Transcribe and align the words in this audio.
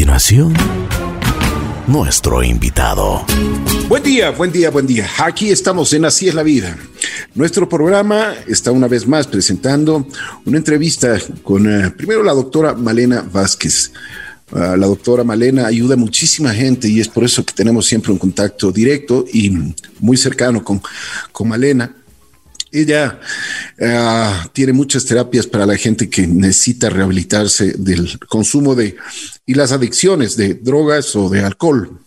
continuación, 0.00 0.54
nuestro 1.86 2.42
invitado. 2.42 3.22
Buen 3.86 4.02
día, 4.02 4.30
buen 4.30 4.50
día, 4.50 4.70
buen 4.70 4.86
día. 4.86 5.06
Aquí 5.18 5.50
estamos 5.50 5.92
en 5.92 6.06
Así 6.06 6.26
es 6.26 6.34
la 6.34 6.42
vida. 6.42 6.74
Nuestro 7.34 7.68
programa 7.68 8.32
está 8.46 8.72
una 8.72 8.88
vez 8.88 9.06
más 9.06 9.26
presentando 9.26 10.06
una 10.46 10.56
entrevista 10.56 11.18
con 11.42 11.70
eh, 11.70 11.90
primero 11.90 12.22
la 12.22 12.32
doctora 12.32 12.72
Malena 12.72 13.20
Vázquez. 13.30 13.92
Uh, 14.52 14.74
la 14.74 14.86
doctora 14.86 15.22
Malena 15.22 15.66
ayuda 15.66 15.94
a 15.94 15.98
muchísima 15.98 16.54
gente 16.54 16.88
y 16.88 16.98
es 16.98 17.06
por 17.06 17.22
eso 17.22 17.44
que 17.44 17.52
tenemos 17.52 17.84
siempre 17.84 18.10
un 18.10 18.18
contacto 18.18 18.72
directo 18.72 19.26
y 19.30 19.74
muy 19.98 20.16
cercano 20.16 20.64
con, 20.64 20.80
con 21.30 21.46
Malena. 21.46 21.94
Ella 22.72 23.20
uh, 23.80 24.48
tiene 24.52 24.72
muchas 24.72 25.04
terapias 25.04 25.46
para 25.46 25.66
la 25.66 25.76
gente 25.76 26.08
que 26.08 26.26
necesita 26.26 26.88
rehabilitarse 26.88 27.74
del 27.76 28.18
consumo 28.28 28.74
de 28.74 28.96
y 29.44 29.54
las 29.54 29.72
adicciones 29.72 30.36
de 30.36 30.54
drogas 30.54 31.16
o 31.16 31.28
de 31.28 31.40
alcohol. 31.40 31.98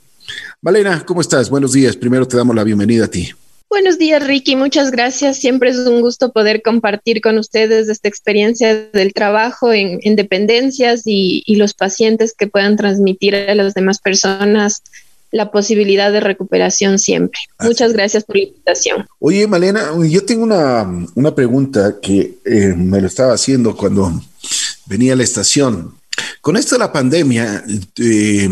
Malena, 0.62 1.04
¿cómo 1.06 1.22
estás? 1.22 1.50
Buenos 1.50 1.74
días. 1.74 1.98
Primero 1.98 2.28
te 2.28 2.38
damos 2.38 2.56
la 2.56 2.64
bienvenida 2.64 3.06
a 3.06 3.10
ti. 3.10 3.32
Buenos 3.74 3.98
días, 3.98 4.26
Ricky. 4.26 4.56
Muchas 4.56 4.92
gracias. 4.92 5.38
Siempre 5.38 5.72
es 5.72 5.78
un 5.78 6.00
gusto 6.00 6.32
poder 6.32 6.62
compartir 6.62 7.22
con 7.22 7.40
ustedes 7.40 7.90
esta 7.90 8.08
experiencia 8.08 8.76
del 8.76 9.14
trabajo 9.14 9.74
en, 9.74 10.00
en 10.04 10.16
dependencias 10.16 11.02
y, 11.06 11.44
los 11.56 11.74
pacientes 11.74 12.36
que 12.38 12.46
puedan 12.46 12.78
transmitir 12.78 13.36
a 13.36 13.56
las 13.56 13.74
demás 13.74 14.00
personas 14.00 14.84
la 15.34 15.50
posibilidad 15.50 16.12
de 16.12 16.20
recuperación 16.20 17.00
siempre. 17.00 17.40
Así. 17.58 17.68
Muchas 17.68 17.92
gracias 17.92 18.24
por 18.24 18.38
la 18.38 18.44
invitación. 18.44 19.08
Oye, 19.20 19.48
Malena, 19.48 19.92
yo 20.08 20.24
tengo 20.24 20.44
una, 20.44 20.88
una 21.16 21.34
pregunta 21.34 22.00
que 22.00 22.36
eh, 22.46 22.74
me 22.78 23.02
lo 23.02 23.08
estaba 23.08 23.34
haciendo 23.34 23.76
cuando 23.76 24.12
venía 24.86 25.14
a 25.14 25.16
la 25.16 25.24
estación. 25.24 25.96
Con 26.40 26.56
esto 26.56 26.76
de 26.76 26.80
la 26.80 26.94
pandemia, 26.94 27.64
eh, 27.98 28.48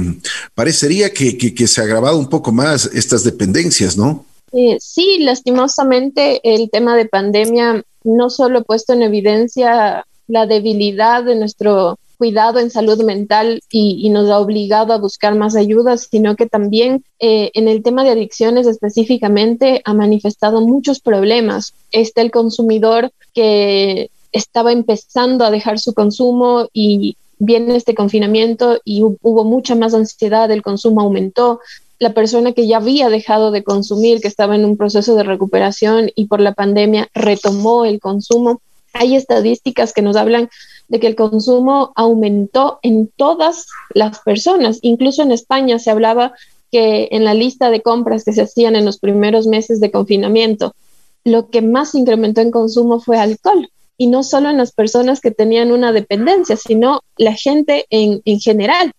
parecería 0.55 1.13
que, 1.13 1.37
que, 1.37 1.53
que, 1.53 1.67
se 1.67 1.81
ha 1.81 1.83
agravado 1.83 2.17
un 2.17 2.27
poco 2.27 2.51
más 2.51 2.89
estas 2.93 3.23
dependencias, 3.23 3.95
¿no? 3.95 4.25
Eh, 4.51 4.77
sí, 4.81 5.19
lastimosamente 5.19 6.41
el 6.43 6.71
tema 6.71 6.95
de 6.95 7.05
pandemia 7.05 7.83
no 8.03 8.31
solo 8.31 8.59
ha 8.59 8.63
puesto 8.63 8.93
en 8.93 9.03
evidencia 9.03 10.03
la 10.27 10.47
debilidad 10.47 11.23
de 11.23 11.35
nuestro 11.35 11.99
cuidado 12.21 12.59
en 12.59 12.69
salud 12.69 13.03
mental 13.03 13.61
y, 13.71 14.07
nos 14.11 14.29
ha 14.29 14.37
obligado 14.37 14.93
a 14.93 14.99
buscar 14.99 15.33
más 15.33 15.55
ayudas, 15.55 16.07
sino 16.11 16.35
que 16.35 16.45
también 16.45 17.03
eh, 17.19 17.49
en 17.55 17.67
el 17.67 17.81
tema 17.81 18.03
de 18.03 18.11
adicciones 18.11 18.67
específicamente 18.67 19.81
ha 19.85 19.95
manifestado 19.95 20.61
muchos 20.61 20.99
problemas. 20.99 21.73
Está 21.91 22.21
el 22.21 22.29
consumidor 22.29 23.11
que 23.33 24.11
estaba 24.31 24.71
empezando 24.71 25.45
a 25.45 25.49
dejar 25.49 25.79
su 25.79 25.95
consumo 25.95 26.67
y 26.73 27.17
viene 27.39 27.75
este 27.75 27.95
confinamiento 27.95 28.79
y 28.85 29.01
hubo 29.01 29.43
mucha 29.43 29.73
más 29.73 29.95
ansiedad, 29.95 30.51
el 30.51 30.61
consumo 30.61 31.01
aumentó, 31.01 31.59
la 31.97 32.13
persona 32.13 32.51
que 32.53 32.67
ya 32.67 32.77
había 32.77 33.09
dejado 33.09 33.49
de 33.49 33.63
consumir, 33.63 34.21
que 34.21 34.27
estaba 34.27 34.55
en 34.55 34.65
un 34.65 34.77
proceso 34.77 35.15
de 35.15 35.23
recuperación 35.23 36.11
y 36.13 36.25
por 36.25 36.39
la 36.39 36.53
pandemia 36.53 37.09
retomó 37.15 37.83
el 37.83 37.99
consumo. 37.99 38.61
Hay 38.93 39.15
estadísticas 39.15 39.91
que 39.91 40.03
nos 40.03 40.15
hablan 40.15 40.49
de 40.91 40.99
que 40.99 41.07
el 41.07 41.15
consumo 41.15 41.93
aumentó 41.95 42.79
en 42.83 43.09
todas 43.15 43.65
las 43.93 44.19
personas. 44.19 44.79
Incluso 44.81 45.23
en 45.23 45.31
España 45.31 45.79
se 45.79 45.89
hablaba 45.89 46.33
que 46.69 47.07
en 47.11 47.23
la 47.23 47.33
lista 47.33 47.69
de 47.69 47.81
compras 47.81 48.25
que 48.25 48.33
se 48.33 48.41
hacían 48.41 48.75
en 48.75 48.83
los 48.83 48.99
primeros 48.99 49.47
meses 49.47 49.79
de 49.79 49.89
confinamiento, 49.89 50.75
lo 51.23 51.49
que 51.49 51.61
más 51.61 51.95
incrementó 51.95 52.41
en 52.41 52.51
consumo 52.51 52.99
fue 52.99 53.17
alcohol. 53.17 53.69
Y 53.97 54.07
no 54.07 54.21
solo 54.23 54.49
en 54.49 54.57
las 54.57 54.73
personas 54.73 55.21
que 55.21 55.31
tenían 55.31 55.71
una 55.71 55.93
dependencia, 55.93 56.57
sino 56.57 56.99
la 57.15 57.35
gente 57.35 57.85
en, 57.89 58.21
en 58.25 58.41
general. 58.41 58.91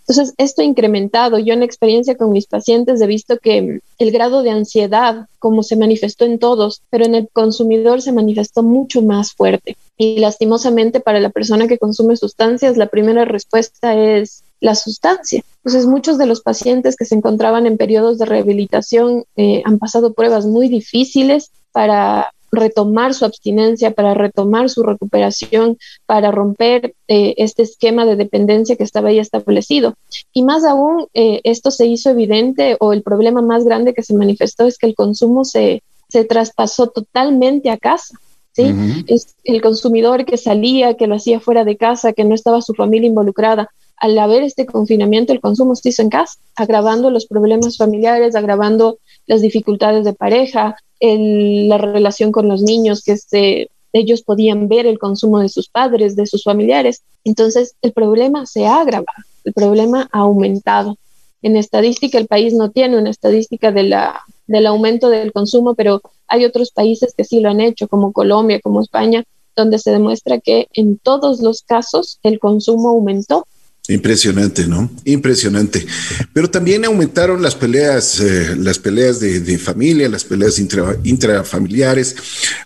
Entonces, 0.00 0.34
esto 0.38 0.62
incrementado. 0.62 1.38
Yo 1.38 1.52
en 1.52 1.62
experiencia 1.62 2.16
con 2.16 2.32
mis 2.32 2.46
pacientes 2.46 3.00
he 3.00 3.06
visto 3.06 3.38
que 3.38 3.80
el 3.98 4.10
grado 4.10 4.42
de 4.42 4.50
ansiedad, 4.50 5.26
como 5.38 5.62
se 5.62 5.76
manifestó 5.76 6.24
en 6.24 6.38
todos, 6.38 6.82
pero 6.90 7.04
en 7.04 7.14
el 7.14 7.28
consumidor 7.30 8.00
se 8.00 8.12
manifestó 8.12 8.62
mucho 8.62 9.02
más 9.02 9.32
fuerte. 9.32 9.76
Y 9.96 10.18
lastimosamente 10.18 11.00
para 11.00 11.20
la 11.20 11.30
persona 11.30 11.68
que 11.68 11.78
consume 11.78 12.16
sustancias, 12.16 12.76
la 12.76 12.86
primera 12.86 13.24
respuesta 13.24 13.94
es 13.94 14.44
la 14.60 14.74
sustancia. 14.74 15.42
Entonces, 15.58 15.86
muchos 15.86 16.18
de 16.18 16.26
los 16.26 16.40
pacientes 16.40 16.96
que 16.96 17.04
se 17.04 17.14
encontraban 17.14 17.66
en 17.66 17.76
periodos 17.76 18.18
de 18.18 18.24
rehabilitación 18.24 19.24
eh, 19.36 19.62
han 19.64 19.78
pasado 19.78 20.14
pruebas 20.14 20.46
muy 20.46 20.68
difíciles 20.68 21.50
para 21.72 22.32
retomar 22.50 23.14
su 23.14 23.24
abstinencia, 23.24 23.90
para 23.90 24.14
retomar 24.14 24.70
su 24.70 24.82
recuperación, 24.82 25.78
para 26.06 26.30
romper 26.30 26.94
eh, 27.08 27.34
este 27.36 27.62
esquema 27.62 28.06
de 28.06 28.16
dependencia 28.16 28.76
que 28.76 28.84
estaba 28.84 29.08
ahí 29.08 29.18
establecido. 29.18 29.94
Y 30.32 30.42
más 30.42 30.64
aún, 30.64 31.06
eh, 31.14 31.40
esto 31.44 31.70
se 31.70 31.86
hizo 31.86 32.10
evidente 32.10 32.76
o 32.80 32.92
el 32.92 33.02
problema 33.02 33.42
más 33.42 33.64
grande 33.64 33.94
que 33.94 34.02
se 34.02 34.14
manifestó 34.14 34.66
es 34.66 34.78
que 34.78 34.86
el 34.86 34.94
consumo 34.94 35.44
se, 35.44 35.82
se 36.08 36.24
traspasó 36.24 36.88
totalmente 36.88 37.70
a 37.70 37.76
casa. 37.76 38.18
¿sí? 38.52 38.62
Uh 38.62 38.66
-huh. 38.66 39.04
Es 39.08 39.34
el 39.44 39.60
consumidor 39.60 40.24
que 40.24 40.36
salía, 40.36 40.94
que 40.94 41.06
lo 41.06 41.16
hacía 41.16 41.40
fuera 41.40 41.64
de 41.64 41.76
casa, 41.76 42.12
que 42.12 42.24
no 42.24 42.34
estaba 42.34 42.62
su 42.62 42.74
familia 42.74 43.08
involucrada. 43.08 43.70
Al 44.00 44.16
haber 44.18 44.42
este 44.44 44.64
confinamiento, 44.64 45.32
el 45.32 45.40
consumo 45.40 45.74
se 45.74 45.88
hizo 45.88 46.02
en 46.02 46.08
casa, 46.08 46.38
agravando 46.54 47.10
los 47.10 47.26
problemas 47.26 47.76
familiares, 47.76 48.36
agravando 48.36 48.98
las 49.26 49.40
dificultades 49.42 50.04
de 50.04 50.12
pareja, 50.12 50.76
el, 51.00 51.68
la 51.68 51.78
relación 51.78 52.32
con 52.32 52.48
los 52.48 52.62
niños, 52.62 53.02
que 53.02 53.16
se, 53.16 53.70
ellos 53.92 54.22
podían 54.22 54.68
ver 54.68 54.86
el 54.86 54.98
consumo 54.98 55.40
de 55.40 55.48
sus 55.48 55.68
padres, 55.68 56.16
de 56.16 56.26
sus 56.26 56.44
familiares. 56.44 57.02
Entonces, 57.24 57.74
el 57.82 57.92
problema 57.92 58.46
se 58.46 58.66
ha 58.66 58.80
agravado, 58.80 59.24
el 59.44 59.52
problema 59.52 60.08
ha 60.12 60.20
aumentado. 60.20 60.96
En 61.40 61.56
estadística, 61.56 62.18
el 62.18 62.26
país 62.26 62.52
no 62.52 62.70
tiene 62.70 62.98
una 62.98 63.10
estadística 63.10 63.70
del 63.70 64.66
aumento 64.66 65.08
del 65.08 65.32
consumo, 65.32 65.74
pero 65.74 66.00
hay 66.26 66.44
otros 66.44 66.72
países 66.72 67.14
que 67.16 67.24
sí 67.24 67.40
lo 67.40 67.48
han 67.48 67.60
hecho, 67.60 67.86
como 67.86 68.12
Colombia, 68.12 68.60
como 68.60 68.80
España, 68.80 69.24
donde 69.54 69.78
se 69.78 69.90
demuestra 69.90 70.38
que 70.38 70.68
en 70.72 70.98
todos 70.98 71.40
los 71.40 71.62
casos 71.62 72.18
el 72.22 72.38
consumo 72.38 72.90
aumentó 72.90 73.46
Impresionante, 73.90 74.66
¿no? 74.66 74.90
Impresionante. 75.04 75.86
Pero 76.34 76.50
también 76.50 76.84
aumentaron 76.84 77.40
las 77.40 77.54
peleas, 77.54 78.20
eh, 78.20 78.54
las 78.54 78.78
peleas 78.78 79.18
de, 79.18 79.40
de, 79.40 79.58
familia, 79.58 80.10
las 80.10 80.24
peleas 80.24 80.58
intra, 80.58 80.94
intrafamiliares. 81.04 82.14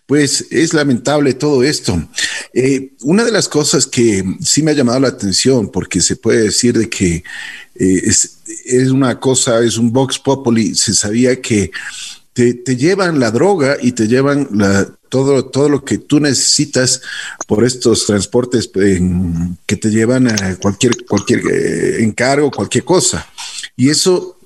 Pues 0.05 0.47
es 0.51 0.75
lamentable 0.75 1.35
todo 1.35 1.63
esto. 1.63 2.09
Eh, 2.53 2.95
una 3.03 3.25
de 3.25 3.31
las 3.31 3.49
cosas 3.49 3.87
que 3.87 4.25
sí 4.41 4.65
me 4.65 4.73
ha 4.73 4.75
llamado 4.75 4.99
la 4.99 5.09
atención, 5.09 5.71
porque 5.71 6.01
se 6.01 6.17
puede 6.17 6.43
decir 6.43 6.77
de 6.77 6.89
que 6.89 7.23
eh, 7.77 8.03
es, 8.05 8.39
es, 8.65 8.91
una 8.91 9.21
cosa, 9.21 9.63
es 9.63 9.79
un 9.79 9.93
vox 9.93 10.19
populi, 10.19 10.75
se 10.75 10.93
sabía 10.93 11.41
que 11.41 11.71
te, 12.33 12.55
te 12.55 12.77
llevan 12.77 13.21
la 13.21 13.31
droga 13.31 13.77
y 13.81 13.93
te 13.93 14.09
llevan 14.09 14.49
la, 14.53 14.89
todo, 15.09 15.47
todo 15.47 15.69
lo 15.69 15.85
que 15.85 15.99
tú 15.99 16.21
necesitas 16.21 17.03
por 17.47 17.65
estos 17.65 18.07
transportes 18.07 18.71
en, 18.75 19.59
que 19.67 19.77
te 19.77 19.91
llevan 19.91 20.29
a 20.29 20.57
cualquier, 20.57 21.05
cualquier 21.05 21.41
eh, 21.51 22.03
encargo, 22.03 22.51
cualquier 22.51 22.85
cosa. 22.85 23.27
Y 23.77 23.91
eso 23.91 24.37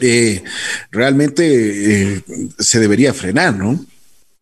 eh, 0.00 0.42
realmente 0.90 2.14
eh, 2.16 2.22
se 2.58 2.80
debería 2.80 3.14
frenar, 3.14 3.56
¿no? 3.56 3.78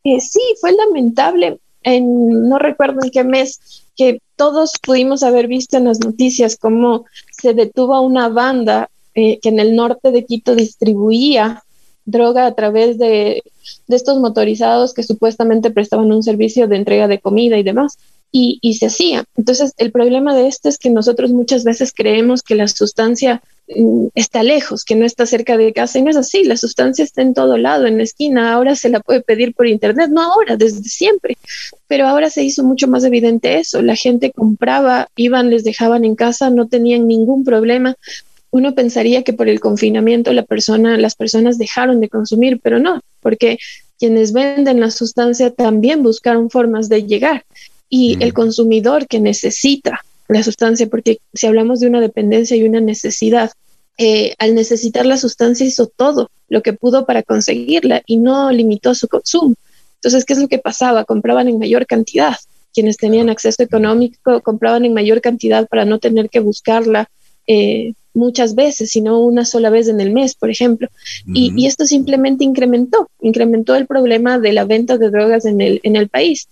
Eh, 0.04 0.20
sí, 0.20 0.41
fue 0.60 0.72
lamentable. 0.72 1.59
En, 1.84 2.49
no 2.49 2.59
recuerdo 2.59 3.00
en 3.03 3.10
qué 3.10 3.25
mes 3.25 3.60
que 3.97 4.20
todos 4.37 4.72
pudimos 4.82 5.22
haber 5.22 5.49
visto 5.49 5.76
en 5.76 5.84
las 5.84 6.00
noticias 6.00 6.56
cómo 6.56 7.04
se 7.31 7.54
detuvo 7.54 8.00
una 8.00 8.28
banda 8.28 8.88
eh, 9.14 9.38
que 9.41 9.50
en 9.50 9.60
el 9.60 9.76
norte 9.76 10.10
de 10.10 10.25
Quito 10.25 10.54
distribuía 10.54 11.62
droga 12.05 12.47
a 12.47 12.55
través 12.55 12.99
de, 12.99 13.43
de, 13.87 13.97
estos 13.97 14.19
motorizados 14.19 14.95
que 14.95 15.03
supuestamente 15.03 15.71
prestaban 15.71 16.13
un 16.13 16.23
servicio 16.23 16.69
de 16.69 16.77
entrega 16.77 17.09
de 17.09 17.21
comida 17.21 17.59
y 17.59 17.63
demás. 17.63 17.99
Y, 18.35 18.59
y, 18.63 18.75
se 18.75 18.87
hacía. 18.87 19.25
Entonces, 19.37 19.75
el 19.77 19.93
problema 19.93 20.35
de 20.35 20.49
esto 20.49 20.71
es 20.71 20.79
que 20.79 20.89
nosotros 20.89 21.33
muchas 21.33 21.65
veces 21.65 21.93
creemos 21.95 22.43
que 22.43 22.55
la 22.55 22.67
sustancia 22.67 23.43
mm, 23.69 24.06
está 24.15 24.43
lejos, 24.43 24.85
que 24.85 24.94
no 24.94 25.05
está 25.05 25.26
cerca 25.26 25.59
de 25.59 25.75
casa, 25.75 25.99
y 25.99 26.03
no 26.03 26.11
es 26.11 26.17
así. 26.17 26.43
La 26.43 26.56
sustancia 26.56 27.05
está 27.05 27.21
en 27.21 27.35
todo 27.35 27.59
lado, 27.59 27.85
en 27.85 27.99
la 27.99 28.05
esquina. 28.05 28.55
Ahora 28.55 28.75
se 28.75 28.88
la 28.88 29.00
puede 29.00 29.21
pedir 29.21 29.55
por 29.55 29.67
internet, 29.67 30.09
no 30.11 30.23
ahora, 30.23 30.56
desde 30.56 30.82
siempre. 30.85 31.37
Pero 31.88 32.06
ahora 32.06 32.31
se 32.31 32.43
hizo 32.43 32.65
mucho 32.65 32.88
más 32.88 33.05
evidente 33.05 33.59
eso. 33.59 33.82
La 33.82 33.97
gente 33.97 34.32
compraba, 34.32 35.09
iban, 35.15 35.50
les 35.50 35.62
dejaban 35.62 36.06
en 36.06 36.15
casa, 36.15 36.49
no 36.49 36.69
tenían 36.69 37.06
ningún 37.06 37.44
problema 37.44 37.99
uno 38.52 38.75
pensaría 38.75 39.25
que 39.25 39.32
por 39.32 39.49
el 39.49 39.60
confinamiento 39.60 40.32
la 40.32 40.44
persona, 40.44 40.99
las 40.99 41.16
personas 41.16 41.58
dejaron 41.58 42.00
de 42.00 42.10
consumir, 42.10 42.60
pero 42.62 42.78
no, 42.78 43.00
porque 43.20 43.58
quienes 43.99 44.32
venden 44.32 44.78
la 44.78 44.90
sustancia 44.90 45.50
también 45.50 46.02
buscaron 46.02 46.50
formas 46.50 46.88
de 46.88 47.04
llegar 47.04 47.44
y 47.88 48.16
mm. 48.16 48.22
el 48.22 48.34
consumidor 48.34 49.06
que 49.08 49.20
necesita 49.20 50.00
la 50.28 50.43
sustancia, 50.43 50.87
porque 50.87 51.19
si 51.32 51.46
hablamos 51.46 51.81
de 51.81 51.88
una 51.88 52.00
dependencia 52.00 52.56
y 52.56 52.62
una 52.64 52.81
necesidad, 52.81 53.50
eh, 53.96 54.34
al 54.38 54.54
necesitar 54.54 55.06
la 55.06 55.16
sustancia 55.16 55.66
hizo 55.66 55.87
todo 55.87 56.31
lo 56.49 56.62
que 56.62 56.75
pudo 56.75 57.06
para 57.06 57.22
conseguirla 57.22 58.02
y 58.06 58.19
no 58.19 58.50
limitó 58.50 58.94
su 58.94 59.08
consumo. 59.08 59.54
Entonces, 59.96 60.25
¿qué 60.26 60.34
es 60.34 60.38
lo 60.38 60.49
que 60.49 60.58
pasaba? 60.58 61.04
Compraban 61.04 61.49
en 61.49 61.58
mayor 61.58 61.87
cantidad. 61.87 62.37
Quienes 62.75 62.96
tenían 62.99 63.31
acceso 63.31 63.62
económico 63.62 64.40
compraban 64.43 64.84
en 64.84 64.93
mayor 64.93 65.20
cantidad 65.22 65.66
para 65.69 65.84
no 65.84 65.99
tener 65.99 66.28
que 66.28 66.40
buscarla, 66.40 67.08
eh, 67.46 67.93
muchas 68.14 68.55
veces, 68.55 68.91
sino 68.91 69.20
una 69.20 69.44
sola 69.44 69.70
vez 69.70 69.88
en 69.88 70.00
el 70.00 70.12
mes, 70.12 70.35
por 70.35 70.50
ejemplo. 70.50 70.88
y, 71.26 71.67
esto 71.67 71.87
simplemente 71.87 72.44
incrementó, 72.44 73.09
incrementó 73.20 73.75
el 73.75 73.87
problema 73.87 74.38
de 74.38 74.53
la 74.53 74.64
venta 74.64 74.99
de 74.99 75.11
drogas 75.11 75.44
en 75.44 75.61
el, 75.61 75.81
en 75.82 75.97
el 75.97 76.09
país. 76.09 76.49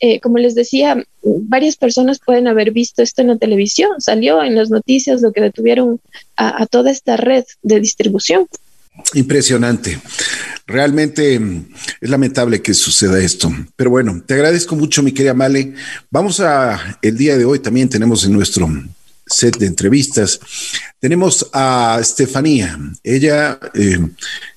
Eh, 0.00 0.20
como 0.20 0.38
les 0.38 0.54
decía, 0.54 1.02
varias 1.22 1.76
personas 1.76 2.20
pueden 2.24 2.46
haber 2.46 2.70
visto 2.70 3.02
esto 3.02 3.20
en 3.20 3.28
la 3.28 3.36
televisión, 3.36 4.00
salió 4.00 4.44
en 4.44 4.54
las 4.54 4.70
noticias 4.70 5.22
lo 5.22 5.32
que 5.32 5.40
detuvieron 5.40 6.00
a, 6.36 6.66
toda 6.66 6.92
esta 6.92 7.16
red 7.16 7.44
de 7.62 7.80
distribución. 7.80 8.46
Impresionante. 9.14 9.98
Realmente 10.66 11.38
mm, 11.38 11.68
es 12.00 12.10
lamentable 12.10 12.62
que 12.62 12.74
suceda 12.74 13.18
esto. 13.18 13.50
Pero 13.74 13.90
bueno, 13.90 14.22
te 14.24 14.34
agradezco 14.34 14.76
mucho, 14.76 15.02
mi 15.02 15.10
querida 15.10 15.34
Male. 15.34 15.74
Vamos 16.10 16.38
a, 16.40 16.98
el 17.02 17.16
día 17.16 17.36
de 17.36 17.44
hoy 17.44 17.58
también 17.58 17.88
tenemos 17.88 18.24
en 18.24 18.32
nuestro 18.32 18.68
set 19.28 19.56
de 19.58 19.66
entrevistas. 19.66 20.40
Tenemos 20.98 21.48
a 21.52 21.98
Estefanía. 22.00 22.78
Ella 23.04 23.58
eh, 23.74 23.98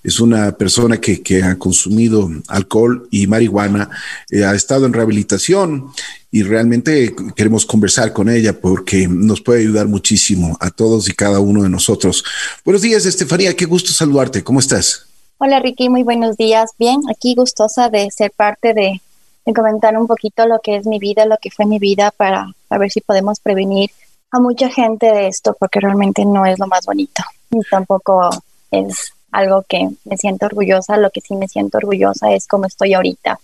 es 0.03 0.19
una 0.19 0.51
persona 0.53 0.99
que, 0.99 1.21
ha 1.43 1.57
consumido 1.57 2.29
alcohol 2.47 3.07
y 3.11 3.27
marihuana, 3.27 3.89
eh, 4.29 4.43
ha 4.43 4.53
estado 4.53 4.85
en 4.85 4.93
rehabilitación 4.93 5.91
y 6.31 6.43
realmente 6.43 7.13
queremos 7.35 7.65
conversar 7.65 8.13
con 8.13 8.29
ella 8.29 8.59
porque 8.59 9.07
nos 9.07 9.41
puede 9.41 9.61
ayudar 9.61 9.87
muchísimo 9.87 10.57
a 10.59 10.71
todos 10.71 11.09
y 11.09 11.13
cada 11.13 11.39
uno 11.39 11.63
de 11.63 11.69
nosotros. 11.69 12.23
Buenos 12.63 12.81
días, 12.81 13.05
Estefanía. 13.05 13.55
Qué 13.55 13.65
gusto 13.65 13.91
saludarte. 13.91 14.43
¿Cómo 14.43 14.59
estás? 14.59 15.05
Hola, 15.37 15.59
Ricky. 15.59 15.89
Muy 15.89 16.03
buenos 16.03 16.37
días. 16.37 16.71
Bien, 16.77 17.01
aquí 17.09 17.35
gustosa 17.35 17.89
de 17.89 18.09
ser 18.11 18.31
parte 18.31 18.73
de, 18.73 19.01
de 19.45 19.53
comentar 19.53 19.97
un 19.97 20.07
poquito 20.07 20.47
lo 20.47 20.59
que 20.59 20.75
es 20.77 20.85
mi 20.85 20.99
vida, 20.99 21.25
lo 21.25 21.37
que 21.41 21.51
fue 21.51 21.65
mi 21.65 21.79
vida 21.79 22.11
para, 22.11 22.53
para 22.67 22.79
ver 22.79 22.91
si 22.91 23.01
podemos 23.01 23.39
prevenir 23.39 23.89
a 24.31 24.39
mucha 24.39 24.69
gente 24.69 25.07
de 25.07 25.27
esto 25.27 25.55
porque 25.59 25.79
realmente 25.79 26.25
no 26.25 26.45
es 26.45 26.57
lo 26.59 26.67
más 26.67 26.85
bonito 26.85 27.23
y 27.51 27.59
tampoco 27.69 28.29
es 28.71 29.13
algo 29.31 29.63
que 29.67 29.89
me 30.05 30.17
siento 30.17 30.45
orgullosa. 30.45 30.97
Lo 30.97 31.09
que 31.09 31.21
sí 31.21 31.35
me 31.35 31.47
siento 31.47 31.77
orgullosa 31.77 32.33
es 32.33 32.47
cómo 32.47 32.65
estoy 32.65 32.93
ahorita 32.93 33.39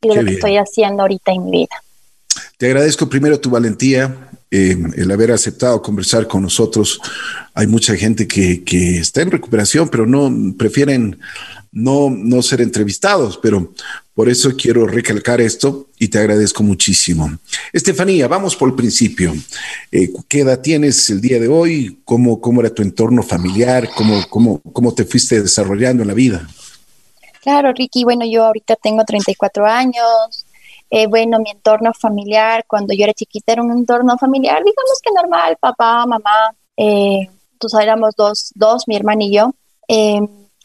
y 0.00 0.08
de 0.08 0.14
lo 0.14 0.24
que 0.24 0.34
estoy 0.34 0.56
haciendo 0.56 1.02
ahorita 1.02 1.32
en 1.32 1.44
mi 1.44 1.50
vida. 1.50 1.82
Te 2.58 2.66
agradezco 2.66 3.08
primero 3.08 3.40
tu 3.40 3.50
valentía, 3.50 4.30
eh, 4.50 4.76
el 4.96 5.10
haber 5.10 5.32
aceptado 5.32 5.80
conversar 5.80 6.26
con 6.26 6.42
nosotros. 6.42 7.00
Hay 7.54 7.66
mucha 7.66 7.96
gente 7.96 8.28
que, 8.28 8.62
que 8.62 8.98
está 8.98 9.22
en 9.22 9.30
recuperación, 9.30 9.88
pero 9.88 10.06
no 10.06 10.30
prefieren 10.56 11.18
no, 11.76 12.08
no 12.08 12.40
ser 12.40 12.62
entrevistados, 12.62 13.36
pero 13.36 13.74
por 14.14 14.30
eso 14.30 14.50
quiero 14.56 14.86
recalcar 14.86 15.42
esto 15.42 15.88
y 15.98 16.08
te 16.08 16.18
agradezco 16.18 16.62
muchísimo. 16.62 17.30
Estefanía, 17.70 18.26
vamos 18.28 18.56
por 18.56 18.70
el 18.70 18.74
principio. 18.74 19.34
Eh, 19.92 20.10
¿Qué 20.26 20.40
edad 20.40 20.60
tienes 20.62 21.10
el 21.10 21.20
día 21.20 21.38
de 21.38 21.48
hoy? 21.48 22.00
¿Cómo, 22.06 22.40
cómo 22.40 22.62
era 22.62 22.70
tu 22.72 22.80
entorno 22.80 23.22
familiar? 23.22 23.90
¿Cómo, 23.94 24.22
cómo, 24.30 24.62
¿Cómo 24.72 24.94
te 24.94 25.04
fuiste 25.04 25.42
desarrollando 25.42 26.02
en 26.02 26.08
la 26.08 26.14
vida? 26.14 26.48
Claro, 27.42 27.74
Ricky. 27.74 28.04
Bueno, 28.04 28.24
yo 28.24 28.46
ahorita 28.46 28.76
tengo 28.76 29.04
34 29.04 29.66
años. 29.66 30.46
Eh, 30.88 31.06
bueno, 31.08 31.38
mi 31.40 31.50
entorno 31.50 31.92
familiar, 31.92 32.64
cuando 32.66 32.94
yo 32.94 33.04
era 33.04 33.12
chiquita, 33.12 33.52
era 33.52 33.62
un 33.62 33.72
entorno 33.72 34.16
familiar, 34.16 34.62
digamos 34.64 35.00
que 35.02 35.12
normal, 35.12 35.58
papá, 35.60 36.06
mamá, 36.06 36.54
eh, 36.76 37.28
pues 37.58 37.74
éramos 37.74 38.14
dos, 38.16 38.50
dos, 38.54 38.84
mi 38.86 38.96
hermana 38.96 39.24
y 39.24 39.34
yo. 39.34 39.52
Eh, 39.88 40.20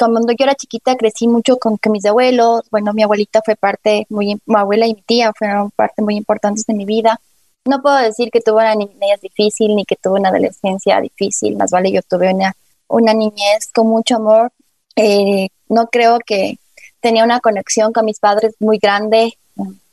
cuando 0.10 0.34
yo 0.34 0.44
era 0.46 0.56
chiquita 0.56 0.96
crecí 0.96 1.28
mucho 1.28 1.58
con, 1.58 1.78
mis 1.92 2.06
abuelos, 2.06 2.62
bueno, 2.72 2.94
mi 2.94 3.04
abuelita 3.04 3.42
fue 3.44 3.56
parte 3.56 4.06
muy, 4.10 4.42
mi 4.46 4.56
abuela 4.56 4.88
y 4.88 4.96
mi 4.96 5.02
tía 5.02 5.32
fueron 5.38 5.72
parte 5.72 6.02
muy 6.02 6.16
importantes 6.16 6.66
de 6.66 6.74
mi 6.74 6.86
vida. 6.86 7.20
No 7.66 7.82
puedo 7.82 7.98
decir 7.98 8.32
que 8.32 8.42
tuve 8.42 8.62
una 8.62 8.76
niñez 8.76 9.22
difícil 9.22 9.76
ni 9.76 9.86
que 9.86 9.96
tuve 9.96 10.20
una 10.20 10.30
adolescencia 10.30 11.00
difícil, 11.00 11.56
más 11.58 11.72
vale 11.72 11.92
yo 11.92 12.02
tuve 12.02 12.34
una, 12.34 12.56
una 12.88 13.14
niñez 13.14 13.70
con 13.74 13.88
mucho 13.88 14.16
amor. 14.16 14.52
Eh, 14.96 15.50
no 15.70 15.88
creo 15.88 16.20
que 16.26 16.58
tenía 17.02 17.24
una 17.24 17.40
conexión 17.40 17.94
con 17.94 18.06
mis 18.06 18.20
padres 18.20 18.56
muy 18.60 18.78
grande. 18.78 19.38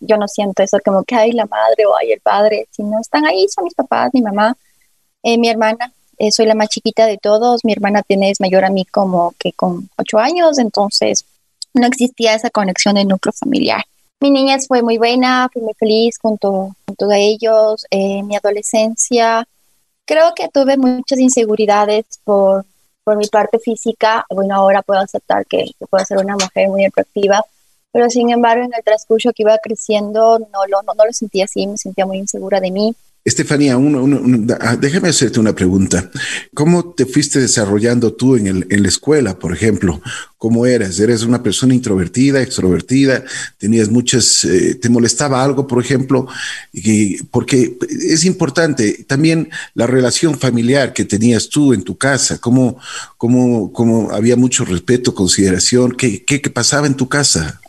Yo 0.00 0.16
no 0.16 0.28
siento 0.28 0.62
eso 0.62 0.78
como 0.84 1.04
que 1.04 1.16
hay 1.16 1.32
la 1.32 1.46
madre 1.46 1.86
o 1.86 1.96
hay 1.96 2.12
el 2.12 2.20
padre, 2.20 2.68
sino 2.70 3.00
están 3.00 3.26
ahí, 3.26 3.46
son 3.48 3.64
mis 3.64 3.74
papás, 3.74 4.10
mi 4.14 4.22
mamá, 4.22 4.56
eh, 5.22 5.36
mi 5.36 5.48
hermana. 5.48 5.92
Eh, 6.18 6.32
soy 6.32 6.46
la 6.46 6.54
más 6.54 6.68
chiquita 6.68 7.06
de 7.06 7.16
todos, 7.16 7.64
mi 7.64 7.72
hermana 7.72 8.02
tiene, 8.02 8.30
es 8.30 8.40
mayor 8.40 8.64
a 8.64 8.70
mí 8.70 8.84
como 8.84 9.34
que 9.38 9.52
con 9.52 9.88
ocho 9.96 10.18
años, 10.18 10.58
entonces 10.58 11.24
no 11.74 11.86
existía 11.86 12.34
esa 12.34 12.50
conexión 12.50 12.96
de 12.96 13.04
núcleo 13.04 13.32
familiar. 13.32 13.84
Mi 14.20 14.32
niñez 14.32 14.66
fue 14.66 14.82
muy 14.82 14.98
buena, 14.98 15.48
fui 15.52 15.62
muy 15.62 15.74
feliz 15.74 16.18
junto, 16.20 16.74
junto 16.86 17.08
a 17.08 17.16
ellos, 17.16 17.86
eh, 17.90 18.22
mi 18.24 18.34
adolescencia. 18.34 19.46
Creo 20.04 20.34
que 20.34 20.48
tuve 20.48 20.76
muchas 20.76 21.20
inseguridades 21.20 22.04
por, 22.24 22.64
por 23.04 23.16
mi 23.16 23.28
parte 23.28 23.60
física. 23.60 24.26
Bueno, 24.28 24.56
ahora 24.56 24.82
puedo 24.82 25.00
aceptar 25.00 25.46
que, 25.46 25.66
puedo 25.88 26.04
ser 26.04 26.18
una 26.18 26.34
mujer 26.34 26.68
muy 26.68 26.84
atractiva, 26.84 27.44
pero 27.92 28.10
sin 28.10 28.30
embargo 28.30 28.64
en 28.64 28.74
el 28.74 28.82
transcurso 28.82 29.32
que 29.32 29.44
iba 29.44 29.56
creciendo 29.58 30.40
no 30.40 30.66
lo, 30.66 30.82
no, 30.82 30.94
no 30.94 31.06
lo 31.06 31.12
sentía 31.12 31.44
así, 31.44 31.68
me 31.68 31.78
sentía 31.78 32.04
muy 32.04 32.18
insegura 32.18 32.58
de 32.58 32.72
mí. 32.72 32.96
Estefanía, 33.28 33.76
ah, 34.60 34.76
déjame 34.76 35.10
hacerte 35.10 35.38
una 35.38 35.54
pregunta. 35.54 36.10
¿Cómo 36.54 36.94
te 36.94 37.04
fuiste 37.04 37.38
desarrollando 37.38 38.14
tú 38.14 38.36
en, 38.36 38.46
el, 38.46 38.66
en, 38.70 38.82
la 38.82 38.88
escuela, 38.88 39.38
por 39.38 39.52
ejemplo? 39.52 40.00
¿Cómo 40.38 40.64
eras? 40.64 40.98
¿Eres 40.98 41.24
una 41.24 41.42
persona 41.42 41.74
introvertida, 41.74 42.40
extrovertida? 42.40 43.22
¿Tenías 43.58 43.90
muchas, 43.90 44.44
eh, 44.44 44.76
te 44.76 44.88
molestaba 44.88 45.44
algo, 45.44 45.66
por 45.66 45.82
ejemplo? 45.82 46.26
Y, 46.72 47.22
porque 47.24 47.76
es 47.90 48.24
importante 48.24 49.04
también 49.06 49.50
la 49.74 49.86
relación 49.86 50.38
familiar 50.38 50.94
que 50.94 51.04
tenías 51.04 51.50
tú 51.50 51.74
en 51.74 51.82
tu 51.82 51.98
casa, 51.98 52.38
cómo, 52.38 52.78
cómo, 53.18 53.74
cómo 53.74 54.10
había 54.10 54.36
mucho 54.36 54.64
respeto, 54.64 55.14
consideración, 55.14 55.92
¿qué, 55.92 56.24
qué, 56.24 56.40
pasaba 56.48 56.86
en 56.86 56.94
tu 56.94 57.10
casa? 57.10 57.60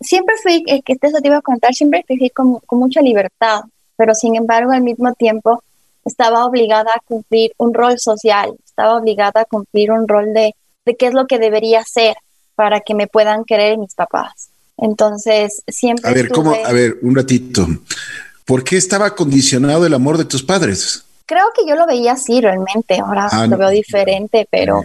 Siempre 0.00 0.34
fui, 0.42 0.64
eh, 0.66 0.82
que 0.84 0.96
te 0.96 1.08
iba 1.22 1.36
a 1.36 1.40
contar, 1.40 1.72
siempre 1.72 2.04
fui 2.08 2.30
con, 2.30 2.58
con 2.66 2.80
mucha 2.80 3.00
libertad 3.00 3.60
pero 3.96 4.14
sin 4.14 4.36
embargo 4.36 4.72
al 4.72 4.82
mismo 4.82 5.12
tiempo 5.14 5.62
estaba 6.04 6.44
obligada 6.44 6.92
a 6.94 7.00
cumplir 7.00 7.52
un 7.56 7.72
rol 7.72 7.98
social, 7.98 8.54
estaba 8.64 8.98
obligada 8.98 9.42
a 9.42 9.44
cumplir 9.44 9.90
un 9.90 10.06
rol 10.06 10.32
de, 10.34 10.54
de 10.84 10.96
qué 10.96 11.06
es 11.06 11.14
lo 11.14 11.26
que 11.26 11.38
debería 11.38 11.80
hacer 11.80 12.16
para 12.54 12.80
que 12.80 12.94
me 12.94 13.06
puedan 13.06 13.44
querer 13.44 13.78
mis 13.78 13.94
papás. 13.94 14.50
Entonces, 14.76 15.62
siempre... 15.68 16.10
A 16.10 16.14
ver, 16.14 16.30
¿cómo? 16.30 16.52
A 16.52 16.72
ver, 16.72 16.98
un 17.02 17.14
ratito. 17.14 17.66
¿Por 18.44 18.64
qué 18.64 18.76
estaba 18.76 19.14
condicionado 19.14 19.86
el 19.86 19.94
amor 19.94 20.18
de 20.18 20.24
tus 20.24 20.42
padres? 20.42 21.04
Creo 21.26 21.46
que 21.56 21.66
yo 21.66 21.74
lo 21.76 21.86
veía 21.86 22.12
así 22.12 22.40
realmente, 22.40 22.98
ahora 22.98 23.28
ah, 23.30 23.46
lo 23.46 23.56
veo 23.56 23.70
diferente, 23.70 24.46
pero 24.50 24.82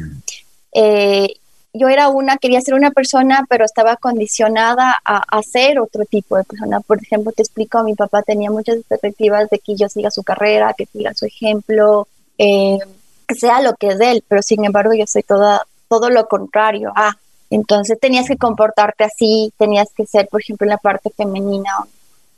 eh, 0.73 1.33
yo 1.73 1.87
era 1.87 2.09
una, 2.09 2.37
quería 2.37 2.61
ser 2.61 2.73
una 2.73 2.91
persona, 2.91 3.45
pero 3.47 3.63
estaba 3.63 3.95
condicionada 3.95 4.99
a, 5.05 5.41
ser 5.43 5.79
otro 5.79 6.05
tipo 6.05 6.35
de 6.37 6.43
persona. 6.43 6.79
Por 6.79 7.01
ejemplo, 7.01 7.31
te 7.31 7.43
explico, 7.43 7.83
mi 7.83 7.95
papá 7.95 8.23
tenía 8.23 8.49
muchas 8.49 8.77
expectativas 8.77 9.49
de 9.49 9.59
que 9.59 9.75
yo 9.75 9.87
siga 9.87 10.09
su 10.09 10.23
carrera, 10.23 10.73
que 10.73 10.87
siga 10.87 11.13
su 11.13 11.25
ejemplo, 11.25 12.07
eh, 12.37 12.79
que 13.27 13.35
sea 13.35 13.61
lo 13.61 13.75
que 13.75 13.89
es 13.89 13.99
de 13.99 14.11
él, 14.11 14.23
pero 14.27 14.41
sin 14.41 14.65
embargo 14.65 14.93
yo 14.93 15.05
soy 15.05 15.23
toda, 15.23 15.65
todo 15.87 16.09
lo 16.09 16.27
contrario. 16.27 16.91
Ah, 16.95 17.17
entonces 17.51 17.99
tenías 17.99 18.27
que 18.27 18.37
comportarte 18.37 19.03
así, 19.03 19.53
tenías 19.57 19.89
que 19.93 20.05
ser, 20.05 20.27
por 20.27 20.41
ejemplo, 20.41 20.65
en 20.65 20.71
la 20.71 20.77
parte 20.77 21.11
femenina, 21.15 21.71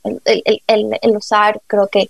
el 0.04 1.18
usar, 1.18 1.62
creo 1.68 1.88
que 1.88 2.10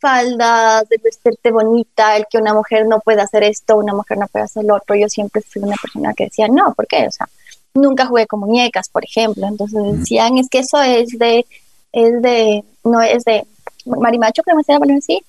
faldas, 0.00 0.88
de 0.88 0.98
vestirte 1.02 1.50
bonita, 1.50 2.16
el 2.16 2.26
que 2.30 2.38
una 2.38 2.54
mujer 2.54 2.86
no 2.86 3.00
puede 3.00 3.20
hacer 3.20 3.42
esto, 3.42 3.76
una 3.76 3.94
mujer 3.94 4.18
no 4.18 4.26
puede 4.28 4.44
hacer 4.44 4.64
lo 4.64 4.76
otro. 4.76 4.96
Yo 4.96 5.08
siempre 5.08 5.42
fui 5.42 5.62
una 5.62 5.76
persona 5.80 6.14
que 6.14 6.24
decía, 6.24 6.48
no, 6.48 6.74
¿por 6.74 6.86
qué? 6.86 7.06
O 7.06 7.10
sea, 7.10 7.28
nunca 7.74 8.06
jugué 8.06 8.26
con 8.26 8.40
muñecas, 8.40 8.88
por 8.88 9.04
ejemplo. 9.04 9.46
Entonces 9.46 9.98
decían, 9.98 10.38
es 10.38 10.48
que 10.48 10.60
eso 10.60 10.80
es 10.82 11.18
de, 11.18 11.46
es 11.92 12.22
de, 12.22 12.64
no 12.84 13.00
es 13.02 13.24
de 13.24 13.46
marimacho, 13.84 14.42
que 14.42 14.54
me 14.54 14.62
decía 14.62 14.78
así, 14.98 15.22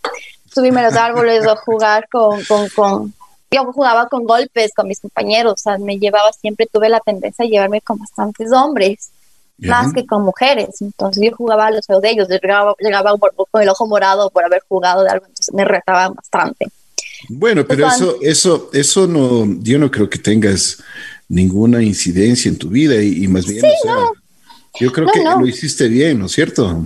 subirme 0.51 0.81
a 0.81 0.85
los 0.85 0.95
árboles 0.95 1.45
o 1.47 1.55
jugar 1.55 2.07
con, 2.09 2.43
con, 2.45 2.67
con, 2.69 3.13
yo 3.51 3.71
jugaba 3.71 4.07
con 4.07 4.25
golpes 4.25 4.73
con 4.75 4.87
mis 4.87 4.99
compañeros, 4.99 5.53
o 5.53 5.57
sea, 5.57 5.77
me 5.77 5.97
llevaba 5.97 6.31
siempre, 6.33 6.67
tuve 6.71 6.89
la 6.89 6.99
tendencia 6.99 7.45
a 7.45 7.47
llevarme 7.47 7.81
con 7.81 7.99
bastantes 7.99 8.51
hombres 8.51 9.11
más 9.61 9.93
que 9.93 10.05
con 10.05 10.23
mujeres. 10.23 10.81
Entonces 10.81 11.23
yo 11.23 11.35
jugaba 11.35 11.67
a 11.67 11.71
los 11.71 11.85
feos 11.85 12.01
de 12.01 12.11
ellos, 12.11 12.27
llegaba, 12.29 12.75
llegaba 12.79 13.15
con 13.17 13.61
el 13.61 13.69
ojo 13.69 13.87
morado 13.87 14.29
por 14.29 14.43
haber 14.43 14.63
jugado 14.67 15.03
de 15.03 15.09
algo, 15.09 15.25
entonces 15.25 15.53
me 15.53 15.65
retaban 15.65 16.13
bastante. 16.13 16.67
Bueno, 17.27 17.65
pero 17.67 17.87
eso, 17.87 18.17
eso, 18.21 18.69
eso 18.73 19.07
no, 19.07 19.45
yo 19.61 19.77
no 19.77 19.91
creo 19.91 20.09
que 20.09 20.19
tengas 20.19 20.81
ninguna 21.27 21.83
incidencia 21.83 22.49
en 22.49 22.57
tu 22.57 22.69
vida 22.69 23.01
y, 23.01 23.27
más 23.27 23.45
bien, 23.45 23.61
yo 24.79 24.91
creo 24.91 25.07
que 25.11 25.21
lo 25.21 25.45
hiciste 25.45 25.87
bien, 25.87 26.19
¿no 26.19 26.27
es 26.27 26.31
cierto? 26.31 26.85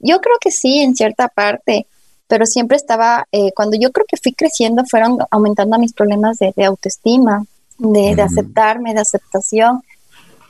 Yo 0.00 0.20
creo 0.20 0.36
que 0.40 0.50
sí, 0.50 0.80
en 0.80 0.96
cierta 0.96 1.28
parte, 1.28 1.86
pero 2.26 2.46
siempre 2.46 2.76
estaba, 2.76 3.26
eh, 3.30 3.52
cuando 3.54 3.76
yo 3.78 3.92
creo 3.92 4.06
que 4.08 4.16
fui 4.16 4.32
creciendo, 4.32 4.84
fueron 4.86 5.18
aumentando 5.30 5.78
mis 5.78 5.92
problemas 5.92 6.38
de, 6.38 6.64
autoestima, 6.64 7.44
de, 7.78 8.16
de 8.16 8.22
aceptarme, 8.22 8.94
de 8.94 9.00
aceptación 9.00 9.82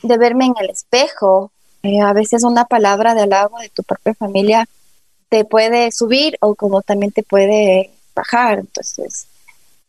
de 0.03 0.17
verme 0.17 0.45
en 0.45 0.53
el 0.59 0.69
espejo. 0.69 1.51
Eh, 1.81 1.99
a 1.99 2.13
veces 2.13 2.43
una 2.43 2.65
palabra 2.65 3.15
de 3.15 3.21
halago 3.21 3.59
de 3.59 3.69
tu 3.69 3.83
propia 3.83 4.13
familia 4.13 4.67
te 5.29 5.45
puede 5.45 5.91
subir 5.91 6.37
o 6.41 6.55
como 6.55 6.81
también 6.81 7.11
te 7.11 7.23
puede 7.23 7.91
bajar. 8.15 8.59
Entonces, 8.59 9.27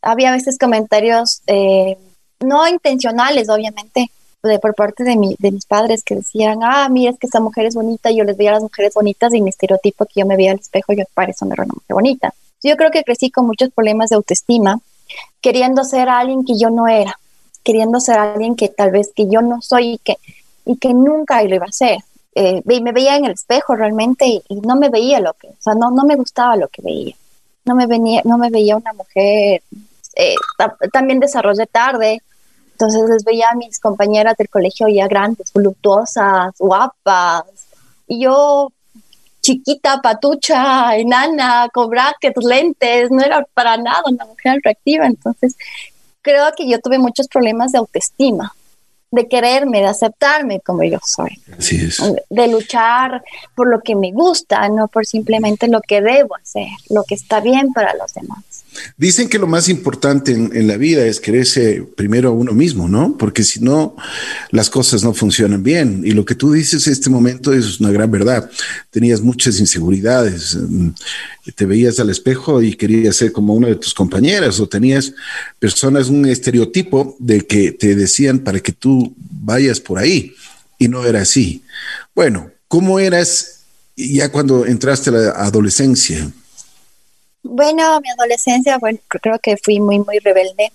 había 0.01 0.29
a 0.29 0.33
veces 0.33 0.57
comentarios 0.57 1.41
eh, 1.47 1.97
no 2.39 2.67
intencionales, 2.67 3.49
obviamente, 3.49 4.09
de, 4.43 4.59
por 4.59 4.75
parte 4.75 5.03
de, 5.03 5.15
mi, 5.15 5.35
de 5.39 5.51
mis 5.51 5.65
padres 5.65 6.03
que 6.03 6.15
decían, 6.15 6.59
ah, 6.63 6.87
mira, 6.89 7.11
es 7.11 7.19
que 7.19 7.27
esa 7.27 7.39
mujer 7.39 7.65
es 7.65 7.75
bonita, 7.75 8.11
yo 8.11 8.23
les 8.23 8.37
veía 8.37 8.51
a 8.51 8.53
las 8.53 8.63
mujeres 8.63 8.93
bonitas 8.93 9.33
y 9.33 9.41
mi 9.41 9.49
estereotipo 9.49 10.05
que 10.05 10.21
yo 10.21 10.25
me 10.25 10.37
veía 10.37 10.51
al 10.51 10.59
espejo, 10.59 10.93
yo 10.93 11.03
para 11.13 11.33
no 11.41 11.53
era 11.53 11.63
una 11.63 11.73
mujer 11.73 11.93
bonita. 11.93 12.33
Yo 12.63 12.75
creo 12.77 12.91
que 12.91 13.03
crecí 13.03 13.31
con 13.31 13.45
muchos 13.45 13.69
problemas 13.69 14.09
de 14.09 14.15
autoestima, 14.15 14.79
queriendo 15.41 15.83
ser 15.83 16.09
alguien 16.09 16.43
que 16.45 16.57
yo 16.57 16.69
no 16.69 16.87
era, 16.87 17.19
queriendo 17.65 17.99
ser 17.99 18.19
alguien 18.19 18.55
que 18.55 18.69
tal 18.69 18.91
vez 18.91 19.11
que 19.13 19.27
yo 19.27 19.41
no 19.41 19.61
soy 19.61 19.93
y 19.93 19.97
que, 19.97 20.17
y 20.65 20.77
que 20.77 20.93
nunca 20.93 21.43
lo 21.43 21.55
iba 21.55 21.65
a 21.65 21.71
ser. 21.71 21.97
Eh, 22.35 22.61
me 22.65 22.91
veía 22.91 23.17
en 23.17 23.25
el 23.25 23.31
espejo 23.31 23.75
realmente 23.75 24.25
y, 24.25 24.43
no 24.61 24.75
me 24.75 24.89
veía 24.89 25.19
lo 25.19 25.33
que, 25.33 25.47
o 25.47 25.57
sea, 25.59 25.73
no, 25.73 25.89
no 25.91 26.05
me 26.05 26.15
gustaba 26.15 26.55
lo 26.55 26.67
que 26.69 26.81
veía. 26.81 27.15
No 27.65 27.75
me, 27.75 27.87
venía, 27.87 28.21
no 28.23 28.37
me 28.37 28.51
veía 28.51 28.77
una 28.77 28.93
mujer, 28.93 29.63
eh, 30.15 30.35
también 30.93 31.19
desarrollé 31.19 31.65
tarde, 31.65 32.21
entonces 32.73 33.09
les 33.09 33.23
veía 33.23 33.49
a 33.49 33.55
mis 33.55 33.79
compañeras 33.79 34.37
del 34.37 34.49
colegio 34.49 34.87
ya 34.87 35.07
grandes, 35.07 35.51
voluptuosas, 35.51 36.53
guapas, 36.59 37.45
y 38.07 38.23
yo 38.23 38.71
chiquita, 39.41 40.01
patucha, 40.01 40.95
enana, 40.97 41.69
con 41.73 41.89
brackets, 41.89 42.43
lentes, 42.43 43.09
no 43.11 43.23
era 43.23 43.45
para 43.53 43.77
nada 43.77 44.03
una 44.05 44.25
mujer 44.25 44.57
atractiva, 44.59 45.07
entonces 45.07 45.55
creo 46.25 46.51
que 46.57 46.67
yo 46.67 46.79
tuve 46.79 46.97
muchos 46.97 47.27
problemas 47.27 47.71
de 47.71 47.77
autoestima 47.77 48.51
de 49.11 49.27
quererme, 49.27 49.79
de 49.79 49.85
aceptarme 49.85 50.59
como 50.59 50.83
yo 50.83 50.97
soy. 51.05 51.39
Así 51.57 51.77
es. 51.77 52.01
De 52.29 52.47
luchar 52.47 53.23
por 53.55 53.69
lo 53.69 53.79
que 53.79 53.95
me 53.95 54.11
gusta, 54.11 54.67
no 54.67 54.87
por 54.87 55.05
simplemente 55.05 55.67
lo 55.67 55.79
que 55.81 56.01
debo 56.01 56.35
hacer, 56.35 56.67
lo 56.89 57.03
que 57.03 57.15
está 57.15 57.39
bien 57.39 57.71
para 57.71 57.93
los 57.93 58.13
demás. 58.13 58.54
Dicen 58.97 59.29
que 59.29 59.39
lo 59.39 59.47
más 59.47 59.69
importante 59.69 60.31
en, 60.31 60.67
la 60.67 60.77
vida 60.77 61.05
es 61.05 61.19
quererse 61.19 61.85
primero 61.95 62.29
a 62.29 62.33
uno 62.33 62.53
mismo, 62.53 62.87
¿no? 62.87 63.17
Porque 63.17 63.43
si 63.43 63.59
no, 63.59 63.95
las 64.51 64.69
cosas 64.69 65.03
no 65.03 65.13
funcionan 65.13 65.63
bien. 65.63 66.01
Y 66.05 66.11
lo 66.11 66.25
que 66.25 66.35
tú 66.35 66.51
dices 66.51 66.85
en 66.87 66.93
este 66.93 67.09
momento 67.09 67.53
es 67.53 67.79
una 67.79 67.91
gran 67.91 68.09
verdad. 68.11 68.49
Tenías 68.91 69.21
muchas 69.21 69.59
inseguridades, 69.59 70.55
mm, 70.55 70.89
te 71.55 71.65
veías 71.65 71.99
al 71.99 72.09
espejo 72.09 72.61
y 72.61 72.75
querías 72.75 73.15
ser 73.15 73.31
como 73.31 73.53
una 73.53 73.67
de 73.67 73.75
tus 73.75 73.93
compañeras 73.93 74.59
o 74.59 74.67
tenías 74.67 75.13
personas, 75.59 76.09
un 76.09 76.25
estereotipo 76.25 77.15
de 77.19 77.41
que 77.41 77.71
te 77.71 77.95
decían 77.95 78.39
para 78.39 78.59
que 78.59 78.71
tú 78.71 79.13
vayas 79.17 79.79
por 79.79 79.99
ahí 79.99 80.33
y 80.77 80.87
no 80.87 81.05
era 81.05 81.21
así. 81.21 81.63
Bueno, 82.13 82.51
¿cómo 82.67 82.99
eras 82.99 83.59
ya 83.95 84.31
cuando 84.31 84.65
entraste 84.65 85.09
a 85.09 85.13
la 85.13 85.29
adolescencia? 85.31 86.31
Bueno, 87.47 88.01
mi 88.01 88.09
adolescencia, 88.09 88.79
bueno, 88.79 88.97
creo 89.07 89.37
que 89.37 89.55
fui 89.55 89.79
muy, 89.79 89.99
muy 89.99 90.17
rebelde. 90.17 90.71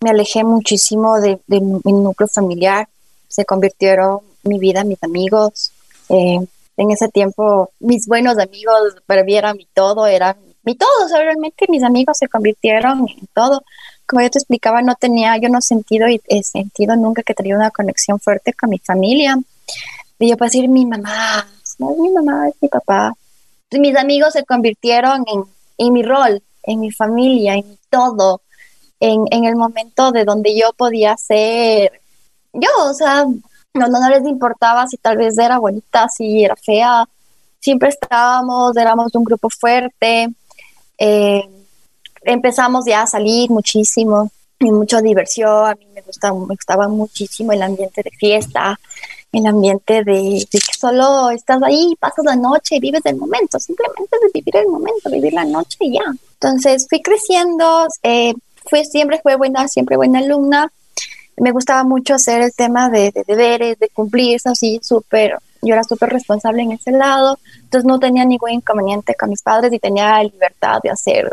Me 0.00 0.10
alejé 0.10 0.44
muchísimo 0.44 1.20
de, 1.20 1.40
mi 1.48 1.92
núcleo 1.92 2.28
familiar. 2.28 2.88
Se 3.26 3.44
convirtieron 3.44 4.20
mi 4.44 4.60
vida, 4.60 4.84
mis 4.84 5.02
amigos. 5.02 5.72
Eh, 6.08 6.38
en 6.76 6.90
ese 6.92 7.08
tiempo, 7.08 7.72
mis 7.80 8.06
buenos 8.06 8.38
amigos 8.38 8.94
para 9.06 9.24
mí 9.24 9.36
eran 9.36 9.56
mi 9.56 9.66
todo, 9.74 10.06
eran 10.06 10.36
mi 10.62 10.76
todo. 10.76 10.88
O 11.04 11.08
realmente 11.08 11.66
mis 11.68 11.82
amigos 11.82 12.16
se 12.16 12.28
convirtieron 12.28 13.00
en 13.08 13.28
todo. 13.34 13.64
Como 14.06 14.22
yo 14.22 14.30
te 14.30 14.38
explicaba, 14.38 14.82
no 14.82 14.94
tenía, 14.94 15.36
yo 15.38 15.48
no 15.48 15.60
sentido 15.60 16.08
y 16.08 16.20
he 16.28 16.44
sentido 16.44 16.94
nunca 16.94 17.24
que 17.24 17.34
tenía 17.34 17.56
una 17.56 17.72
conexión 17.72 18.20
fuerte 18.20 18.52
con 18.52 18.70
mi 18.70 18.78
familia. 18.78 19.36
Y 20.20 20.28
yo 20.28 20.36
puedo 20.36 20.48
decir, 20.48 20.68
mi 20.68 20.86
mamá, 20.86 21.44
no 21.80 21.90
es 21.90 21.98
mi 21.98 22.10
mamá, 22.10 22.48
es 22.48 22.54
mi 22.60 22.68
papá. 22.68 23.14
Mis 23.72 23.96
amigos 23.96 24.34
se 24.34 24.44
convirtieron 24.44 25.24
en 25.26 25.57
en 25.78 25.92
mi 25.92 26.02
rol, 26.02 26.42
en 26.62 26.80
mi 26.80 26.90
familia, 26.90 27.54
en 27.54 27.78
todo, 27.88 28.42
en, 29.00 29.24
en 29.30 29.44
el 29.44 29.56
momento 29.56 30.12
de 30.12 30.24
donde 30.24 30.58
yo 30.58 30.72
podía 30.74 31.16
ser 31.16 32.00
yo, 32.52 32.68
o 32.84 32.94
sea, 32.94 33.24
no, 33.74 33.86
no 33.86 34.08
les 34.10 34.26
importaba 34.26 34.86
si 34.86 34.96
tal 34.96 35.16
vez 35.16 35.38
era 35.38 35.58
bonita, 35.58 36.08
si 36.08 36.44
era 36.44 36.56
fea, 36.56 37.08
siempre 37.60 37.90
estábamos, 37.90 38.76
éramos 38.76 39.14
un 39.14 39.24
grupo 39.24 39.48
fuerte, 39.50 40.28
eh, 40.98 41.48
empezamos 42.22 42.84
ya 42.86 43.02
a 43.02 43.06
salir 43.06 43.50
muchísimo, 43.50 44.30
y 44.60 44.72
mucha 44.72 45.00
diversión, 45.00 45.68
a 45.68 45.74
mí 45.74 45.86
me, 45.94 46.00
gusta, 46.02 46.32
me 46.32 46.46
gustaba 46.46 46.88
muchísimo 46.88 47.52
el 47.52 47.62
ambiente 47.62 48.02
de 48.02 48.10
fiesta, 48.10 48.78
el 49.32 49.46
ambiente 49.46 50.04
de, 50.04 50.46
que 50.50 50.58
solo 50.78 51.30
estás 51.30 51.62
ahí, 51.62 51.94
pasas 52.00 52.24
la 52.24 52.36
noche 52.36 52.76
y 52.76 52.80
vives 52.80 53.02
el 53.04 53.16
momento, 53.16 53.58
simplemente 53.58 54.16
de 54.22 54.30
vivir 54.32 54.56
el 54.56 54.68
momento, 54.68 55.10
vivir 55.10 55.32
la 55.32 55.44
noche 55.44 55.76
y 55.80 55.94
ya. 55.94 56.14
Entonces 56.40 56.86
fui 56.88 57.02
creciendo, 57.02 57.86
eh, 58.02 58.32
fui, 58.68 58.84
siempre 58.84 59.20
fue 59.22 59.36
buena, 59.36 59.68
siempre 59.68 59.96
buena 59.96 60.20
alumna. 60.20 60.72
Me 61.36 61.52
gustaba 61.52 61.84
mucho 61.84 62.14
hacer 62.14 62.42
el 62.42 62.52
tema 62.52 62.88
de, 62.88 63.12
deberes, 63.26 63.78
de 63.78 63.88
cumplir, 63.90 64.40
así 64.44 64.80
súper, 64.82 65.36
yo 65.62 65.74
era 65.74 65.84
súper 65.84 66.08
responsable 66.10 66.62
en 66.62 66.72
ese 66.72 66.90
lado, 66.90 67.38
entonces 67.62 67.86
no 67.86 68.00
tenía 68.00 68.24
ningún 68.24 68.50
inconveniente 68.50 69.14
con 69.14 69.30
mis 69.30 69.42
padres 69.42 69.72
y 69.72 69.78
tenía 69.78 70.20
libertad 70.22 70.80
de 70.82 70.90
hacer 70.90 71.30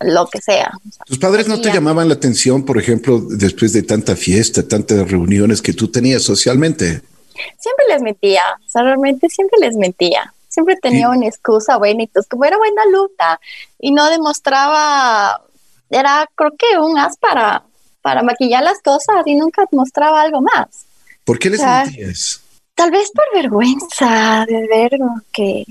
lo 0.00 0.26
que 0.26 0.40
sea. 0.40 0.72
¿Tus 1.04 1.18
padres 1.18 1.48
no 1.48 1.60
te 1.60 1.70
llamaban 1.70 2.08
la 2.08 2.14
atención, 2.14 2.64
por 2.64 2.78
ejemplo, 2.78 3.20
después 3.20 3.74
de 3.74 3.82
tanta 3.82 4.16
fiesta, 4.16 4.66
tantas 4.66 5.10
reuniones 5.10 5.60
que 5.60 5.74
tú 5.74 5.88
tenías 5.88 6.22
socialmente? 6.22 7.02
Siempre 7.58 7.84
les 7.88 8.02
mentía, 8.02 8.42
o 8.64 8.70
sea, 8.70 8.82
realmente 8.82 9.28
siempre 9.28 9.58
les 9.60 9.76
mentía. 9.76 10.32
Siempre 10.48 10.76
tenía 10.76 11.08
una 11.08 11.26
excusa 11.26 11.78
buena 11.78 12.02
y 12.02 12.06
pues 12.08 12.28
como 12.28 12.44
era 12.44 12.58
buena 12.58 12.84
luta 12.84 13.40
y 13.78 13.90
no 13.90 14.10
demostraba, 14.10 15.40
era 15.88 16.28
creo 16.34 16.50
que 16.58 16.78
un 16.78 16.98
as 16.98 17.16
para, 17.16 17.62
para 18.02 18.22
maquillar 18.22 18.62
las 18.62 18.80
cosas 18.82 19.22
y 19.24 19.34
nunca 19.34 19.64
mostraba 19.72 20.20
algo 20.20 20.42
más. 20.42 20.84
¿Por 21.24 21.38
qué 21.38 21.48
les 21.48 21.62
mentías? 21.62 22.42
Tal 22.74 22.90
vez 22.90 23.10
por 23.12 23.24
vergüenza 23.32 24.44
de 24.46 24.66
ver 24.68 24.90
que 25.32 25.64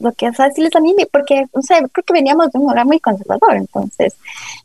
lo 0.00 0.12
que, 0.12 0.28
o 0.28 0.32
sea, 0.32 0.50
si 0.50 0.62
les 0.62 0.74
anime, 0.74 1.06
porque, 1.12 1.44
no 1.54 1.62
sé, 1.62 1.74
creo 1.92 2.04
que 2.04 2.12
veníamos 2.12 2.50
de 2.50 2.58
un 2.58 2.70
hogar 2.70 2.86
muy 2.86 2.98
conservador, 3.00 3.54
entonces 3.54 4.14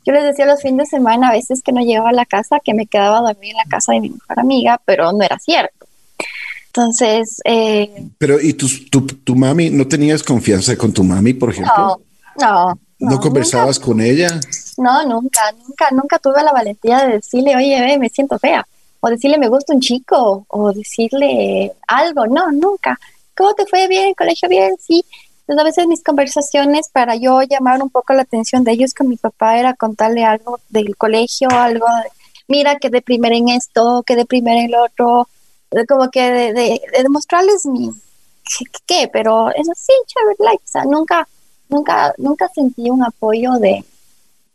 yo 0.05 0.13
les 0.13 0.23
decía 0.23 0.45
los 0.45 0.61
fines 0.61 0.89
de 0.89 0.97
semana 0.97 1.29
a 1.29 1.33
veces 1.33 1.61
que 1.61 1.73
no 1.73 1.81
llegaba 1.81 2.09
a 2.09 2.13
la 2.13 2.25
casa, 2.25 2.59
que 2.63 2.73
me 2.73 2.87
quedaba 2.87 3.17
a 3.17 3.33
dormir 3.33 3.51
en 3.51 3.57
la 3.57 3.65
casa 3.65 3.93
de 3.93 3.99
mi 3.99 4.09
mejor 4.11 4.39
amiga, 4.39 4.81
pero 4.85 5.11
no 5.11 5.23
era 5.23 5.37
cierto. 5.37 5.84
Entonces... 6.75 7.41
Eh, 7.45 8.09
Pero, 8.17 8.39
¿y 8.41 8.53
tu, 8.53 8.67
tu, 9.07 9.35
mami, 9.35 9.69
no 9.69 9.87
tenías 9.87 10.21
confianza 10.21 10.75
con 10.75 10.91
tu 10.91 11.05
mami, 11.05 11.33
por 11.33 11.51
ejemplo? 11.51 11.73
No, 11.77 11.99
no. 12.41 12.79
¿No, 12.99 13.19
conversabas 13.19 13.79
con 13.79 14.01
ella? 14.01 14.41
No, 14.77 15.03
nunca, 15.07 15.53
nunca, 15.65 15.87
nunca 15.91 16.19
tuve 16.19 16.43
la 16.43 16.51
valentía 16.51 17.05
de 17.05 17.13
decirle, 17.13 17.55
oye, 17.55 17.79
ve, 17.79 17.97
me 17.97 18.09
siento 18.09 18.37
fea. 18.39 18.67
O 18.99 19.09
decirle, 19.09 19.37
me 19.37 19.47
gusta 19.47 19.73
un 19.73 19.79
chico. 19.79 20.45
O 20.49 20.73
decirle 20.73 21.71
algo. 21.87 22.27
No, 22.27 22.51
nunca. 22.51 22.99
¿Cómo 23.37 23.53
te 23.53 23.65
fue 23.65 23.87
bien? 23.87 24.13
¿Colegio 24.13 24.49
bien? 24.49 24.75
Sí. 24.79 25.05
Entonces, 25.47 25.61
a 25.61 25.63
veces 25.63 25.87
mis 25.87 26.03
conversaciones 26.03 26.89
para 26.89 27.15
yo 27.15 27.41
llamar 27.43 27.81
un 27.81 27.89
poco 27.89 28.13
la 28.13 28.23
atención 28.23 28.65
de 28.65 28.73
ellos 28.73 28.93
con 28.93 29.07
mi 29.07 29.15
papá 29.15 29.57
era 29.57 29.75
contarle 29.75 30.25
algo 30.25 30.59
del 30.69 30.97
colegio, 30.97 31.47
algo 31.51 31.85
de, 32.03 32.09
mira, 32.49 32.77
que 32.79 32.89
de 32.89 33.01
primera 33.01 33.35
en 33.35 33.47
esto, 33.49 34.03
que 34.05 34.17
de 34.17 34.25
primera 34.25 34.59
en 34.59 34.71
lo 34.71 34.83
otro, 34.83 35.29
como 35.87 36.09
que 36.09 36.31
de, 36.31 36.53
de, 36.53 36.81
demostrarles 37.01 37.65
mi 37.65 37.91
qué, 38.85 39.09
pero 39.11 39.49
eso 39.49 39.71
sí, 39.75 39.93
chévere, 40.05 40.35
like, 40.39 40.63
o 40.63 40.67
sea, 40.67 40.85
nunca, 40.85 41.27
nunca, 41.69 42.13
nunca 42.17 42.47
sentí 42.49 42.89
un 42.89 43.03
apoyo 43.03 43.53
de, 43.53 43.83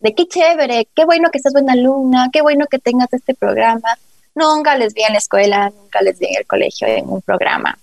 de 0.00 0.14
qué 0.14 0.26
chévere, 0.26 0.88
qué 0.95 1.05
bueno 1.05 1.31
que 1.31 1.38
estás 1.38 1.52
buena 1.52 1.73
alumna, 1.73 2.29
qué 2.33 2.43
bueno 2.43 2.67
que 2.67 2.79
tengas 2.79 3.12
este 3.12 3.35
programa. 3.35 3.99
Nunca 4.35 4.76
les 4.76 4.95
vi 4.95 5.02
en 5.02 5.12
la 5.12 5.19
escuela, 5.19 5.71
nunca 5.71 6.00
les 6.02 6.19
vi 6.19 6.26
en 6.26 6.37
el 6.38 6.47
colegio 6.47 6.87
en 6.87 7.09
un 7.09 7.21
programa. 7.21 7.76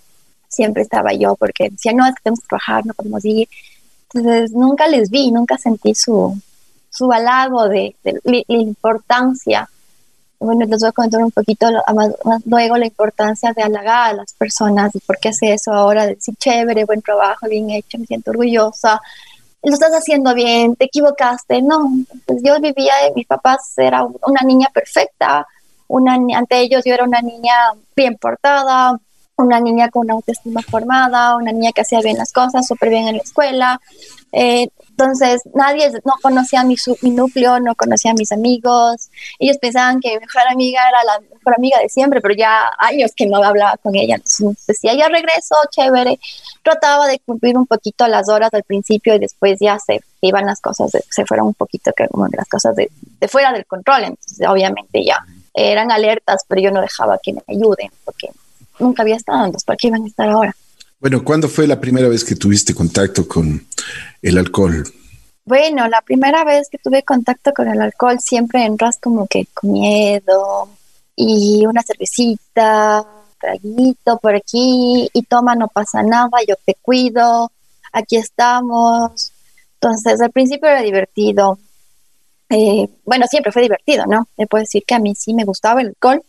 Siempre 0.47 0.83
estaba 0.83 1.13
yo 1.13 1.35
porque 1.35 1.69
decía, 1.69 1.91
no, 1.93 2.05
es 2.05 2.15
que 2.15 2.21
tenemos 2.23 2.39
que 2.39 2.47
trabajar, 2.47 2.85
no 2.85 2.93
podemos 2.93 3.23
ir. 3.25 3.49
Entonces, 4.13 4.51
nunca 4.51 4.87
les 4.87 5.09
vi, 5.09 5.31
nunca 5.31 5.57
sentí 5.57 5.93
su, 5.93 6.39
su 6.89 7.11
halago 7.11 7.67
de, 7.67 7.95
de 8.03 8.21
la 8.23 8.43
importancia 8.47 9.69
bueno, 10.39 10.65
les 10.65 10.79
voy 10.79 10.89
a 10.89 10.91
comentar 10.91 11.21
un 11.21 11.31
poquito 11.31 11.67
luego 12.45 12.77
la 12.77 12.85
importancia 12.85 13.53
de 13.53 13.63
halagar 13.63 14.11
a 14.11 14.13
las 14.13 14.33
personas 14.33 14.93
y 14.95 14.99
por 14.99 15.17
qué 15.17 15.29
hace 15.29 15.53
eso 15.53 15.73
ahora, 15.73 16.05
decir 16.05 16.35
chévere, 16.35 16.85
buen 16.85 17.01
trabajo, 17.01 17.47
bien 17.47 17.69
hecho, 17.71 17.97
me 17.97 18.05
siento 18.05 18.31
orgullosa, 18.31 19.01
lo 19.63 19.73
estás 19.73 19.91
haciendo 19.91 20.33
bien, 20.33 20.75
te 20.75 20.85
equivocaste, 20.85 21.61
no, 21.61 21.91
pues 22.25 22.41
yo 22.43 22.59
vivía, 22.59 22.93
mis 23.15 23.25
papás 23.25 23.73
era 23.77 24.03
una 24.03 24.41
niña 24.45 24.67
perfecta, 24.73 25.47
una, 25.87 26.17
ante 26.37 26.59
ellos 26.59 26.83
yo 26.85 26.93
era 26.93 27.03
una 27.03 27.21
niña 27.21 27.53
bien 27.95 28.15
portada, 28.17 28.99
una 29.37 29.59
niña 29.59 29.89
con 29.89 30.05
una 30.05 30.13
autoestima 30.13 30.61
formada, 30.61 31.35
una 31.35 31.51
niña 31.51 31.71
que 31.71 31.81
hacía 31.81 32.01
bien 32.01 32.17
las 32.17 32.31
cosas, 32.31 32.67
súper 32.67 32.89
bien 32.89 33.07
en 33.07 33.17
la 33.17 33.23
escuela, 33.23 33.79
eh, 34.31 34.67
entonces, 34.97 35.43
nadie 35.53 35.91
no 36.05 36.13
conocía 36.23 36.63
mi, 36.63 36.75
mi 37.03 37.11
núcleo, 37.11 37.59
no 37.59 37.75
conocía 37.75 38.11
a 38.11 38.13
mis 38.15 38.31
amigos. 38.31 39.09
Ellos 39.37 39.57
pensaban 39.59 39.99
que 39.99 40.15
mi 40.15 40.21
mejor 40.21 40.41
amiga 40.49 40.81
era 40.89 41.03
la 41.03 41.19
mejor 41.19 41.53
amiga 41.55 41.77
de 41.79 41.87
siempre, 41.87 42.19
pero 42.19 42.33
ya 42.33 42.71
años 42.79 43.11
que 43.15 43.27
no 43.27 43.37
hablaba 43.43 43.77
con 43.77 43.95
ella. 43.95 44.15
Entonces, 44.15 44.65
decía, 44.65 44.95
ya 44.95 45.07
regreso, 45.07 45.55
chévere. 45.69 46.19
Trataba 46.63 47.05
de 47.05 47.19
cumplir 47.19 47.57
un 47.57 47.67
poquito 47.67 48.07
las 48.07 48.27
horas 48.27 48.51
al 48.55 48.63
principio 48.63 49.13
y 49.13 49.19
después 49.19 49.59
ya 49.61 49.77
se 49.77 50.01
iban 50.21 50.47
las 50.47 50.61
cosas, 50.61 50.91
se 51.09 51.25
fueron 51.25 51.47
un 51.47 51.53
poquito 51.53 51.91
que 51.95 52.07
las 52.35 52.47
cosas 52.49 52.75
de, 52.75 52.89
de 53.19 53.27
fuera 53.27 53.53
del 53.53 53.67
control. 53.67 54.03
Entonces, 54.03 54.47
obviamente 54.47 55.05
ya 55.05 55.19
eran 55.53 55.91
alertas, 55.91 56.43
pero 56.47 56.61
yo 56.61 56.71
no 56.71 56.81
dejaba 56.81 57.19
que 57.21 57.33
me 57.33 57.43
ayuden 57.47 57.91
porque 58.03 58.29
nunca 58.79 59.03
había 59.03 59.15
estado, 59.15 59.45
entonces, 59.45 59.65
¿para 59.65 59.77
qué 59.77 59.87
iban 59.87 60.03
a 60.03 60.07
estar 60.07 60.29
ahora? 60.29 60.55
Bueno, 60.99 61.23
¿cuándo 61.23 61.47
fue 61.47 61.67
la 61.67 61.79
primera 61.79 62.07
vez 62.07 62.23
que 62.23 62.35
tuviste 62.35 62.73
contacto 62.73 63.27
con 63.27 63.65
el 64.21 64.37
alcohol? 64.37 64.83
Bueno, 65.45 65.87
la 65.87 66.01
primera 66.01 66.43
vez 66.43 66.67
que 66.69 66.77
tuve 66.77 67.03
contacto 67.03 67.53
con 67.53 67.69
el 67.69 67.79
alcohol 67.79 68.19
siempre 68.19 68.65
entras 68.65 68.97
como 68.99 69.27
que 69.27 69.45
con 69.53 69.71
miedo 69.71 70.69
y 71.15 71.65
una 71.65 71.83
cervecita, 71.83 73.05
traguito 73.39 74.17
por 74.17 74.35
aquí 74.35 75.09
y 75.13 75.23
toma, 75.23 75.55
no 75.55 75.67
pasa 75.67 76.03
nada, 76.03 76.29
yo 76.47 76.55
te 76.65 76.75
cuido, 76.81 77.51
aquí 77.93 78.17
estamos. 78.17 79.31
Entonces, 79.75 80.19
al 80.19 80.31
principio 80.31 80.67
era 80.67 80.81
divertido. 80.81 81.59
Eh, 82.49 82.89
bueno, 83.05 83.25
siempre 83.29 83.51
fue 83.51 83.61
divertido, 83.61 84.05
¿no? 84.05 84.27
Me 84.37 84.47
puedo 84.47 84.63
decir 84.63 84.83
que 84.85 84.95
a 84.95 84.99
mí 84.99 85.15
sí 85.15 85.33
me 85.33 85.45
gustaba 85.45 85.81
el 85.81 85.87
alcohol, 85.87 86.21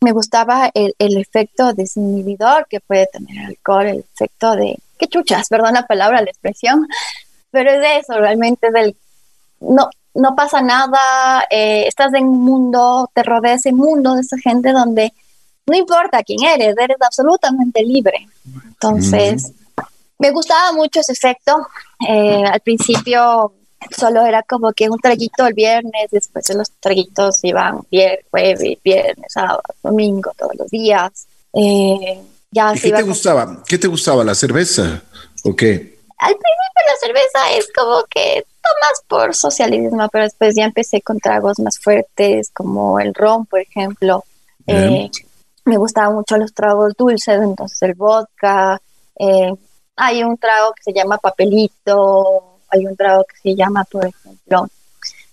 me 0.00 0.12
gustaba 0.12 0.70
el, 0.74 0.94
el 0.98 1.16
efecto 1.16 1.72
desinhibidor 1.72 2.66
que 2.68 2.80
puede 2.80 3.06
tener 3.06 3.36
el 3.36 3.46
alcohol, 3.46 3.86
el 3.86 4.04
efecto 4.14 4.54
de, 4.54 4.78
qué 4.98 5.06
chuchas, 5.06 5.48
perdón 5.48 5.74
la 5.74 5.86
palabra, 5.86 6.22
la 6.22 6.30
expresión, 6.30 6.86
pero 7.50 7.70
es 7.70 7.80
de 7.80 7.98
eso, 7.98 8.14
realmente 8.14 8.70
del, 8.70 8.96
no, 9.60 9.88
no 10.14 10.34
pasa 10.34 10.60
nada, 10.62 11.46
eh, 11.50 11.84
estás 11.86 12.12
en 12.14 12.26
un 12.28 12.44
mundo, 12.44 13.10
te 13.14 13.22
rodea 13.22 13.54
ese 13.54 13.72
mundo 13.72 14.14
de 14.14 14.22
esa 14.22 14.38
gente 14.38 14.72
donde 14.72 15.12
no 15.66 15.76
importa 15.76 16.22
quién 16.22 16.44
eres, 16.44 16.76
eres 16.78 16.96
absolutamente 17.00 17.82
libre. 17.82 18.28
Entonces, 18.66 19.52
me 20.18 20.30
gustaba 20.30 20.72
mucho 20.72 21.00
ese 21.00 21.12
efecto. 21.12 21.66
Eh, 22.08 22.44
al 22.44 22.60
principio 22.60 23.52
solo 23.96 24.24
era 24.24 24.42
como 24.42 24.72
que 24.72 24.88
un 24.88 24.98
traguito 24.98 25.46
el 25.46 25.54
viernes, 25.54 26.10
después 26.10 26.44
de 26.46 26.54
los 26.54 26.70
traguitos 26.80 27.42
iban 27.42 27.80
viernes, 27.90 28.24
jueves, 28.30 28.78
viernes, 28.82 29.26
sábado, 29.32 29.62
domingo, 29.82 30.32
todos 30.36 30.54
los 30.56 30.68
días. 30.70 31.26
Eh, 31.52 32.20
ya 32.50 32.72
¿Y 32.74 32.80
qué 32.80 32.92
te 32.92 33.02
gustaba? 33.02 33.62
¿Qué 33.66 33.78
te 33.78 33.86
gustaba? 33.86 34.24
¿La 34.24 34.34
cerveza 34.34 35.02
o 35.44 35.54
qué? 35.54 35.98
Al 36.18 36.32
principio 36.32 36.82
la 36.86 36.96
cerveza 37.00 37.52
es 37.58 37.68
como 37.76 38.04
que 38.08 38.44
tomas 38.62 39.02
por 39.06 39.34
socialismo, 39.34 40.08
pero 40.10 40.24
después 40.24 40.54
ya 40.56 40.64
empecé 40.64 41.02
con 41.02 41.18
tragos 41.18 41.58
más 41.58 41.78
fuertes, 41.78 42.50
como 42.54 42.98
el 43.00 43.14
ron, 43.14 43.46
por 43.46 43.60
ejemplo. 43.60 44.24
Eh, 44.66 45.10
me 45.64 45.76
gustaban 45.76 46.14
mucho 46.14 46.36
los 46.36 46.54
tragos 46.54 46.94
dulces, 46.96 47.40
entonces 47.42 47.80
el 47.82 47.94
vodka. 47.94 48.80
Eh, 49.18 49.52
hay 49.96 50.22
un 50.22 50.36
trago 50.38 50.72
que 50.74 50.82
se 50.82 50.92
llama 50.92 51.18
papelito, 51.18 52.55
hay 52.70 52.86
un 52.86 52.96
trago 52.96 53.24
que 53.24 53.36
se 53.50 53.56
llama, 53.56 53.84
por 53.84 54.06
ejemplo, 54.06 54.68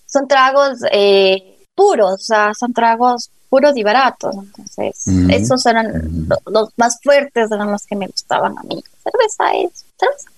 son 0.06 0.28
tragos 0.28 0.80
eh, 0.92 1.58
puros, 1.75 2.13
o 2.13 2.18
sea, 2.18 2.54
son 2.54 2.74
tragos 2.74 3.30
puros 3.50 3.75
y 3.75 3.84
baratos. 3.84 4.36
Entonces, 4.36 5.08
esos 5.30 5.66
eran 5.66 6.28
los, 6.46 6.70
más 6.78 7.00
fuertes, 7.04 7.52
eran 7.52 7.72
los 7.72 7.86
que 7.86 7.96
me 7.96 8.08
gustaban 8.08 8.58
a 8.58 8.63
mí. 8.63 8.84
Cerveza 9.04 9.54
es 9.54 9.86
cerveza. 9.98 10.30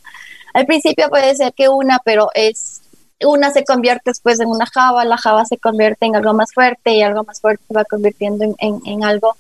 Al 0.54 0.66
principio 0.66 1.10
puede 1.10 1.36
ser 1.36 1.54
que 1.54 1.70
una, 1.70 2.00
pero 2.04 2.30
es 2.34 2.82
una 3.22 3.52
se 3.52 3.64
convierte 3.64 4.12
después 4.12 4.40
en 4.40 4.50
una 4.50 4.66
java, 4.66 5.06
la 5.06 5.18
java 5.18 5.46
se 5.46 5.58
convierte 5.58 6.06
en 6.06 6.16
algo 6.16 6.34
más 6.34 6.54
fuerte 6.54 6.94
y 6.94 7.02
algo 7.02 7.24
más 7.24 7.40
fuerte 7.40 7.64
se 7.68 7.74
va 7.74 7.86
convirtiendo 7.86 8.44
en, 8.58 8.82
en 8.86 9.04
algo 9.04 9.36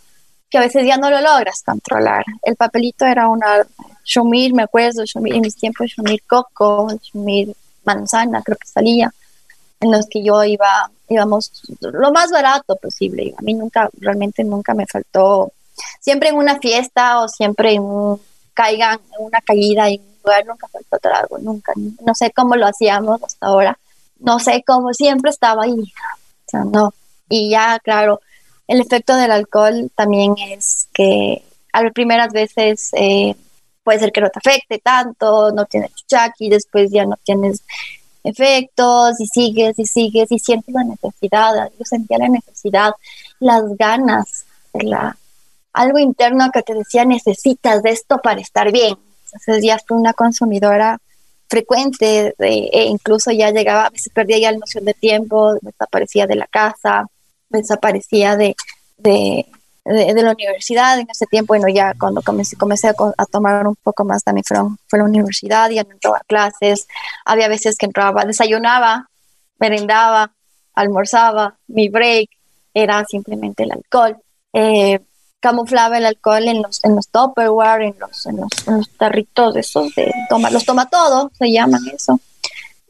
que 0.50 0.57
a 0.57 0.62
veces 0.62 0.85
ya 0.85 0.97
no 0.97 1.09
lo 1.09 1.19
logras 1.21 1.63
controlar. 1.63 2.24
El 2.43 2.55
papelito 2.55 3.05
era 3.05 3.27
una 3.27 3.65
Shumir, 4.05 4.53
me 4.53 4.63
acuerdo, 4.63 5.03
Shumir, 5.03 5.35
en 5.35 5.41
mis 5.41 5.55
tiempos 5.55 5.88
Shumir 5.88 6.21
Coco, 6.27 6.88
Shumir 7.01 7.55
Manzana, 7.83 8.41
creo 8.43 8.57
que 8.57 8.67
salía, 8.67 9.12
en 9.79 9.91
los 9.91 10.07
que 10.07 10.24
yo 10.24 10.43
iba, 10.43 10.89
íbamos 11.09 11.51
lo 11.81 12.12
más 12.12 12.31
barato 12.31 12.75
posible. 12.75 13.33
A 13.38 13.41
mí 13.41 13.53
nunca, 13.53 13.89
realmente 14.00 14.43
nunca 14.43 14.74
me 14.74 14.85
faltó, 14.85 15.51
siempre 16.00 16.29
en 16.29 16.35
una 16.35 16.59
fiesta 16.59 17.22
o 17.22 17.27
siempre 17.27 17.74
en 17.74 17.81
un, 17.81 18.22
caigan, 18.53 19.00
en 19.18 19.25
una 19.25 19.41
caída 19.41 19.89
en 19.89 20.01
un 20.01 20.15
lugar, 20.24 20.46
nunca 20.46 20.68
faltó 20.68 21.00
trago, 21.00 21.37
nunca. 21.39 21.74
No 21.75 22.13
sé 22.13 22.31
cómo 22.31 22.55
lo 22.55 22.68
hacíamos 22.68 23.22
hasta 23.24 23.48
ahora, 23.48 23.77
no 24.20 24.39
sé 24.39 24.63
cómo, 24.65 24.94
siempre 24.94 25.31
estaba 25.31 25.63
ahí. 25.63 25.72
O 25.72 26.50
sea, 26.50 26.63
no. 26.63 26.94
Y 27.27 27.50
ya, 27.50 27.79
claro, 27.83 28.22
el 28.68 28.81
efecto 28.81 29.15
del 29.15 29.31
alcohol 29.31 29.91
también 29.96 30.35
es 30.37 30.87
que 30.94 31.44
a 31.74 31.83
las 31.83 31.91
primeras 31.91 32.31
veces 32.31 32.91
eh, 32.94 33.35
puede 33.85 34.00
ser 34.00 34.11
que 34.11 34.19
no 34.19 34.29
te 34.29 34.39
afecte 34.39 34.79
tanto, 34.79 35.51
no 35.51 35.65
tienes 35.65 35.93
chuchaki, 35.93 36.50
después 36.50 36.91
ya 36.91 37.05
no 37.05 37.17
tienes 37.24 37.63
efectos 38.24 39.21
y 39.21 39.27
sigues 39.27 39.77
y 39.77 39.85
sigues 39.85 40.31
y 40.31 40.39
sientes 40.39 40.74
la 40.74 40.83
necesidad. 40.83 41.69
Yo 41.77 41.85
sentía 41.85 42.17
la 42.17 42.27
necesidad, 42.27 42.93
las 43.39 43.63
ganas, 43.77 44.45
la, 44.74 45.15
algo 45.71 46.00
interno 46.00 46.50
que 46.51 46.63
te 46.63 46.74
decía 46.74 47.05
necesitas 47.05 47.83
de 47.83 47.91
esto 47.91 48.17
para 48.17 48.41
estar 48.41 48.71
bien. 48.71 48.98
Entonces 49.25 49.63
ya 49.63 49.77
fui 49.87 49.98
una 49.98 50.13
consumidora 50.13 51.00
frecuente 51.48 52.33
e 52.39 52.85
incluso 52.85 53.31
ya 53.31 53.51
llegaba, 53.51 53.85
a 53.85 53.89
veces 53.91 54.11
perdía 54.11 54.39
ya 54.39 54.51
la 54.51 54.57
noción 54.57 54.83
de 54.83 54.95
tiempo, 54.95 55.53
desaparecía 55.61 56.25
de 56.25 56.35
la 56.35 56.48
casa, 56.48 57.05
desaparecía 57.50 58.35
de, 58.35 58.55
de, 58.98 59.45
de, 59.85 60.24
la 60.24 60.31
universidad 60.31 61.00
en 61.00 61.07
ese 61.09 61.27
tiempo, 61.27 61.53
bueno, 61.53 61.67
ya 61.67 61.93
cuando 62.00 62.21
comencé, 62.21 62.57
comencé 62.57 62.89
a, 62.89 63.25
tomar 63.25 63.67
un 63.67 63.75
poco 63.75 64.03
más 64.03 64.24
también 64.24 64.43
fue, 64.43 64.57
fue 64.87 65.00
la 65.00 65.05
universidad, 65.05 65.69
ya 65.69 65.83
no 65.83 65.91
entraba 65.91 66.17
a 66.17 66.24
clases, 66.27 66.87
había 67.24 67.48
veces 67.48 67.77
que 67.77 67.85
entraba, 67.85 68.25
desayunaba, 68.25 69.09
merendaba, 69.59 70.31
almorzaba, 70.74 71.55
mi 71.67 71.89
break 71.89 72.29
era 72.74 73.05
simplemente 73.05 73.63
el 73.63 73.71
alcohol. 73.71 74.17
Eh, 74.53 75.00
camuflaba 75.39 76.00
el 76.00 76.07
alcohol 76.07 76.48
en 76.48 76.63
los, 76.63 76.83
en 76.83 76.95
los 76.95 77.07
Tupperware, 77.09 77.83
en 77.83 77.95
los, 78.00 78.25
en 78.25 78.37
los, 78.37 78.89
tarritos 78.98 79.55
esos 79.55 79.93
de 79.93 80.11
toma, 80.27 80.50
los 80.50 80.65
toma 80.65 80.89
todo, 80.89 81.31
se 81.37 81.51
llaman 81.51 81.81
eso. 81.93 82.19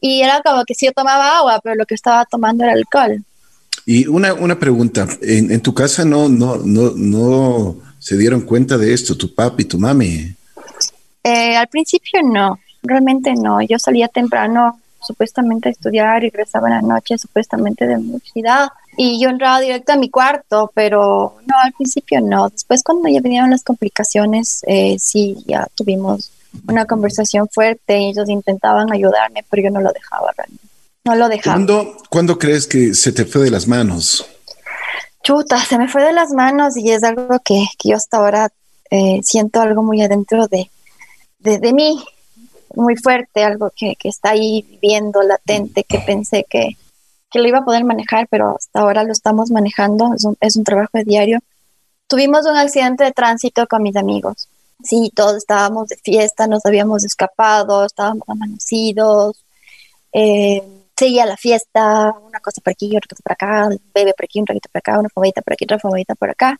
Y 0.00 0.22
era 0.22 0.40
como 0.42 0.64
que 0.64 0.74
si 0.74 0.86
yo 0.86 0.92
tomaba 0.92 1.38
agua, 1.38 1.60
pero 1.62 1.74
lo 1.74 1.84
que 1.84 1.94
estaba 1.94 2.24
tomando 2.24 2.64
era 2.64 2.72
alcohol. 2.72 3.22
Y 3.88 4.08
una, 4.08 4.34
una 4.34 4.58
pregunta, 4.58 5.06
¿En, 5.22 5.60
tu 5.60 5.72
casa 5.72 6.04
no, 6.04 6.28
no, 6.28 6.56
no, 6.56 6.90
no 6.96 7.76
se 8.00 8.16
dieron 8.16 8.40
cuenta 8.40 8.76
de 8.76 8.92
esto, 8.92 9.16
tu 9.16 9.32
papi 9.32 9.64
tu 9.64 9.78
mami? 9.78 10.34
Eh, 11.22 11.56
al 11.56 11.68
principio 11.68 12.20
no, 12.24 12.58
realmente 12.82 13.34
no. 13.34 13.62
Yo 13.62 13.78
salía 13.78 14.08
temprano 14.08 14.80
supuestamente 15.00 15.68
a 15.68 15.72
estudiar 15.72 16.24
y 16.24 16.30
regresaba 16.30 16.66
en 16.68 16.74
la 16.74 16.82
noche 16.82 17.16
supuestamente 17.16 17.86
de 17.86 17.92
la 17.92 17.98
universidad 18.00 18.68
y 18.96 19.20
yo 19.20 19.28
entraba 19.28 19.60
directo 19.60 19.92
a 19.92 19.96
mi 19.96 20.10
cuarto, 20.10 20.72
pero 20.74 21.36
no, 21.46 21.54
al 21.62 21.72
principio 21.72 22.20
no. 22.20 22.48
Después 22.48 22.82
cuando 22.82 23.08
ya 23.08 23.20
vinieron 23.20 23.50
las 23.50 23.62
complicaciones, 23.62 24.62
eh, 24.66 24.96
sí, 24.98 25.36
ya 25.46 25.68
tuvimos 25.76 26.32
una 26.66 26.86
conversación 26.86 27.46
fuerte 27.48 27.98
y 27.98 28.08
ellos 28.10 28.28
intentaban 28.28 28.92
ayudarme, 28.92 29.44
pero 29.48 29.62
yo 29.62 29.70
no 29.70 29.80
lo 29.80 29.92
dejaba 29.92 30.32
realmente. 30.36 30.65
No 31.06 31.14
lo 31.14 31.28
dejaba. 31.28 31.64
¿Cuándo, 32.10 32.36
crees 32.36 32.66
que 32.66 32.92
se 32.92 33.12
te 33.12 33.24
fue 33.24 33.44
de 33.44 33.50
las 33.52 33.68
manos? 33.68 34.26
Chuta, 35.22 35.56
se 35.64 35.78
me 35.78 35.86
fue 35.86 36.02
de 36.02 36.12
las 36.12 36.32
manos 36.32 36.76
y 36.76 36.90
es 36.90 37.04
algo 37.04 37.38
que, 37.44 37.64
yo 37.84 37.94
hasta 37.94 38.16
ahora 38.16 38.48
eh, 38.90 39.20
siento 39.22 39.60
algo 39.60 39.84
muy 39.84 40.02
adentro 40.02 40.48
de, 40.48 40.68
de, 41.38 41.72
mí, 41.72 42.04
muy 42.74 42.96
fuerte, 42.96 43.44
algo 43.44 43.70
que, 43.76 43.94
está 44.02 44.30
ahí 44.30 44.66
viviendo, 44.68 45.22
latente, 45.22 45.84
que 45.84 46.00
pensé 46.00 46.44
que, 46.50 46.70
que, 47.30 47.38
lo 47.38 47.46
iba 47.46 47.58
a 47.58 47.64
poder 47.64 47.84
manejar, 47.84 48.26
pero 48.28 48.56
hasta 48.56 48.80
ahora 48.80 49.04
lo 49.04 49.12
estamos 49.12 49.52
manejando, 49.52 50.12
es 50.12 50.24
un, 50.24 50.36
es 50.40 50.56
un 50.56 50.64
trabajo 50.64 50.90
de 50.94 51.04
diario. 51.04 51.38
Tuvimos 52.08 52.46
un 52.46 52.56
accidente 52.56 53.04
de 53.04 53.12
tránsito 53.12 53.68
con 53.68 53.84
mis 53.84 53.94
amigos. 53.94 54.48
Sí, 54.82 55.12
todos 55.14 55.36
estábamos 55.36 55.86
de 55.86 55.96
fiesta, 55.98 56.48
nos 56.48 56.66
habíamos 56.66 57.04
escapado, 57.04 57.84
estábamos 57.84 58.28
amanecidos. 58.28 59.36
Eh, 60.12 60.64
seguía 60.96 61.26
la 61.26 61.36
fiesta, 61.36 62.14
una 62.26 62.40
cosa 62.40 62.60
por 62.62 62.72
aquí, 62.72 62.88
otra 62.96 63.08
cosa 63.08 63.22
por 63.22 63.32
acá, 63.32 63.68
un 63.68 63.80
bebé 63.94 64.14
por 64.14 64.24
aquí, 64.24 64.40
un 64.40 64.46
traguito 64.46 64.68
por 64.72 64.78
acá, 64.78 64.98
una 64.98 65.08
favorita 65.08 65.42
por 65.42 65.52
aquí, 65.52 65.64
otra 65.64 65.78
favorita 65.78 66.14
por 66.14 66.30
acá. 66.30 66.58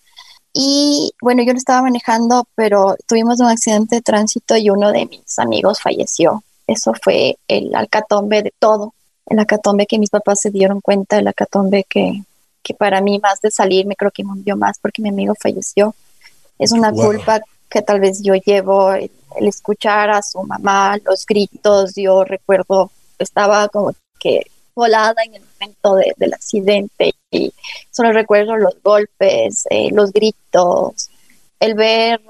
Y 0.53 1.13
bueno, 1.21 1.43
yo 1.43 1.53
no 1.53 1.59
estaba 1.59 1.83
manejando, 1.83 2.47
pero 2.55 2.97
tuvimos 3.07 3.41
un 3.41 3.49
accidente 3.49 3.97
de 3.97 4.03
tránsito 4.03 4.57
y 4.57 4.71
uno 4.71 4.93
de 4.93 5.07
mis 5.07 5.39
amigos 5.39 5.81
falleció. 5.81 6.43
Eso 6.67 6.93
fue 7.03 7.39
el 7.49 7.75
alcatombe 7.75 8.43
de 8.43 8.53
todo, 8.59 8.95
el 9.27 9.39
alcatombe 9.39 9.87
que 9.87 9.99
mis 9.99 10.11
papás 10.11 10.41
se 10.41 10.51
dieron 10.51 10.81
cuenta, 10.81 11.19
el 11.19 11.29
alcatombe 11.29 11.85
que, 11.85 12.23
que 12.63 12.75
para 12.75 13.01
mí 13.01 13.19
más 13.19 13.41
de 13.41 13.51
salir 13.51 13.87
me 13.87 13.97
creo 13.97 14.11
que 14.11 14.25
me 14.25 14.33
hundió 14.33 14.57
más 14.57 14.79
porque 14.79 15.03
mi 15.03 15.11
amigo 15.11 15.35
falleció. 15.39 15.95
Es 16.59 16.73
una 16.73 16.91
culpa 16.91 17.41
que 17.69 17.83
tal 17.83 18.01
vez 18.01 18.23
yo 18.23 18.35
llevo, 18.35 18.93
el, 18.93 19.11
el 19.37 19.49
escuchar 19.49 20.11
a 20.11 20.23
su 20.23 20.43
mamá, 20.43 20.97
los 21.05 21.27
gritos, 21.27 21.95
yo 21.95 22.25
recuerdo, 22.25 22.91
estaba 23.19 23.69
como 23.69 23.93
volada 24.77 25.23
en 25.25 25.35
el 25.35 25.43
momento 25.43 25.95
del 26.19 26.35
accidente 26.35 27.15
y 27.31 27.53
solo 27.91 28.13
recuerdo 28.13 28.57
los 28.57 28.77
golpes, 28.83 29.65
eh, 29.71 29.89
los 29.91 30.13
gritos, 30.13 31.09
el 31.59 31.75
ver 31.75 32.21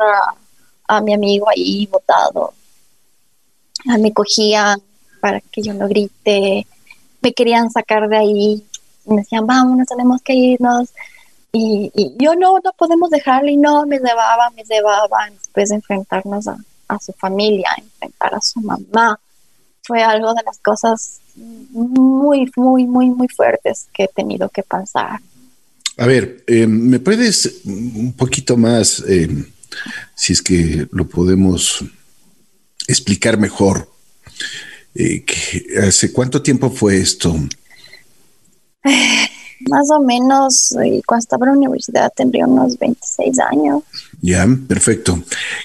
a, 0.87 1.01
mi 1.01 1.13
amigo 1.13 1.49
ahí 1.49 1.87
botado. 1.87 2.55
Me 3.99 4.13
cogían 4.13 4.81
para 5.21 5.41
que 5.41 5.61
yo 5.63 5.75
no 5.75 5.89
grite, 5.89 6.67
me 7.21 7.33
querían 7.33 7.71
sacar 7.71 8.09
de 8.09 8.17
ahí. 8.17 8.65
me 9.07 9.17
decían, 9.17 9.47
vamos, 9.47 9.85
tenemos 9.89 10.23
que 10.23 10.35
irnos. 10.35 10.89
Y, 11.53 11.91
yo 12.19 12.37
no, 12.37 12.59
no 12.63 12.73
podemos 12.77 13.11
dejarle 13.11 13.53
y 13.53 13.57
no, 13.57 13.87
me 13.87 13.99
llevaba, 13.99 14.51
me 14.51 14.63
llevaba 14.63 15.31
después 15.31 15.71
de 15.71 15.77
enfrentarnos 15.77 16.47
a 16.47 16.99
su 17.01 17.13
familia, 17.15 17.71
enfrentar 17.77 18.35
a 18.35 18.41
su 18.41 18.61
mamá. 18.61 19.19
Fue 19.87 20.03
algo 20.03 20.35
de 20.35 20.42
las 20.44 20.59
cosas 20.59 21.20
muy, 21.37 22.51
muy, 22.57 22.87
muy, 22.87 23.11
muy 23.11 23.29
fuertes 23.29 23.87
que 23.92 24.05
he 24.05 24.09
tenido 24.09 24.49
que 24.49 24.62
pasar. 24.62 25.20
A 25.99 26.07
ver, 26.07 26.44
eh, 26.46 26.66
¿me 26.66 26.99
puedes 26.99 27.61
un 27.64 28.12
poquito 28.14 28.57
más, 28.57 29.03
eh, 29.09 29.29
si 30.14 30.33
es 30.33 30.42
que 30.42 30.87
lo 30.90 31.09
podemos 31.09 31.85
explicar 32.87 33.38
mejor? 33.38 33.90
Eh, 34.94 35.25
¿Hace 35.87 36.12
cuánto 36.12 36.42
tiempo 36.42 36.70
fue 36.70 36.99
esto? 36.99 37.35
Más 39.69 39.91
o 39.91 40.01
menos, 40.01 40.75
cuando 41.07 41.21
estaba 41.21 41.47
en 41.47 41.53
la 41.53 41.59
universidad 41.59 42.13
tendría 42.15 42.47
unos 42.47 42.79
26 42.79 43.39
años. 43.41 43.83
Ya, 44.21 44.47
perfecto. 44.69 45.19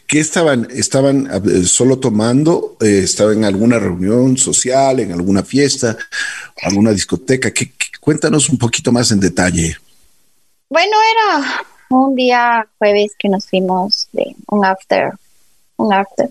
¿Qué 0.08 0.20
estaban? 0.20 0.68
¿Estaban 0.72 1.30
solo 1.66 2.00
tomando? 2.00 2.78
¿Estaban 2.80 3.38
en 3.38 3.46
alguna 3.46 3.78
reunión 3.78 4.38
social, 4.38 5.00
en 5.00 5.12
alguna 5.12 5.44
fiesta, 5.44 5.96
alguna 6.64 6.92
discoteca? 6.92 7.52
cuéntanos 8.00 8.50
un 8.50 8.58
poquito 8.58 8.92
más 8.92 9.12
en 9.12 9.20
detalle. 9.20 9.78
Bueno, 10.70 10.98
era 11.14 11.64
un 11.90 12.16
día 12.16 12.68
jueves 12.80 13.12
que 13.18 13.30
nos 13.30 13.48
fuimos 13.48 14.08
de 14.12 14.36
un 14.48 14.66
after, 14.66 15.12
un 15.78 15.94
after. 15.94 16.30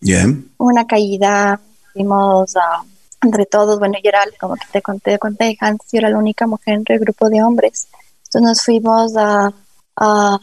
Ya. 0.00 0.26
Una 0.58 0.86
caída, 0.86 1.60
fuimos 1.92 2.54
a 2.56 2.84
entre 3.24 3.46
todos, 3.46 3.78
bueno, 3.78 3.94
yo 4.02 4.08
era, 4.08 4.24
como 4.38 4.54
que 4.54 4.66
te 4.70 4.82
conté, 4.82 5.18
conté 5.18 5.56
antes, 5.60 5.88
yo 5.92 5.98
era 5.98 6.10
la 6.10 6.18
única 6.18 6.46
mujer 6.46 6.74
entre 6.74 6.96
el 6.96 7.00
grupo 7.00 7.28
de 7.28 7.42
hombres. 7.42 7.88
Entonces 8.24 8.42
nos 8.42 8.62
fuimos 8.62 9.16
a, 9.16 9.52
a, 9.96 10.38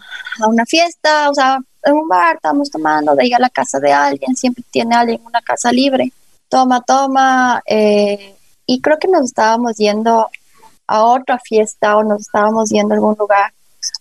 una 0.48 0.66
fiesta, 0.66 1.30
o 1.30 1.34
sea, 1.34 1.60
en 1.84 1.94
un 1.94 2.08
bar, 2.08 2.36
estábamos 2.36 2.70
tomando, 2.70 3.16
de 3.16 3.26
ir 3.26 3.36
a 3.36 3.40
la 3.40 3.50
casa 3.50 3.80
de 3.80 3.92
alguien, 3.92 4.36
siempre 4.36 4.64
tiene 4.70 4.96
alguien 4.96 5.22
una 5.26 5.42
casa 5.42 5.72
libre. 5.72 6.12
Toma, 6.50 6.82
toma, 6.82 7.62
eh, 7.66 8.36
y 8.66 8.82
creo 8.82 9.00
que 9.00 9.08
nos 9.08 9.26
estábamos 9.26 9.78
yendo 9.78 10.30
a 10.88 11.04
otra 11.04 11.40
fiesta 11.40 11.96
o 11.98 12.04
nos 12.04 12.22
estábamos 12.22 12.70
yendo 12.70 12.94
a 12.94 12.98
algún 12.98 13.16
lugar. 13.18 13.54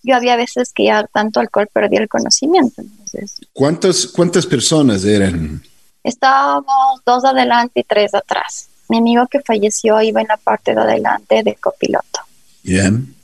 Yo 0.03 0.15
había 0.17 0.37
veces 0.37 0.73
que 0.73 0.85
ya 0.85 1.07
tanto 1.07 1.41
alcohol 1.41 1.69
perdía 1.73 2.01
el 2.01 2.09
conocimiento. 2.09 2.83
Entonces, 2.83 3.41
¿Cuántas, 3.53 4.07
¿Cuántas 4.07 4.47
personas 4.47 5.05
eran? 5.05 5.63
Estábamos 6.03 7.01
dos 7.05 7.25
adelante 7.25 7.81
y 7.81 7.85
tres 7.85 8.15
atrás. 8.15 8.70
Mi 8.91 8.99
amigo 8.99 9.25
que 9.29 9.39
falleció 9.41 10.03
iba 10.03 10.21
en 10.21 10.27
la 10.27 10.37
parte 10.37 10.75
de 10.75 10.81
adelante 10.81 11.45
de 11.45 11.55
copiloto. 11.55 12.21
Bien, 12.65 13.15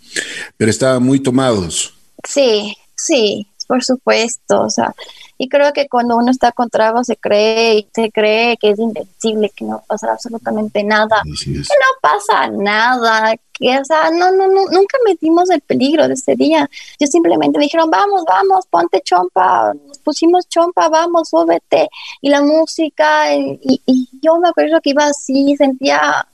pero 0.56 0.70
estaban 0.70 1.02
muy 1.02 1.18
tomados. 1.18 1.92
Sí, 2.22 2.76
sí, 2.94 3.48
por 3.66 3.82
supuesto. 3.82 4.60
O 4.60 4.70
sea, 4.70 4.94
y 5.38 5.48
creo 5.48 5.72
que 5.72 5.88
cuando 5.88 6.16
uno 6.16 6.30
está 6.30 6.52
con 6.52 6.70
trago 6.70 7.04
se 7.04 7.16
cree, 7.16 7.86
se 7.94 8.10
cree 8.10 8.56
que 8.56 8.70
es 8.70 8.78
invencible, 8.78 9.50
que 9.50 9.64
no 9.64 9.82
pasa 9.86 10.12
absolutamente 10.12 10.82
nada, 10.82 11.22
que 11.24 11.52
no 11.52 12.00
pasa 12.00 12.48
nada, 12.48 13.34
que, 13.52 13.78
o 13.78 13.84
sea, 13.84 14.10
no, 14.10 14.32
no, 14.32 14.46
no, 14.46 14.66
nunca 14.70 14.98
metimos 15.06 15.50
el 15.50 15.60
peligro 15.60 16.08
de 16.08 16.14
ese 16.14 16.36
día. 16.36 16.68
Yo 16.98 17.06
simplemente 17.06 17.58
me 17.58 17.64
dijeron, 17.64 17.90
vamos, 17.90 18.24
vamos, 18.26 18.66
ponte 18.66 19.00
chompa, 19.02 19.74
nos 19.86 19.98
pusimos 19.98 20.48
chompa, 20.48 20.88
vamos, 20.88 21.28
súbete, 21.28 21.88
y 22.20 22.30
la 22.30 22.42
música, 22.42 23.34
y, 23.34 23.58
y 23.86 24.08
yo 24.22 24.38
me 24.38 24.48
acuerdo 24.48 24.80
que 24.80 24.90
iba 24.90 25.04
así, 25.04 25.54
sentía, 25.56 26.26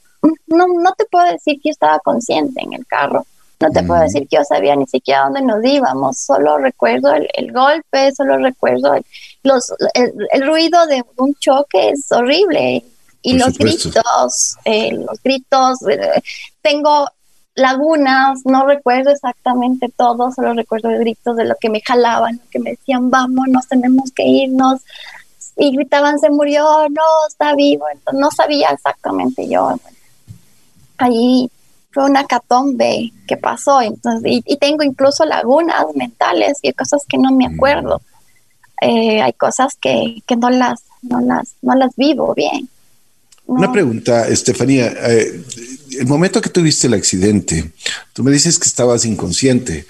no, 0.46 0.66
no 0.68 0.92
te 0.92 1.06
puedo 1.06 1.24
decir 1.26 1.56
que 1.56 1.70
yo 1.70 1.72
estaba 1.72 1.98
consciente 2.00 2.62
en 2.62 2.74
el 2.74 2.86
carro 2.86 3.26
no 3.62 3.70
te 3.70 3.82
puedo 3.84 4.02
decir 4.02 4.26
que 4.28 4.36
yo 4.36 4.44
sabía 4.44 4.74
ni 4.74 4.86
siquiera 4.86 5.24
dónde 5.24 5.42
nos 5.42 5.64
íbamos, 5.64 6.18
solo 6.18 6.58
recuerdo 6.58 7.12
el, 7.14 7.52
golpe, 7.52 8.12
solo 8.12 8.36
recuerdo 8.38 8.94
el, 8.94 9.04
los, 9.44 9.72
el, 9.94 10.46
ruido 10.46 10.86
de 10.86 11.02
un 11.16 11.34
choque, 11.36 11.90
es 11.90 12.10
horrible. 12.10 12.84
Y 13.22 13.38
los 13.38 13.56
gritos, 13.56 14.56
eh, 14.64 14.90
los 14.92 15.22
gritos, 15.22 15.78
eh, 15.88 16.20
tengo 16.60 17.06
lagunas, 17.54 18.40
no 18.44 18.66
recuerdo 18.66 19.10
exactamente 19.10 19.92
todo, 19.96 20.32
solo 20.32 20.54
recuerdo 20.54 20.90
el 20.90 20.98
grito 20.98 21.32
de 21.34 21.44
lo 21.44 21.54
que 21.60 21.70
me 21.70 21.80
jalaban, 21.80 22.40
que 22.50 22.58
me 22.58 22.70
decían, 22.70 23.10
vámonos, 23.10 23.68
tenemos 23.68 24.10
que 24.10 24.24
irnos. 24.24 24.80
Y 25.56 25.70
gritaban, 25.76 26.18
se 26.18 26.30
murió, 26.30 26.64
no, 26.88 27.02
está 27.28 27.54
vivo. 27.54 27.84
Entonces, 27.92 28.20
no 28.20 28.30
sabía 28.30 28.70
exactamente 28.70 29.48
yo. 29.48 29.78
Ahí 30.98 31.48
fue 31.92 32.04
una 32.04 32.26
catombe 32.26 33.12
que 33.26 33.36
pasó. 33.36 33.80
Entonces, 33.82 34.42
y, 34.44 34.56
tengo 34.56 34.82
incluso 34.82 35.24
lagunas 35.24 35.84
mentales 35.94 36.58
y 36.62 36.72
cosas 36.72 37.04
que 37.08 37.18
no 37.18 37.32
me 37.32 37.46
acuerdo. 37.46 38.00
Eh, 38.80 39.22
hay 39.22 39.32
cosas 39.34 39.76
que, 39.80 40.22
que, 40.26 40.36
no, 40.36 40.50
las, 40.50 40.82
no, 41.02 41.20
las, 41.20 41.54
no 41.62 41.74
las 41.74 41.94
vivo 41.96 42.34
bien. 42.34 42.68
Una 43.46 43.70
pregunta, 43.72 44.28
Estefanía. 44.28 44.92
Eh, 45.08 45.42
el 45.98 46.06
momento 46.06 46.40
que 46.40 46.48
tuviste 46.48 46.86
el 46.86 46.94
accidente, 46.94 47.72
tú 48.12 48.24
me 48.24 48.30
dices 48.30 48.58
que 48.58 48.66
estabas 48.66 49.04
inconsciente, 49.04 49.86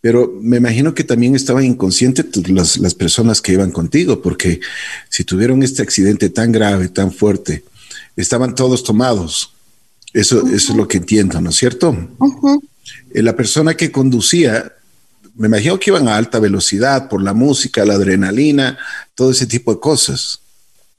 pero 0.00 0.32
me 0.40 0.58
imagino 0.58 0.94
que 0.94 1.04
también 1.04 1.34
estaban 1.34 1.64
inconscientes 1.64 2.26
las, 2.48 2.78
las 2.78 2.94
personas 2.94 3.40
que 3.40 3.52
iban 3.52 3.70
contigo, 3.70 4.22
porque 4.22 4.60
si 5.08 5.24
tuvieron 5.24 5.62
este 5.62 5.82
accidente 5.82 6.28
tan 6.28 6.52
grave, 6.52 6.88
tan 6.88 7.12
fuerte, 7.12 7.64
estaban 8.16 8.54
todos 8.54 8.84
tomados. 8.84 9.52
Eso, 10.12 10.46
es 10.46 10.68
lo 10.70 10.86
que 10.86 10.98
entiendo, 10.98 11.40
¿no 11.40 11.50
es 11.50 11.56
cierto? 11.56 11.96
Eh, 13.14 13.22
la 13.22 13.34
persona 13.34 13.74
que 13.74 13.90
conducía, 13.90 14.72
me 15.34 15.48
imagino 15.48 15.78
que 15.78 15.90
iban 15.90 16.08
a 16.08 16.16
alta 16.16 16.38
velocidad 16.38 17.08
por 17.08 17.22
la 17.22 17.32
música, 17.32 17.84
la 17.84 17.94
adrenalina, 17.94 18.78
todo 19.14 19.30
ese 19.30 19.46
tipo 19.46 19.72
de 19.72 19.80
cosas. 19.80 20.40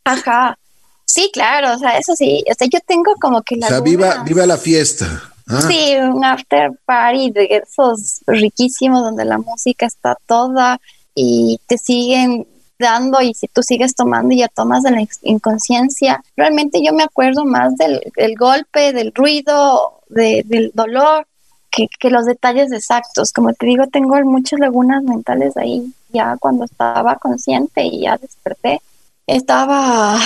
Ajá. 0.04 0.58
Sí, 1.06 1.30
claro, 1.32 1.76
o 1.76 1.78
sea, 1.78 1.97
eso 1.97 2.15
sí. 2.15 2.43
O 2.49 2.54
sea, 2.58 2.67
yo 2.71 2.80
tengo 2.88 3.13
como 3.21 3.43
que 3.43 3.56
la. 3.56 3.67
O 3.67 3.69
sea, 3.69 3.80
viva, 3.82 4.23
viva 4.23 4.45
la 4.45 4.58
fiesta. 4.58 5.32
Ah. 5.47 5.62
Sí, 5.67 5.95
un 5.99 6.23
after 6.23 6.71
party 6.86 7.32
de 7.32 7.62
esos 7.63 8.21
riquísimos 8.26 9.04
donde 9.04 9.26
la 9.26 9.38
música 9.38 9.86
está 9.86 10.17
toda 10.26 10.80
y 11.13 11.60
te 11.67 11.78
siguen 11.78 12.47
dando 12.84 13.19
y 13.22 13.34
si 13.34 13.48
tú 13.48 13.63
sigues 13.63 13.96
tomando 13.96 14.34
y 14.36 14.38
ya 14.38 14.48
tomas 14.48 14.84
de 14.84 14.91
la 14.91 15.04
inconsciencia, 15.24 16.24
realmente 16.38 16.84
yo 16.84 16.93
me 16.93 17.04
acuerdo 17.04 17.46
más 17.46 17.76
del, 17.78 18.02
golpe, 18.38 18.93
del 18.93 19.12
ruido, 19.15 20.02
del 20.10 20.72
dolor, 20.76 21.26
que, 21.72 22.10
los 22.10 22.26
detalles 22.26 22.72
exactos. 22.72 23.34
Como 23.34 23.54
te 23.54 23.65
digo, 23.65 23.88
tengo 23.88 24.15
muchas 24.24 24.60
lagunas 24.60 25.04
mentales 25.04 25.58
ahí, 25.58 25.93
ya 26.10 26.38
cuando 26.39 26.65
estaba 26.65 27.15
consciente 27.15 27.84
y 27.84 28.02
ya 28.02 28.17
desperté. 28.17 28.82
Estaba, 29.26 30.17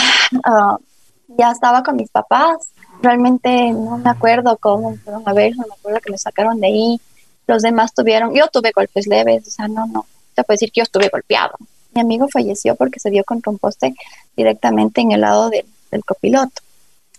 ah, 0.43 0.77
ya 1.27 1.51
estaba 1.51 1.83
con 1.83 1.95
mis 1.95 2.09
papás, 2.09 2.71
realmente 3.01 3.71
no 3.71 3.97
me 3.97 4.09
acuerdo 4.09 4.57
cómo 4.57 4.95
fueron 4.97 5.23
a 5.25 5.33
ver, 5.33 5.55
no 5.55 5.65
me 5.67 5.73
acuerdo 5.73 5.99
que 6.01 6.11
me 6.11 6.17
sacaron 6.17 6.59
de 6.59 6.67
ahí. 6.67 7.01
Los 7.45 7.61
demás 7.61 7.93
tuvieron, 7.93 8.33
yo 8.33 8.47
tuve 8.47 8.71
golpes 8.75 9.07
leves, 9.07 9.47
o 9.47 9.51
sea, 9.51 9.67
no, 9.67 9.85
no, 9.87 10.05
te 10.35 10.43
puedo 10.43 10.55
decir 10.55 10.71
que 10.71 10.81
yo 10.81 10.83
estuve 10.83 11.09
golpeado. 11.09 11.55
Mi 11.97 12.01
amigo 12.01 12.27
falleció 12.31 12.75
porque 12.75 12.99
se 12.99 13.09
dio 13.09 13.23
contra 13.23 13.51
un 13.51 13.57
poste 13.57 13.95
directamente 14.35 15.01
en 15.01 15.13
el 15.13 15.21
lado 15.21 15.49
del 15.49 16.05
copiloto. 16.05 16.61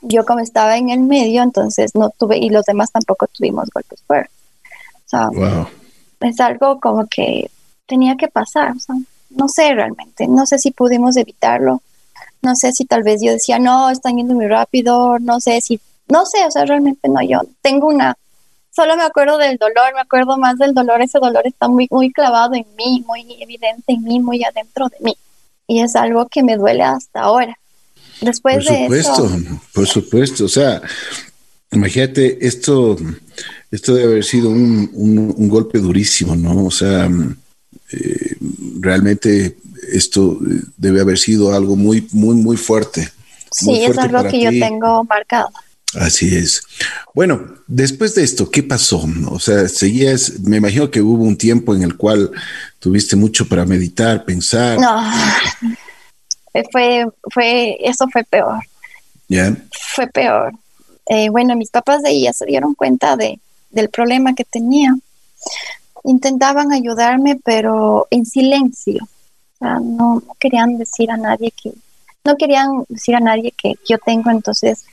Yo 0.03 0.25
como 0.25 0.38
estaba 0.38 0.77
en 0.77 0.91
el 0.91 1.01
medio, 1.01 1.43
entonces 1.43 1.97
no 1.97 2.11
tuve, 2.11 2.38
y 2.38 2.49
los 2.49 2.64
demás 2.64 2.93
tampoco 2.93 3.27
tuvimos 3.27 3.69
golpes 3.75 4.01
fuertes. 4.07 4.33
O 5.07 5.09
sea, 5.09 5.31
es 6.21 6.38
algo 6.38 6.79
como 6.79 7.09
que 7.09 7.51
tenía 7.87 8.14
que 8.17 8.29
pasar. 8.29 8.75
no 9.31 9.49
sé 9.49 9.75
realmente, 9.75 10.29
no 10.29 10.47
sé 10.47 10.61
si 10.61 10.71
pudimos 10.71 11.17
evitarlo. 11.17 11.83
No 12.41 12.55
sé 12.55 12.71
si 12.71 12.85
tal 12.85 13.03
vez 13.03 13.21
yo 13.21 13.33
decía, 13.33 13.59
no, 13.59 13.91
están 13.91 14.17
yendo 14.17 14.35
muy 14.35 14.47
rápido, 14.47 15.19
no 15.19 15.41
sé 15.41 15.61
si, 15.61 15.81
no 16.07 16.25
sé, 16.25 16.47
o 16.47 16.53
sea, 16.53 16.64
realmente 16.67 17.09
no, 17.09 17.21
yo 17.21 17.41
tengo 17.62 17.88
una 17.88 18.17
solo 18.79 18.97
me 18.97 19.03
acuerdo 19.03 19.38
del 19.38 19.57
dolor, 19.57 19.93
me 19.93 20.01
acuerdo 20.03 20.38
más 20.38 20.57
del 20.57 20.73
dolor, 20.73 21.03
ese 21.03 21.19
dolor 21.19 21.45
está 21.45 21.67
muy, 21.67 21.88
muy 21.91 22.12
clavado 22.12 22.55
en 22.55 22.64
mí, 22.77 23.05
muy 23.05 23.27
evidente 23.41 23.93
en 23.93 24.05
mí, 24.05 24.21
muy 24.21 24.45
adentro 24.45 24.88
de 24.88 24.97
mí. 25.01 25.17
Y 25.67 25.81
es 25.81 25.97
algo 25.97 26.29
que 26.29 26.45
me 26.45 26.57
duele 26.57 26.85
hasta 26.85 27.23
ahora. 27.23 27.59
Después 28.21 28.64
por 28.64 28.77
supuesto, 28.77 29.31
por 29.75 29.87
supuesto. 29.88 30.45
O 30.45 30.49
sea, 30.49 30.81
imagínate, 31.73 32.47
esto, 32.47 32.97
esto 33.73 33.95
debe 33.95 34.12
haber 34.12 34.25
sido 34.25 34.49
un, 34.49 35.49
golpe 35.49 35.81
durísimo, 35.81 36.37
¿no? 36.37 36.67
O 36.67 36.71
sea, 36.71 37.11
eh, 37.91 38.37
realmente 38.79 39.57
esto 39.93 40.38
debe 40.77 41.01
haber 41.01 41.19
sido 41.19 41.53
algo 41.53 41.75
muy, 41.75 42.07
muy, 42.12 42.37
muy 42.37 42.57
fuerte. 42.57 43.11
Sí, 43.51 43.83
es 43.83 43.99
algo 43.99 44.23
que 44.31 44.41
yo 44.41 44.51
tengo 44.51 45.03
marcado. 45.03 45.51
Así 45.94 46.37
es. 46.37 46.62
Bueno, 47.14 47.57
después 47.66 48.14
de 48.14 48.22
esto, 48.22 48.51
¿qué 48.51 48.62
pasó? 48.62 49.07
O 49.31 49.38
sea, 49.38 49.68
seguías, 49.68 50.40
me 50.40 50.59
imagino 50.59 50.90
que 50.90 51.01
hubo 51.01 51.24
un 51.24 51.37
tiempo 51.37 51.74
en 51.74 51.83
el 51.83 51.96
cual 51.96 52.31
tuviste 52.79 53.16
mucho 53.16 53.48
para 53.48 53.64
meditar, 53.64 54.24
pensar. 54.24 54.79
No, 54.79 55.01
fue, 56.70 57.07
fue, 57.33 57.77
eso 57.81 58.07
fue 58.12 58.24
peor. 58.24 58.61
¿Ya? 59.29 59.57
Fue 59.94 60.07
peor. 60.07 60.53
eh, 61.07 61.31
bueno, 61.31 61.57
mis 61.57 61.70
papás 61.70 62.03
de 62.03 62.11
ella 62.11 62.33
se 62.33 62.46
dieron 62.46 62.74
cuenta 62.74 63.16
de, 63.16 63.40
del 63.70 63.88
problema 63.88 64.35
que 64.35 64.44
tenía. 64.44 64.94
Intentaban 66.05 66.72
ayudarme, 66.72 67.38
pero 67.42 68.07
en 68.11 68.27
silencio. 68.27 69.05
O 69.05 69.59
sea, 69.59 69.79
no, 69.81 70.22
querían 70.38 70.79
decir 70.79 71.11
a 71.11 71.16
nadie 71.16 71.51
que, 71.51 71.72
no 72.24 72.37
querían 72.37 72.85
decir 72.88 73.16
a 73.16 73.20
nadie 73.20 73.52
que 73.52 73.74
yo 73.88 73.98
tengo, 73.98 74.31
entonces 74.31 74.85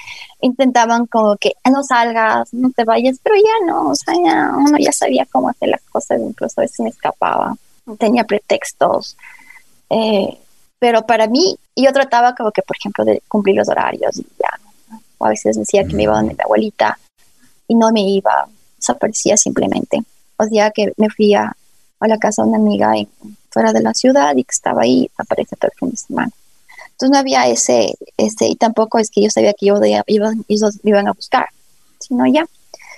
intentaban 0.41 1.05
como 1.05 1.35
que 1.37 1.53
no 1.69 1.83
salgas, 1.83 2.53
no 2.53 2.71
te 2.71 2.83
vayas, 2.83 3.19
pero 3.21 3.35
ya 3.35 3.65
no, 3.65 3.89
o 3.89 3.95
sea, 3.95 4.13
ya 4.13 4.51
uno 4.55 4.77
ya 4.77 4.91
sabía 4.91 5.25
cómo 5.31 5.49
hacer 5.49 5.69
las 5.69 5.81
cosas, 5.83 6.21
incluso 6.21 6.61
a 6.61 6.63
veces 6.63 6.79
me 6.79 6.89
escapaba, 6.89 7.55
tenía 7.97 8.23
pretextos. 8.23 9.17
Eh, 9.89 10.37
pero 10.79 11.05
para 11.05 11.27
mí, 11.27 11.57
yo 11.75 11.91
trataba 11.91 12.35
como 12.35 12.51
que, 12.51 12.61
por 12.61 12.77
ejemplo, 12.77 13.05
de 13.05 13.21
cumplir 13.27 13.55
los 13.55 13.69
horarios 13.69 14.17
y 14.17 14.25
ya, 14.39 14.59
o 15.17 15.25
a 15.25 15.29
veces 15.29 15.57
decía 15.57 15.83
que 15.85 15.95
me 15.95 16.03
iba 16.03 16.15
donde 16.15 16.33
mi 16.33 16.41
abuelita 16.43 16.97
y 17.67 17.75
no 17.75 17.91
me 17.91 18.01
iba, 18.01 18.47
desaparecía 18.77 19.37
simplemente. 19.37 20.03
O 20.37 20.45
sea 20.45 20.71
que 20.71 20.91
me 20.97 21.09
fui 21.09 21.33
a, 21.33 21.55
la 22.01 22.19
casa 22.19 22.43
de 22.43 22.49
una 22.49 22.57
amiga 22.59 22.93
fuera 23.49 23.73
de 23.73 23.81
la 23.81 23.93
ciudad 23.95 24.35
y 24.35 24.43
que 24.43 24.51
estaba 24.51 24.83
ahí, 24.83 25.09
aparece 25.17 25.55
todo 25.55 25.71
el 25.73 25.79
fin 25.79 25.89
de 25.89 25.97
semana. 25.97 26.31
Entonces 26.95 27.11
no 27.11 27.17
había 27.17 27.49
ese, 27.49 27.93
ese, 28.15 28.47
y 28.47 28.55
tampoco 28.55 28.99
es 28.99 29.09
que 29.09 29.21
yo 29.21 29.29
sabía 29.29 29.53
que 29.53 29.65
yo 29.65 29.77
iba, 30.07 30.33
ellos 30.47 30.79
me 30.81 30.91
iban 30.91 31.09
a 31.09 31.11
buscar, 31.11 31.49
sino 31.99 32.25
ya. 32.25 32.47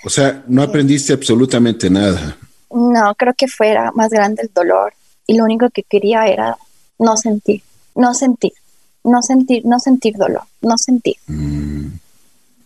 O 0.05 0.09
sea, 0.09 0.43
no 0.47 0.61
aprendiste 0.61 1.13
absolutamente 1.13 1.89
nada. 1.89 2.37
No, 2.69 3.15
creo 3.15 3.33
que 3.33 3.47
fuera 3.47 3.91
más 3.93 4.11
grande 4.11 4.43
el 4.43 4.51
dolor 4.53 4.93
y 5.25 5.35
lo 5.35 5.45
único 5.45 5.71
que 5.71 5.81
quería 5.81 6.27
era 6.27 6.57
no 6.99 7.17
sentir, 7.17 7.63
no 7.95 8.13
sentir, 8.13 8.53
no 9.03 9.23
sentir, 9.23 9.65
no 9.65 9.79
sentir 9.79 10.15
dolor, 10.15 10.43
no 10.61 10.77
sentir. 10.77 11.15
Mm. 11.25 11.87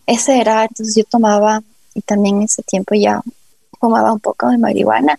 Ese 0.06 0.38
era, 0.38 0.64
entonces 0.64 0.94
yo 0.94 1.04
tomaba, 1.04 1.62
y 1.94 2.02
también 2.02 2.36
en 2.36 2.42
ese 2.42 2.62
tiempo 2.62 2.94
ya 2.94 3.22
fumaba 3.80 4.12
un 4.12 4.20
poco 4.20 4.50
de 4.50 4.58
marihuana, 4.58 5.18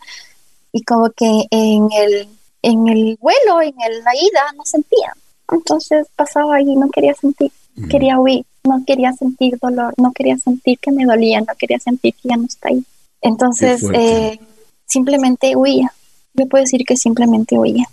y 0.71 0.83
como 0.83 1.09
que 1.09 1.47
en 1.49 1.89
el, 1.91 2.27
en 2.61 2.87
el 2.87 3.17
vuelo, 3.19 3.63
en 3.63 3.73
el, 3.81 4.03
la 4.03 4.15
ida, 4.15 4.53
no 4.55 4.63
sentía. 4.63 5.15
Entonces 5.53 6.07
pasaba 6.15 6.55
ahí, 6.55 6.75
no 6.75 6.89
quería 6.89 7.13
sentir, 7.13 7.51
mm. 7.75 7.87
quería 7.87 8.19
huir, 8.19 8.45
no 8.63 8.83
quería 8.85 9.13
sentir 9.13 9.57
dolor, 9.61 9.93
no 9.97 10.11
quería 10.11 10.37
sentir 10.37 10.79
que 10.79 10.91
me 10.91 11.05
dolía, 11.05 11.41
no 11.41 11.53
quería 11.57 11.79
sentir 11.79 12.13
que 12.15 12.29
ya 12.29 12.37
no 12.37 12.45
está 12.45 12.69
ahí. 12.69 12.83
Entonces, 13.21 13.83
eh, 13.93 14.39
simplemente 14.85 15.55
huía. 15.55 15.93
Yo 16.33 16.47
puedo 16.47 16.63
decir 16.63 16.83
que 16.85 16.97
simplemente 16.97 17.57
huía. 17.57 17.85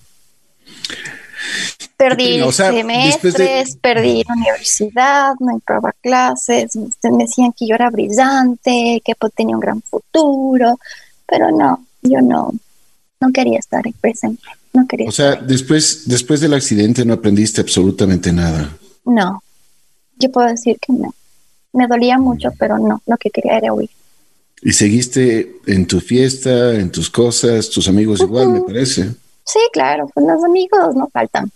Perdí 1.96 2.40
semestres, 2.52 3.76
perdí 3.76 4.24
la 4.26 4.34
universidad, 4.34 5.34
no 5.38 5.52
entraba 5.52 5.92
clases, 6.00 6.74
me 6.76 7.24
decían 7.24 7.52
que 7.52 7.66
yo 7.66 7.74
era 7.74 7.90
brillante, 7.90 9.02
que 9.04 9.14
tenía 9.34 9.54
un 9.54 9.60
gran 9.60 9.82
futuro, 9.82 10.78
pero 11.26 11.50
no, 11.50 11.84
yo 12.02 12.20
no, 12.22 12.52
no 13.20 13.32
quería 13.32 13.58
estar 13.58 13.86
en 13.86 13.92
presente, 13.92 14.42
no 14.72 14.86
quería. 14.86 15.08
O 15.08 15.12
sea, 15.12 15.36
después, 15.36 16.08
después 16.08 16.40
del 16.40 16.54
accidente 16.54 17.04
no 17.04 17.14
aprendiste 17.14 17.60
absolutamente 17.60 18.32
nada. 18.32 18.76
No, 19.04 19.42
yo 20.18 20.30
puedo 20.30 20.48
decir 20.48 20.78
que 20.80 20.92
no. 20.92 21.14
Me 21.72 21.86
dolía 21.86 22.18
mucho, 22.18 22.50
pero 22.58 22.78
no, 22.78 23.00
lo 23.06 23.16
que 23.16 23.30
quería 23.30 23.58
era 23.58 23.72
huir. 23.72 23.90
Y 24.62 24.72
seguiste 24.72 25.56
en 25.66 25.86
tu 25.86 26.00
fiesta, 26.00 26.74
en 26.74 26.90
tus 26.90 27.08
cosas, 27.08 27.70
tus 27.70 27.88
amigos 27.88 28.20
igual, 28.20 28.48
me 28.48 28.60
parece. 28.60 29.14
Sí, 29.44 29.60
claro, 29.72 30.10
pues 30.12 30.26
los 30.26 30.44
amigos 30.44 30.94
no 30.94 31.08
faltan. 31.08 31.50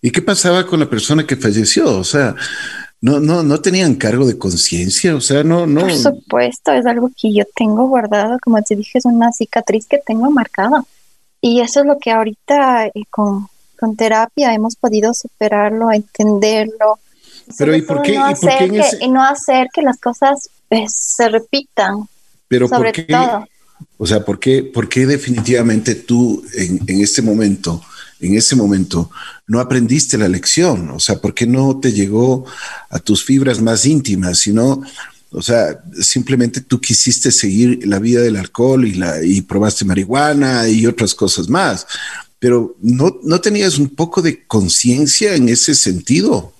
¿Y 0.00 0.10
qué 0.10 0.22
pasaba 0.22 0.66
con 0.66 0.78
la 0.78 0.88
persona 0.88 1.26
que 1.26 1.36
falleció? 1.36 1.98
O 1.98 2.04
sea, 2.04 2.36
no, 3.00 3.18
no, 3.18 3.42
no 3.42 3.60
tenían 3.60 3.94
cargo 3.94 4.26
de 4.26 4.38
conciencia, 4.38 5.16
o 5.16 5.20
sea, 5.20 5.42
no, 5.42 5.66
no. 5.66 5.80
Por 5.80 5.94
supuesto, 5.94 6.72
es 6.72 6.86
algo 6.86 7.10
que 7.20 7.32
yo 7.32 7.44
tengo 7.56 7.88
guardado, 7.88 8.38
como 8.42 8.62
te 8.62 8.76
dije, 8.76 8.98
es 8.98 9.06
una 9.06 9.32
cicatriz 9.32 9.86
que 9.86 9.98
tengo 9.98 10.30
marcada. 10.30 10.84
Y 11.40 11.60
eso 11.60 11.80
es 11.80 11.86
lo 11.86 11.98
que 11.98 12.10
ahorita 12.10 12.86
eh, 12.86 12.92
con, 13.10 13.48
con, 13.78 13.96
terapia 13.96 14.52
hemos 14.52 14.76
podido 14.76 15.14
superarlo, 15.14 15.90
entenderlo. 15.90 16.98
Pero 17.56 17.74
¿y 17.74 17.82
por 17.82 18.02
qué? 18.02 18.14
No, 18.14 18.26
hacer, 18.26 18.70
que, 18.70 19.08
no 19.08 19.24
hacer 19.24 19.68
que 19.72 19.82
las 19.82 19.98
cosas 19.98 20.50
pues, 20.68 20.92
se 20.94 21.28
repitan. 21.28 22.08
Pero 22.48 22.68
¿por 22.68 22.92
qué? 22.92 23.06
O 23.96 24.06
sea, 24.06 24.24
¿por 24.24 24.38
qué, 24.38 24.62
por 24.62 24.88
qué 24.88 25.06
definitivamente 25.06 25.94
tú 25.94 26.44
en, 26.54 26.80
en, 26.86 27.00
este 27.00 27.22
momento, 27.22 27.82
en 28.20 28.34
ese 28.34 28.56
momento, 28.56 29.10
no 29.46 29.60
aprendiste 29.60 30.18
la 30.18 30.28
lección? 30.28 30.90
O 30.90 31.00
sea, 31.00 31.16
¿por 31.16 31.34
qué 31.34 31.46
no 31.46 31.80
te 31.80 31.92
llegó 31.92 32.44
a 32.90 32.98
tus 32.98 33.24
fibras 33.24 33.60
más 33.60 33.86
íntimas, 33.86 34.38
sino, 34.38 34.82
o 35.32 35.42
sea, 35.42 35.80
simplemente 36.00 36.60
tú 36.60 36.80
quisiste 36.80 37.30
seguir 37.30 37.86
la 37.86 37.98
vida 37.98 38.20
del 38.20 38.36
alcohol 38.36 38.84
y, 38.86 38.94
la, 38.94 39.22
y 39.22 39.42
probaste 39.42 39.84
marihuana 39.84 40.68
y 40.68 40.86
otras 40.86 41.14
cosas 41.14 41.48
más? 41.48 41.86
Pero 42.38 42.74
no, 42.80 43.16
no 43.22 43.40
tenías 43.40 43.78
un 43.78 43.90
poco 43.90 44.22
de 44.22 44.46
conciencia 44.46 45.34
en 45.34 45.48
ese 45.48 45.74
sentido, 45.74 46.52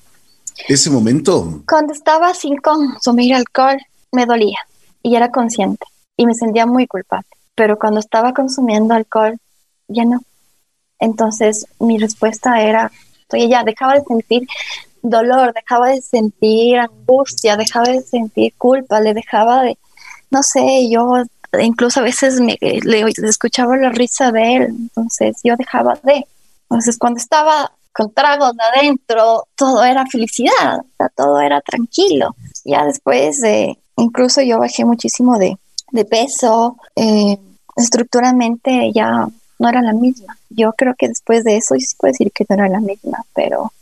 ese 0.69 0.91
momento. 0.91 1.63
Cuando 1.69 1.93
estaba 1.93 2.33
sin 2.35 2.57
consumir 2.59 3.35
alcohol, 3.35 3.79
me 4.13 4.27
dolía 4.27 4.59
y 5.03 5.17
era 5.17 5.31
consciente 5.31 5.85
y 6.17 6.27
me 6.27 6.35
sentía 6.35 6.67
muy 6.67 6.87
culpable. 6.87 7.29
Pero 7.57 7.79
cuando 7.79 7.99
estaba 7.99 8.33
consumiendo 8.33 8.95
alcohol, 8.95 9.37
ya 9.89 10.05
no. 10.05 10.23
Entonces 11.01 11.67
mi 11.81 11.99
respuesta 11.99 12.63
era, 12.63 12.93
oye, 13.33 13.49
ya 13.49 13.65
dejaba 13.65 13.95
de 13.95 14.05
sentir 14.05 14.47
dolor, 15.03 15.53
dejaba 15.55 15.89
de 15.89 16.03
sentir 16.03 16.79
angustia, 16.79 17.57
dejaba 17.57 17.89
de 17.89 18.03
sentir 18.03 18.53
culpa, 18.57 19.01
le 19.01 19.15
dejaba 19.15 19.63
de, 19.63 19.79
no 20.31 20.43
sé, 20.43 20.89
yo 20.91 21.23
incluso 21.59 22.01
a 22.01 22.05
veces 22.05 22.41
me, 22.41 22.57
le, 22.61 23.05
escuchaba 23.29 23.77
la 23.77 23.91
risa 23.91 24.31
de 24.31 24.57
él, 24.57 24.63
entonces 24.69 25.39
yo 25.43 25.57
dejaba 25.57 25.99
de. 26.03 26.27
Entonces 26.69 26.99
cuando 26.99 27.19
estaba 27.19 27.73
con 27.93 28.13
tragos 28.13 28.53
adentro, 28.73 29.47
todo 29.57 29.83
era 29.85 30.07
felicidad, 30.07 30.83
todo 31.17 31.41
era 31.41 31.61
tranquilo. 31.61 32.37
Ya 32.65 32.85
después, 32.85 33.41
de 33.41 33.79
incluso 33.97 34.43
yo 34.43 34.59
bajé 34.59 34.85
muchísimo 34.85 35.39
de, 35.39 35.59
de 35.91 36.05
peso, 36.05 36.77
eh, 36.97 37.39
estructuralmente 37.77 38.93
ya 38.95 39.27
no 39.59 39.69
era 39.69 39.83
la 39.83 39.93
misma. 39.93 40.37
Yo 40.49 40.73
creo 40.73 40.95
que 40.97 41.09
después 41.09 41.45
de 41.45 41.57
eso 41.57 41.75
sí 41.75 41.87
puedo 41.99 42.13
decir 42.13 42.33
que 42.33 42.45
no 42.49 42.55
era 42.57 42.69
la 42.69 42.81
misma, 42.81 43.25
pero, 43.35 43.73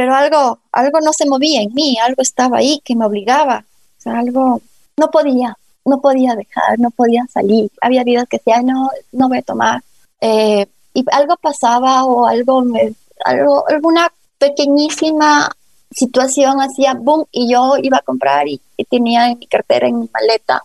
pero 0.00 0.14
algo, 0.14 0.60
algo 0.72 0.98
no 1.02 1.12
se 1.12 1.28
movía 1.28 1.60
en 1.60 1.74
mí, 1.74 1.98
algo 1.98 2.22
estaba 2.22 2.56
ahí 2.56 2.80
que 2.82 2.96
me 2.96 3.04
obligaba, 3.04 3.66
algo 4.06 4.62
no 4.96 5.10
podía, 5.10 5.54
no 5.84 6.00
podía 6.00 6.34
dejar, 6.34 6.78
no 6.78 6.90
podía 6.90 7.26
salir. 7.26 7.70
Había 7.82 8.02
días 8.02 8.24
que 8.26 8.38
decía, 8.38 8.62
no, 8.62 8.88
no 9.12 9.28
voy 9.28 9.36
a 9.36 9.42
tomar. 9.42 9.82
Eh, 10.22 10.66
y 10.94 11.04
algo 11.12 11.36
pasaba 11.36 12.04
o 12.06 12.24
algo, 12.24 12.62
me, 12.62 12.94
algo, 13.26 13.68
alguna 13.68 14.10
pequeñísima 14.38 15.50
situación 15.90 16.62
hacía 16.62 16.94
boom 16.94 17.26
y 17.30 17.52
yo 17.52 17.74
iba 17.82 17.98
a 17.98 18.02
comprar 18.02 18.48
y, 18.48 18.58
tenía 18.88 19.28
en 19.28 19.38
mi 19.38 19.46
cartera, 19.48 19.86
en 19.86 20.00
mi 20.00 20.08
maleta, 20.10 20.62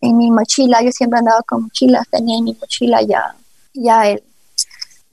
en 0.00 0.16
mi 0.16 0.32
mochila, 0.32 0.82
yo 0.82 0.90
siempre 0.90 1.20
andaba 1.20 1.42
con 1.42 1.62
mochilas, 1.62 2.08
tenía 2.08 2.38
en 2.38 2.42
mi 2.42 2.54
mochila 2.54 3.02
ya, 3.02 3.36
ya 3.72 4.08
el, 4.08 4.20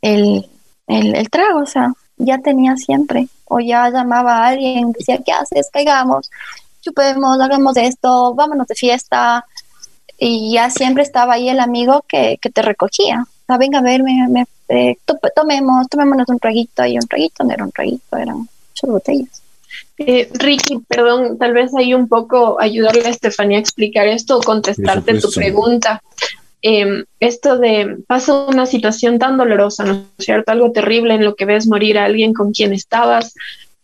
el, 0.02 0.50
el, 1.16 1.30
trago, 1.30 1.60
o 1.60 1.66
sea, 1.68 1.94
ya 2.26 2.38
tenía 2.40 2.76
siempre, 2.78 3.28
o 3.46 3.60
ya 3.60 3.90
llamaba 3.90 4.38
a 4.38 4.48
alguien, 4.48 4.92
decía, 4.92 5.20
¿qué 5.26 5.32
haces? 5.32 5.70
Caigamos, 5.72 6.30
chupemos, 6.82 7.40
hagamos 7.40 7.78
esto, 7.78 8.34
vámonos 8.34 8.68
de 8.68 8.76
fiesta, 8.76 9.46
y 10.18 10.54
ya 10.54 10.70
siempre 10.70 11.04
estaba 11.04 11.34
ahí 11.34 11.50
el 11.50 11.60
amigo 11.60 12.04
que, 12.08 12.38
que 12.42 12.50
te 12.50 12.62
recogía, 12.62 13.26
o 13.48 13.58
venga 13.58 13.80
a 13.80 13.82
verme, 13.82 14.28
me, 14.30 14.46
eh, 14.70 14.98
tomemos, 15.36 15.88
tomémonos 15.90 16.30
un 16.30 16.40
traguito, 16.40 16.86
y 16.86 16.96
un 16.96 17.08
traguito 17.08 17.44
no 17.44 17.54
era 17.54 17.64
un 17.64 17.72
traguito, 17.72 18.18
eran 18.18 18.38
muchas 18.38 18.90
botellas. 18.90 19.42
Eh, 19.98 20.30
Ricky, 20.34 20.80
perdón, 20.88 21.38
tal 21.38 21.54
vez 21.54 21.74
hay 21.76 21.94
un 21.94 22.08
poco 22.08 22.60
ayudarle 22.60 23.06
a 23.06 23.10
Estefanía 23.10 23.58
a 23.58 23.62
explicar 23.62 24.08
esto 24.08 24.38
o 24.38 24.42
contestarte 24.42 25.20
tu 25.20 25.30
pregunta. 25.32 26.02
Em, 26.64 27.06
esto 27.20 27.58
de 27.58 27.98
pasa 28.08 28.46
una 28.46 28.66
situación 28.66 29.18
tan 29.18 29.38
dolorosa, 29.38 29.84
¿no 29.84 30.06
es 30.18 30.26
cierto? 30.26 30.52
Algo 30.52 30.72
terrible 30.72 31.16
en 31.16 31.26
lo 31.26 31.36
que 31.36 31.46
ves 31.46 31.68
morir 31.68 31.98
a 31.98 32.06
alguien 32.06 32.34
con 32.34 32.52
quien 32.52 32.72
estabas, 32.72 33.34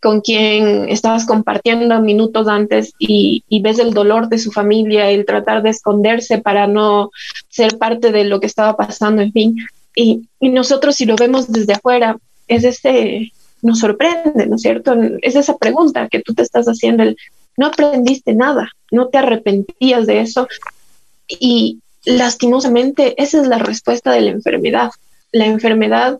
con 0.00 0.20
quien 0.20 0.88
estabas 0.88 1.26
compartiendo 1.26 2.00
minutos 2.00 2.46
antes 2.46 2.92
y, 2.98 3.42
y, 3.48 3.60
ves 3.62 3.80
el 3.80 3.94
dolor 3.94 4.28
de 4.28 4.38
su 4.38 4.52
familia, 4.52 5.10
el 5.10 5.26
tratar 5.26 5.62
de 5.62 5.70
esconderse 5.70 6.38
para 6.38 6.68
no 6.68 7.10
ser 7.48 7.78
parte 7.78 8.12
de 8.12 8.24
lo 8.24 8.38
que 8.38 8.46
estaba 8.46 8.76
pasando, 8.76 9.22
en 9.22 9.32
fin. 9.32 9.56
Y, 9.96 10.28
y 10.38 10.50
nosotros 10.50 10.94
si 10.94 11.04
lo 11.04 11.16
vemos 11.16 11.50
desde 11.50 11.72
afuera, 11.72 12.16
es 12.46 12.62
ese 12.62 13.32
nos 13.60 13.80
sorprende, 13.80 14.46
¿no 14.46 14.54
es 14.54 14.62
cierto? 14.62 14.94
Es 15.20 15.34
esa 15.34 15.56
pregunta 15.56 16.08
que 16.08 16.20
tú 16.20 16.32
te 16.32 16.42
estás 16.42 16.66
haciendo, 16.66 17.02
el, 17.02 17.16
no 17.56 17.66
aprendiste 17.66 18.34
nada, 18.34 18.70
no 18.92 19.08
te 19.08 19.18
arrepentías 19.18 20.06
de 20.06 20.20
eso 20.20 20.46
y 21.28 21.80
lastimosamente 22.08 23.20
esa 23.22 23.40
es 23.40 23.48
la 23.48 23.58
respuesta 23.58 24.12
de 24.12 24.22
la 24.22 24.30
enfermedad. 24.30 24.90
La 25.30 25.46
enfermedad, 25.46 26.18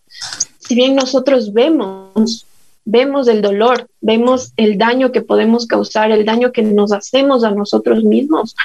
si 0.58 0.74
bien 0.74 0.94
nosotros 0.94 1.52
vemos 1.52 2.44
vemos 2.90 3.28
el 3.28 3.42
dolor, 3.42 3.86
vemos 4.00 4.52
el 4.56 4.78
daño 4.78 5.12
que 5.12 5.20
podemos 5.20 5.66
causar, 5.66 6.10
el 6.10 6.24
daño 6.24 6.52
que 6.52 6.62
nos 6.62 6.90
hacemos 6.90 7.44
a 7.44 7.50
nosotros 7.50 8.02
mismos, 8.02 8.56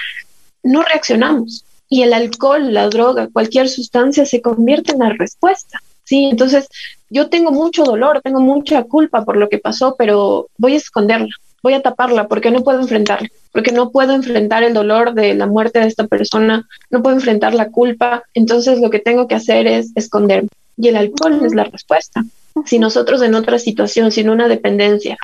no 0.63 0.81
reaccionamos. 0.81 1.65
Y 1.89 2.03
el 2.03 2.13
alcohol, 2.13 2.73
la 2.73 2.87
droga, 2.87 3.27
cualquier 3.27 3.67
sustancia 3.67 4.25
se 4.25 4.41
convierte 4.41 4.93
en 4.93 4.99
la 4.99 5.09
respuesta. 5.09 5.81
Sí, 6.05 6.23
entonces 6.23 6.69
yo 7.09 7.29
tengo 7.29 7.51
mucho 7.51 7.83
dolor, 7.83 8.21
tengo 8.23 8.39
mucha 8.39 8.83
culpa 8.83 9.25
por 9.25 9.35
lo 9.35 9.49
que 9.49 9.57
pasó, 9.57 9.95
pero 9.97 10.47
voy 10.57 10.75
a 10.75 10.77
esconderla, 10.77 11.35
voy 11.63 11.73
a 11.73 11.81
taparla 11.81 12.27
porque 12.27 12.51
no 12.51 12.63
puedo 12.63 12.81
enfrentarla, 12.81 13.29
porque 13.51 13.71
no 13.71 13.89
puedo 13.89 14.13
enfrentar 14.13 14.63
el 14.63 14.73
dolor 14.73 15.13
de 15.13 15.33
la 15.33 15.47
muerte 15.47 15.79
de 15.79 15.87
esta 15.87 16.05
persona, 16.05 16.67
no 16.91 17.01
puedo 17.01 17.15
enfrentar 17.15 17.55
la 17.55 17.69
culpa, 17.69 18.23
entonces 18.33 18.79
lo 18.79 18.89
que 18.89 18.99
tengo 18.99 19.27
que 19.27 19.35
hacer 19.35 19.65
es 19.65 19.91
esconderme. 19.95 20.49
Y 20.75 20.89
el 20.89 20.97
alcohol 20.97 21.39
es 21.45 21.55
la 21.55 21.63
respuesta. 21.63 22.23
Si 22.65 22.79
nosotros 22.79 23.21
en 23.21 23.33
otra 23.33 23.57
situación, 23.59 24.11
sin 24.11 24.29
una 24.29 24.47
dependencia, 24.47 25.17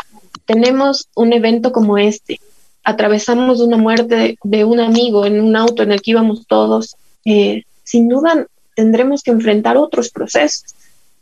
tenemos 0.46 1.10
un 1.16 1.34
evento 1.34 1.72
como 1.72 1.98
este, 1.98 2.40
atravesamos 2.84 3.60
una 3.60 3.78
muerte 3.78 4.38
de 4.42 4.64
un 4.64 4.80
amigo 4.80 5.26
en 5.26 5.42
un 5.42 5.56
auto 5.56 5.84
en 5.84 5.92
el 5.92 6.02
que 6.02 6.12
íbamos 6.12 6.48
todos, 6.48 6.96
eh, 7.26 7.64
sin 7.84 8.08
duda 8.08 8.48
tendremos 8.76 9.24
que 9.24 9.32
enfrentar 9.32 9.78
otros 9.78 10.10
procesos. 10.10 10.74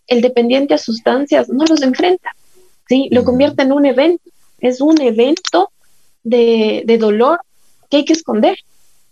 El 0.05 0.21
dependiente 0.21 0.75
a 0.75 0.77
sustancias 0.77 1.49
no 1.49 1.65
los 1.65 1.81
enfrenta, 1.81 2.31
¿sí? 2.87 3.09
Lo 3.11 3.23
convierte 3.23 3.63
en 3.63 3.71
un 3.71 3.85
evento. 3.85 4.23
Es 4.59 4.81
un 4.81 5.01
evento 5.01 5.71
de, 6.23 6.83
de 6.85 6.97
dolor 6.97 7.39
que 7.89 7.97
hay 7.97 8.05
que 8.05 8.13
esconder, 8.13 8.57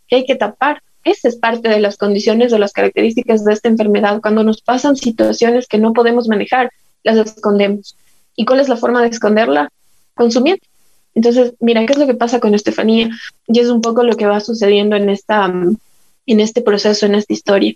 que 0.07 0.17
hay 0.17 0.25
que 0.25 0.35
tapar. 0.35 0.81
Esa 1.03 1.27
es 1.27 1.35
parte 1.35 1.69
de 1.69 1.79
las 1.79 1.97
condiciones 1.97 2.51
o 2.51 2.57
las 2.57 2.73
características 2.73 3.45
de 3.45 3.53
esta 3.53 3.69
enfermedad. 3.69 4.21
Cuando 4.21 4.43
nos 4.43 4.61
pasan 4.61 4.95
situaciones 4.95 5.67
que 5.67 5.77
no 5.77 5.93
podemos 5.93 6.27
manejar, 6.27 6.71
las 7.03 7.17
escondemos. 7.17 7.95
¿Y 8.35 8.45
cuál 8.45 8.59
es 8.59 8.69
la 8.69 8.77
forma 8.77 9.01
de 9.01 9.09
esconderla? 9.09 9.69
Consumiendo. 10.15 10.63
Entonces, 11.13 11.53
mira, 11.59 11.85
¿qué 11.85 11.93
es 11.93 11.99
lo 11.99 12.07
que 12.07 12.15
pasa 12.15 12.39
con 12.39 12.55
Estefanía? 12.55 13.09
Y 13.47 13.59
es 13.59 13.69
un 13.69 13.81
poco 13.81 14.03
lo 14.03 14.17
que 14.17 14.25
va 14.25 14.39
sucediendo 14.39 14.95
en, 14.95 15.09
esta, 15.09 15.45
en 15.45 16.39
este 16.39 16.61
proceso, 16.61 17.05
en 17.05 17.15
esta 17.15 17.33
historia 17.33 17.75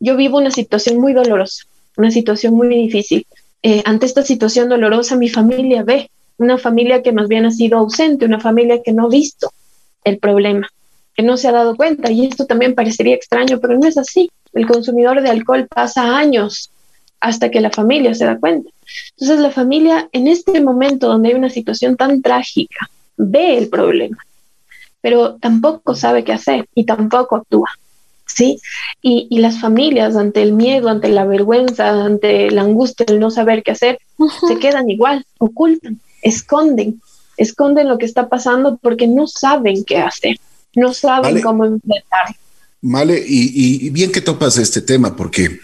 yo 0.00 0.16
vivo 0.16 0.38
una 0.38 0.50
situación 0.50 1.00
muy 1.00 1.12
dolorosa, 1.12 1.64
una 1.96 2.10
situación 2.10 2.54
muy 2.54 2.68
difícil. 2.68 3.26
Eh, 3.62 3.82
ante 3.84 4.06
esta 4.06 4.22
situación 4.22 4.68
dolorosa, 4.68 5.16
mi 5.16 5.28
familia 5.28 5.82
ve 5.82 6.10
una 6.38 6.58
familia 6.58 7.02
que 7.02 7.12
más 7.12 7.28
bien 7.28 7.46
ha 7.46 7.50
sido 7.50 7.78
ausente, 7.78 8.24
una 8.24 8.40
familia 8.40 8.82
que 8.82 8.92
no 8.92 9.06
ha 9.06 9.08
visto 9.08 9.52
el 10.04 10.18
problema, 10.18 10.68
que 11.14 11.22
no 11.22 11.36
se 11.36 11.48
ha 11.48 11.52
dado 11.52 11.76
cuenta. 11.76 12.10
Y 12.10 12.26
esto 12.26 12.46
también 12.46 12.74
parecería 12.74 13.14
extraño, 13.14 13.60
pero 13.60 13.78
no 13.78 13.86
es 13.86 13.96
así. 13.96 14.30
El 14.52 14.66
consumidor 14.66 15.22
de 15.22 15.30
alcohol 15.30 15.66
pasa 15.68 16.16
años 16.16 16.70
hasta 17.20 17.50
que 17.50 17.60
la 17.60 17.70
familia 17.70 18.14
se 18.14 18.26
da 18.26 18.38
cuenta. 18.38 18.70
Entonces 19.12 19.40
la 19.40 19.50
familia 19.50 20.08
en 20.12 20.28
este 20.28 20.60
momento 20.60 21.08
donde 21.08 21.30
hay 21.30 21.34
una 21.34 21.50
situación 21.50 21.96
tan 21.96 22.20
trágica 22.20 22.90
ve 23.16 23.56
el 23.56 23.68
problema, 23.68 24.18
pero 25.00 25.36
tampoco 25.36 25.94
sabe 25.94 26.24
qué 26.24 26.32
hacer 26.32 26.66
y 26.74 26.84
tampoco 26.84 27.36
actúa. 27.36 27.70
¿sí? 28.26 28.58
Y, 29.00 29.26
y, 29.30 29.38
las 29.38 29.60
familias 29.60 30.16
ante 30.16 30.42
el 30.42 30.52
miedo, 30.52 30.88
ante 30.88 31.08
la 31.08 31.24
vergüenza, 31.24 32.04
ante 32.04 32.50
la 32.50 32.62
angustia, 32.62 33.06
el 33.08 33.20
no 33.20 33.30
saber 33.30 33.62
qué 33.62 33.72
hacer, 33.72 33.98
se 34.48 34.58
quedan 34.58 34.90
igual, 34.90 35.24
ocultan, 35.38 36.00
esconden, 36.24 37.00
esconden 37.36 37.88
lo 37.88 37.98
que 37.98 38.06
está 38.06 38.28
pasando 38.28 38.76
porque 38.82 39.06
no 39.06 39.28
saben 39.28 39.84
qué 39.84 39.98
hacer, 39.98 40.40
no 40.74 40.92
saben 40.92 41.40
cómo 41.40 41.64
enfrentar. 41.64 42.34
Vale, 42.82 43.22
y, 43.26 43.86
y, 43.86 43.90
bien 43.90 44.10
que 44.10 44.20
topas 44.20 44.58
este 44.58 44.82
tema 44.82 45.14
porque 45.16 45.60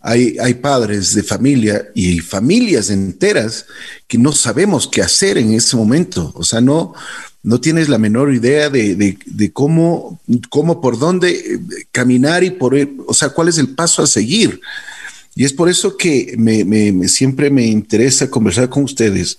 hay, 0.00 0.36
hay 0.38 0.54
padres 0.54 1.14
de 1.14 1.22
familia 1.22 1.88
y 1.94 2.20
familias 2.20 2.90
enteras 2.90 3.66
que 4.06 4.18
no 4.18 4.32
sabemos 4.32 4.86
qué 4.86 5.02
hacer 5.02 5.38
en 5.38 5.54
ese 5.54 5.76
momento, 5.76 6.30
o 6.36 6.44
sea, 6.44 6.60
no, 6.60 6.92
no 7.44 7.60
tienes 7.60 7.88
la 7.88 7.98
menor 7.98 8.34
idea 8.34 8.70
de, 8.70 9.18
cómo, 9.52 10.20
cómo, 10.48 10.80
por 10.80 10.98
dónde 10.98 11.30
eh, 11.30 11.60
caminar 11.92 12.42
y 12.42 12.50
por, 12.50 12.74
o 13.06 13.14
sea, 13.14 13.28
cuál 13.28 13.48
es 13.48 13.58
el 13.58 13.74
paso 13.74 14.02
a 14.02 14.06
seguir. 14.06 14.60
Y 15.36 15.44
es 15.44 15.52
por 15.52 15.68
eso 15.68 15.96
que 15.96 16.36
siempre 17.08 17.50
me 17.50 17.66
interesa 17.66 18.30
conversar 18.30 18.68
con 18.68 18.84
ustedes, 18.84 19.36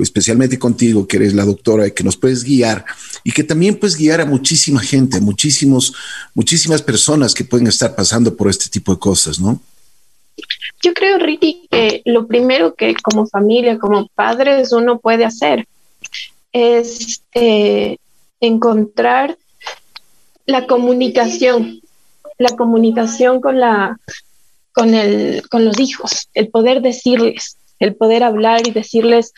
especialmente 0.00 0.58
contigo, 0.58 1.06
que 1.06 1.18
eres 1.18 1.34
la 1.34 1.44
doctora, 1.44 1.90
que 1.90 2.04
nos 2.04 2.16
puedes 2.16 2.42
guiar 2.42 2.84
y 3.22 3.32
que 3.32 3.44
también 3.44 3.76
puedes 3.76 3.96
guiar 3.96 4.22
a 4.22 4.24
muchísima 4.24 4.80
gente, 4.80 5.20
muchísimos, 5.20 5.92
muchísimas 6.34 6.80
personas 6.80 7.34
que 7.34 7.44
pueden 7.44 7.66
estar 7.66 7.94
pasando 7.94 8.34
por 8.34 8.48
este 8.48 8.70
tipo 8.70 8.92
de 8.94 8.98
cosas, 8.98 9.38
¿no? 9.38 9.60
Yo 10.82 10.94
creo, 10.94 11.18
Ricky, 11.18 11.66
que 11.70 12.00
lo 12.06 12.26
primero 12.26 12.74
que 12.74 12.94
como 12.94 13.26
familia, 13.26 13.78
como 13.78 14.08
padres, 14.14 14.72
uno 14.72 14.98
puede 14.98 15.26
hacer 15.26 15.66
es 16.52 17.22
eh, 17.34 17.98
encontrar 18.40 19.36
la 20.46 20.66
comunicación, 20.66 21.80
la 22.38 22.56
comunicación 22.56 23.42
con 23.42 23.60
la 23.60 23.98
con 24.72 24.94
el 24.94 25.42
con 25.48 25.64
los 25.64 25.78
hijos, 25.80 26.28
el 26.34 26.48
poder 26.48 26.82
decirles, 26.82 27.56
el 27.78 27.94
poder 27.94 28.22
hablar 28.22 28.66
y 28.66 28.70
decirles 28.70 29.32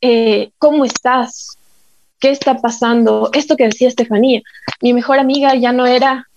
eh, 0.00 0.50
cómo 0.58 0.84
estás, 0.84 1.58
qué 2.18 2.30
está 2.30 2.60
pasando, 2.60 3.30
esto 3.32 3.56
que 3.56 3.64
decía 3.64 3.88
Estefanía, 3.88 4.42
mi 4.80 4.92
mejor 4.92 5.18
amiga 5.18 5.54
ya 5.54 5.72
no 5.72 5.86
era 5.86 6.28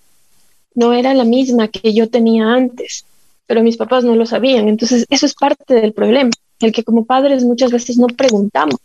no 0.73 0.93
era 0.93 1.13
la 1.13 1.23
misma 1.23 1.69
que 1.69 1.93
yo 1.93 2.09
tenía 2.09 2.51
antes, 2.51 3.05
pero 3.47 3.63
mis 3.63 3.77
papás 3.77 4.03
no 4.03 4.15
lo 4.15 4.25
sabían, 4.25 4.67
entonces 4.67 5.05
eso 5.09 5.25
es 5.25 5.33
parte 5.33 5.73
del 5.73 5.93
problema, 5.93 6.31
el 6.59 6.71
que 6.71 6.83
como 6.83 7.05
padres 7.05 7.43
muchas 7.43 7.71
veces 7.71 7.97
no 7.97 8.07
preguntamos 8.07 8.79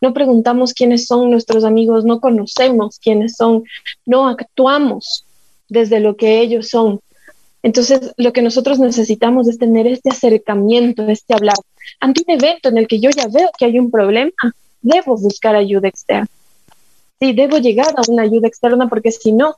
no 0.00 0.12
preguntamos 0.12 0.72
quiénes 0.72 1.06
son 1.06 1.30
nuestros 1.30 1.64
amigos, 1.64 2.04
no 2.04 2.20
conocemos 2.20 2.98
quiénes 2.98 3.36
son, 3.36 3.64
no 4.04 4.28
actuamos 4.28 5.24
desde 5.68 6.00
lo 6.00 6.16
que 6.16 6.40
ellos 6.40 6.68
son. 6.68 7.00
Entonces, 7.66 8.12
lo 8.16 8.32
que 8.32 8.42
nosotros 8.42 8.78
necesitamos 8.78 9.48
es 9.48 9.58
tener 9.58 9.88
este 9.88 10.10
acercamiento, 10.10 11.02
este 11.08 11.34
hablar. 11.34 11.56
Ante 11.98 12.22
un 12.26 12.34
evento 12.34 12.68
en 12.68 12.78
el 12.78 12.86
que 12.86 13.00
yo 13.00 13.10
ya 13.10 13.26
veo 13.26 13.50
que 13.58 13.64
hay 13.64 13.78
un 13.78 13.90
problema, 13.90 14.30
debo 14.82 15.16
buscar 15.16 15.56
ayuda 15.56 15.88
externa. 15.88 16.28
Sí, 17.18 17.32
debo 17.32 17.58
llegar 17.58 17.92
a 17.96 18.02
una 18.08 18.22
ayuda 18.22 18.46
externa 18.46 18.88
porque 18.88 19.10
si 19.10 19.32
no, 19.32 19.56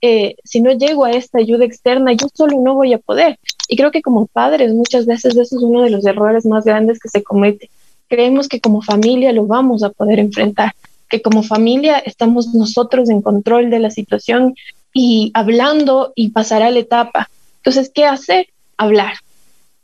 eh, 0.00 0.36
si 0.44 0.60
no 0.60 0.70
llego 0.70 1.04
a 1.04 1.10
esta 1.10 1.38
ayuda 1.38 1.64
externa, 1.64 2.12
yo 2.12 2.28
solo 2.32 2.60
no 2.60 2.74
voy 2.74 2.92
a 2.92 2.98
poder. 2.98 3.38
Y 3.66 3.76
creo 3.76 3.90
que 3.90 4.02
como 4.02 4.26
padres 4.26 4.72
muchas 4.72 5.06
veces 5.06 5.36
eso 5.36 5.56
es 5.56 5.62
uno 5.62 5.82
de 5.82 5.90
los 5.90 6.06
errores 6.06 6.46
más 6.46 6.64
grandes 6.64 7.00
que 7.00 7.08
se 7.08 7.24
comete 7.24 7.68
creemos 8.08 8.48
que 8.48 8.60
como 8.60 8.82
familia 8.82 9.32
lo 9.32 9.46
vamos 9.46 9.82
a 9.82 9.90
poder 9.90 10.18
enfrentar, 10.18 10.74
que 11.08 11.22
como 11.22 11.42
familia 11.42 11.98
estamos 11.98 12.54
nosotros 12.54 13.10
en 13.10 13.22
control 13.22 13.70
de 13.70 13.78
la 13.78 13.90
situación 13.90 14.54
y 14.92 15.30
hablando 15.34 16.12
y 16.14 16.30
pasará 16.30 16.70
la 16.70 16.80
etapa. 16.80 17.28
Entonces, 17.58 17.90
¿qué 17.94 18.04
hacer? 18.04 18.46
Hablar, 18.76 19.14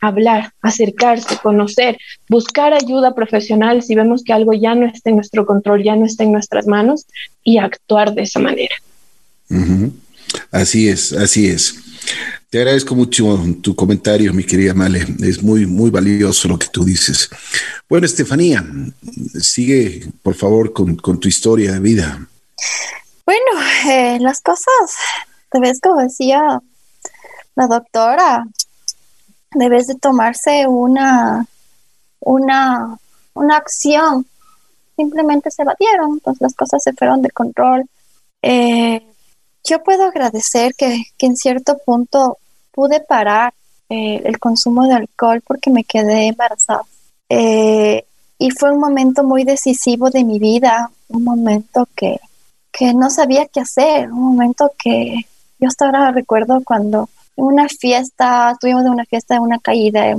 hablar, 0.00 0.52
acercarse, 0.62 1.37
conocer, 1.42 1.98
buscar 2.28 2.72
ayuda 2.72 3.14
profesional 3.14 3.82
si 3.82 3.94
vemos 3.94 4.22
que 4.22 4.32
algo 4.32 4.52
ya 4.52 4.74
no 4.74 4.87
está 4.87 5.10
en 5.10 5.16
nuestro 5.16 5.46
control, 5.46 5.82
ya 5.82 5.96
no 5.96 6.06
está 6.06 6.24
en 6.24 6.32
nuestras 6.32 6.66
manos 6.66 7.06
y 7.42 7.58
actuar 7.58 8.14
de 8.14 8.22
esa 8.22 8.40
manera. 8.40 8.74
Así 10.50 10.88
es, 10.88 11.12
así 11.12 11.48
es. 11.48 11.76
Te 12.50 12.58
agradezco 12.58 12.94
mucho 12.94 13.40
tu 13.62 13.74
comentario, 13.74 14.32
mi 14.32 14.44
querida 14.44 14.74
Male. 14.74 15.04
Es 15.22 15.42
muy, 15.42 15.66
muy 15.66 15.90
valioso 15.90 16.48
lo 16.48 16.58
que 16.58 16.68
tú 16.68 16.84
dices. 16.84 17.28
Bueno, 17.88 18.06
Estefanía, 18.06 18.64
sigue, 19.40 20.06
por 20.22 20.34
favor, 20.34 20.72
con, 20.72 20.96
tu 20.96 21.28
historia 21.28 21.72
de 21.72 21.80
vida. 21.80 22.28
Bueno, 23.26 23.42
eh, 23.90 24.18
las 24.20 24.40
cosas, 24.40 24.96
vez 25.60 25.80
como 25.80 26.00
decía 26.00 26.60
la 27.54 27.66
doctora, 27.66 28.44
debes 29.54 29.86
de 29.86 29.94
tomarse 29.94 30.66
una, 30.66 31.46
una, 32.20 32.98
una 33.35 33.56
acción. 33.56 34.26
Simplemente 34.96 35.50
se 35.50 35.64
batieron, 35.64 36.12
entonces 36.14 36.40
las 36.40 36.54
cosas 36.54 36.83
se 36.83 36.92
fueron 36.92 37.22
de 37.22 37.31
control. 37.31 37.85
Eh, 38.42 39.06
yo 39.64 39.83
puedo 39.83 40.04
agradecer 40.04 40.74
que, 40.74 41.04
que, 41.16 41.26
en 41.26 41.37
cierto 41.37 41.79
punto 41.79 42.38
pude 42.70 43.00
parar 43.00 43.54
eh, 43.88 44.22
el 44.24 44.38
consumo 44.38 44.87
de 44.87 44.94
alcohol 44.94 45.42
porque 45.46 45.70
me 45.70 45.85
quedé 45.85 46.29
embarazada. 46.29 46.83
Eh, 47.29 48.04
y 48.38 48.50
fue 48.50 48.72
un 48.72 48.81
momento 48.81 49.24
muy 49.24 49.44
decisivo 49.44 50.10
de 50.10 50.24
mi 50.24 50.38
vida, 50.38 50.90
un 51.08 51.24
momento 51.24 51.88
que, 51.94 52.20
que 52.72 52.92
no 52.92 53.08
sabía 53.10 53.46
qué 53.46 53.60
hacer, 53.60 54.10
un 54.12 54.35
momento 54.35 54.72
que 54.79 55.26
yo 55.58 55.68
hasta 55.68 55.87
ahora 55.87 56.10
recuerdo 56.10 56.62
cuando 56.64 57.08
una 57.37 57.68
fiesta, 57.68 58.56
tuvimos 58.60 58.85
una 58.85 59.04
fiesta 59.04 59.35
de 59.35 59.40
una 59.40 59.58
caída 59.58 60.16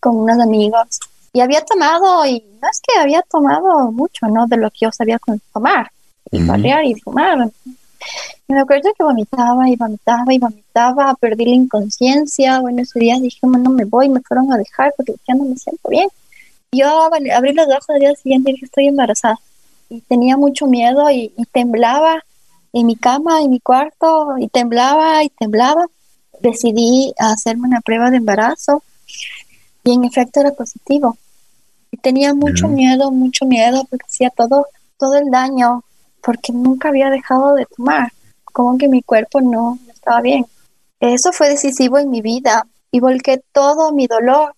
con 0.00 0.16
unos 0.16 0.38
amigos 0.38 1.00
y 1.32 1.40
había 1.40 1.64
tomado, 1.64 2.26
y 2.26 2.44
no 2.60 2.68
es 2.68 2.80
que 2.80 3.00
había 3.00 3.22
tomado 3.22 3.90
mucho, 3.90 4.26
¿no? 4.26 4.46
De 4.46 4.56
lo 4.58 4.70
que 4.70 4.78
yo 4.82 4.92
sabía 4.92 5.18
tomar, 5.52 5.90
y 6.30 6.42
uh 6.42 6.82
y 6.84 6.94
fumar. 7.00 7.50
Y 8.48 8.52
me 8.52 8.60
acuerdo 8.60 8.92
que 8.96 9.04
vomitaba 9.04 9.68
y 9.68 9.76
vomitaba 9.76 10.34
y 10.34 10.38
vomitaba, 10.38 11.14
perdí 11.14 11.44
la 11.46 11.54
inconsciencia. 11.54 12.60
Bueno, 12.60 12.82
ese 12.82 12.98
día 12.98 13.18
dije, 13.18 13.38
no 13.42 13.70
me 13.70 13.84
voy, 13.84 14.08
me 14.08 14.20
fueron 14.20 14.52
a 14.52 14.58
dejar 14.58 14.92
porque 14.96 15.14
ya 15.26 15.34
no 15.34 15.44
me 15.44 15.56
siento 15.56 15.88
bien. 15.88 16.08
Yo 16.72 17.10
abrí 17.34 17.52
los 17.52 17.68
ojos 17.68 17.90
al 17.90 18.00
día 18.00 18.14
siguiente 18.14 18.50
y 18.50 18.54
dije, 18.54 18.66
estoy 18.66 18.88
embarazada. 18.88 19.38
Y 19.88 20.00
tenía 20.02 20.36
mucho 20.36 20.66
miedo 20.66 21.10
y, 21.10 21.32
y 21.36 21.44
temblaba 21.46 22.24
en 22.72 22.86
mi 22.86 22.96
cama, 22.96 23.40
en 23.42 23.50
mi 23.50 23.60
cuarto, 23.60 24.36
y 24.38 24.48
temblaba 24.48 25.22
y 25.22 25.28
temblaba. 25.28 25.86
Decidí 26.42 27.14
hacerme 27.18 27.68
una 27.68 27.80
prueba 27.80 28.10
de 28.10 28.16
embarazo 28.16 28.82
y 29.84 29.92
en 29.92 30.04
efecto 30.04 30.40
era 30.40 30.50
positivo. 30.50 31.16
Y 31.92 31.98
tenía 31.98 32.34
mucho 32.34 32.68
miedo, 32.68 33.10
mucho 33.12 33.46
miedo 33.46 33.86
porque 33.88 34.06
hacía 34.06 34.30
todo, 34.30 34.66
todo 34.96 35.14
el 35.14 35.30
daño, 35.30 35.84
porque 36.20 36.52
nunca 36.52 36.88
había 36.88 37.10
dejado 37.10 37.54
de 37.54 37.66
tomar, 37.66 38.12
como 38.44 38.76
que 38.76 38.88
mi 38.88 39.02
cuerpo 39.02 39.40
no 39.40 39.78
estaba 39.92 40.20
bien. 40.20 40.46
Eso 40.98 41.32
fue 41.32 41.48
decisivo 41.48 41.98
en 41.98 42.10
mi 42.10 42.22
vida 42.22 42.66
y 42.90 43.00
volqué 43.00 43.42
todo 43.52 43.92
mi 43.92 44.06
dolor 44.06 44.54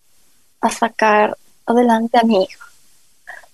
a 0.60 0.70
sacar 0.70 1.36
adelante 1.66 2.18
a 2.18 2.24
mi 2.24 2.42
hijo. 2.44 2.64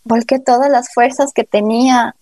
Volqué 0.04 0.38
todas 0.38 0.70
las 0.70 0.92
fuerzas 0.92 1.32
que 1.32 1.44
tenía 1.44 2.14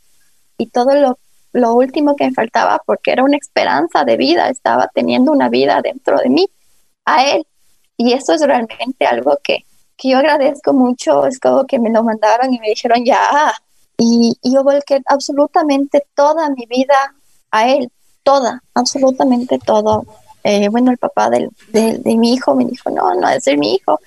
y 0.57 0.67
todo 0.67 0.95
lo, 0.95 1.19
lo 1.53 1.75
último 1.75 2.17
que 2.17 2.27
me 2.27 2.33
faltaba, 2.33 2.81
porque 2.85 3.13
era 3.13 3.25
una 3.25 3.37
esperanza 3.37 4.05
de 4.05 4.17
vida, 4.17 4.49
estaba 4.49 4.89
teniendo 4.93 5.33
una 5.33 5.49
vida 5.49 5.81
dentro 5.83 6.19
de 6.19 6.29
mí, 6.29 6.49
a 7.05 7.25
él. 7.27 7.47
Y 7.97 8.13
eso 8.13 8.33
es 8.35 8.43
realmente 8.43 9.07
algo 9.07 9.39
que, 9.43 9.65
que 9.97 10.11
yo 10.11 10.19
agradezco 10.19 10.73
mucho, 10.73 11.27
es 11.27 11.41
como 11.41 11.67
que 11.67 11.79
me 11.79 11.91
lo 11.91 12.03
mandaron 12.05 12.53
y 12.55 12.61
me 12.61 12.69
dijeron 12.69 13.05
ya. 13.05 13.53
Y, 13.97 14.37
yo 14.43 14.63
volqué 14.63 15.01
absolutamente 15.07 16.07
toda 16.15 16.49
mi 16.51 16.67
vida 16.67 17.15
a 17.51 17.69
él, 17.69 17.91
toda, 18.23 18.63
absolutamente 18.75 19.59
todo. 19.59 20.05
Eh, 20.45 20.69
bueno, 20.69 20.93
el 20.93 20.99
papá 20.99 21.29
del, 21.31 21.51
de, 21.69 21.99
de, 21.99 22.17
mi 22.17 22.35
hijo 22.35 22.55
me 22.55 22.65
dijo, 22.65 22.91
no, 22.91 23.15
no 23.15 23.29
es 23.29 23.43
ser 23.43 23.59
mi 23.59 23.75
hijo. 23.75 24.01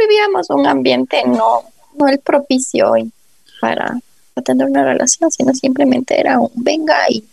Vivíamos 0.00 0.50
un 0.50 0.66
ambiente 0.66 1.22
no, 1.26 1.62
no 1.94 2.08
el 2.08 2.18
propicio 2.20 2.92
para, 3.60 3.98
tener 4.40 4.66
una 4.66 4.84
relación, 4.84 5.30
sino 5.30 5.52
simplemente 5.54 6.18
era 6.18 6.38
un 6.38 6.50
venga 6.54 6.96
y, 7.10 7.24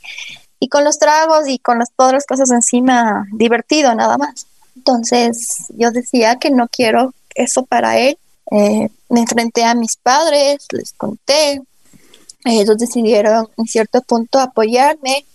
y 0.59 0.67
con 0.67 0.83
los 0.83 0.99
tragos 0.99 1.47
y 1.47 1.59
con 1.59 1.79
las, 1.79 1.91
todas 1.95 2.13
las 2.13 2.25
cosas 2.25 2.51
encima 2.51 3.25
divertido 3.31 3.95
nada 3.95 4.17
más. 4.17 4.45
Entonces 4.75 5.65
yo 5.77 5.91
decía 5.91 6.37
que 6.37 6.51
no 6.51 6.67
quiero 6.67 7.13
eso 7.35 7.65
para 7.65 7.97
él. 7.97 8.17
Eh, 8.51 8.89
me 9.09 9.21
enfrenté 9.21 9.63
a 9.63 9.75
mis 9.75 9.95
padres, 9.97 10.65
les 10.71 10.93
conté. 10.93 11.61
Ellos 12.45 12.77
decidieron 12.77 13.47
en 13.57 13.65
cierto 13.65 14.01
punto 14.01 14.39
apoyarme, 14.39 15.25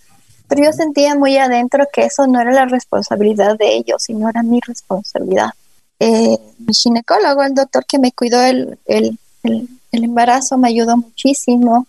pero 0.47 0.63
yo 0.63 0.73
sentía 0.73 1.15
muy 1.15 1.37
adentro 1.37 1.85
que 1.91 2.05
eso 2.05 2.27
no 2.27 2.41
era 2.41 2.51
la 2.51 2.65
responsabilidad 2.65 3.57
de 3.57 3.75
ellos, 3.75 4.03
sino 4.03 4.29
era 4.29 4.43
mi 4.43 4.59
responsabilidad. 4.61 5.51
Eh, 5.99 6.37
mi 6.57 6.73
ginecólogo, 6.73 7.43
el 7.43 7.53
doctor 7.53 7.85
que 7.85 7.99
me 7.99 8.11
cuidó 8.11 8.41
el, 8.41 8.77
el, 8.85 9.17
el, 9.43 9.69
el 9.95 10.03
embarazo, 10.03 10.57
me 10.57 10.69
ayudó 10.69 10.97
muchísimo 10.97 11.87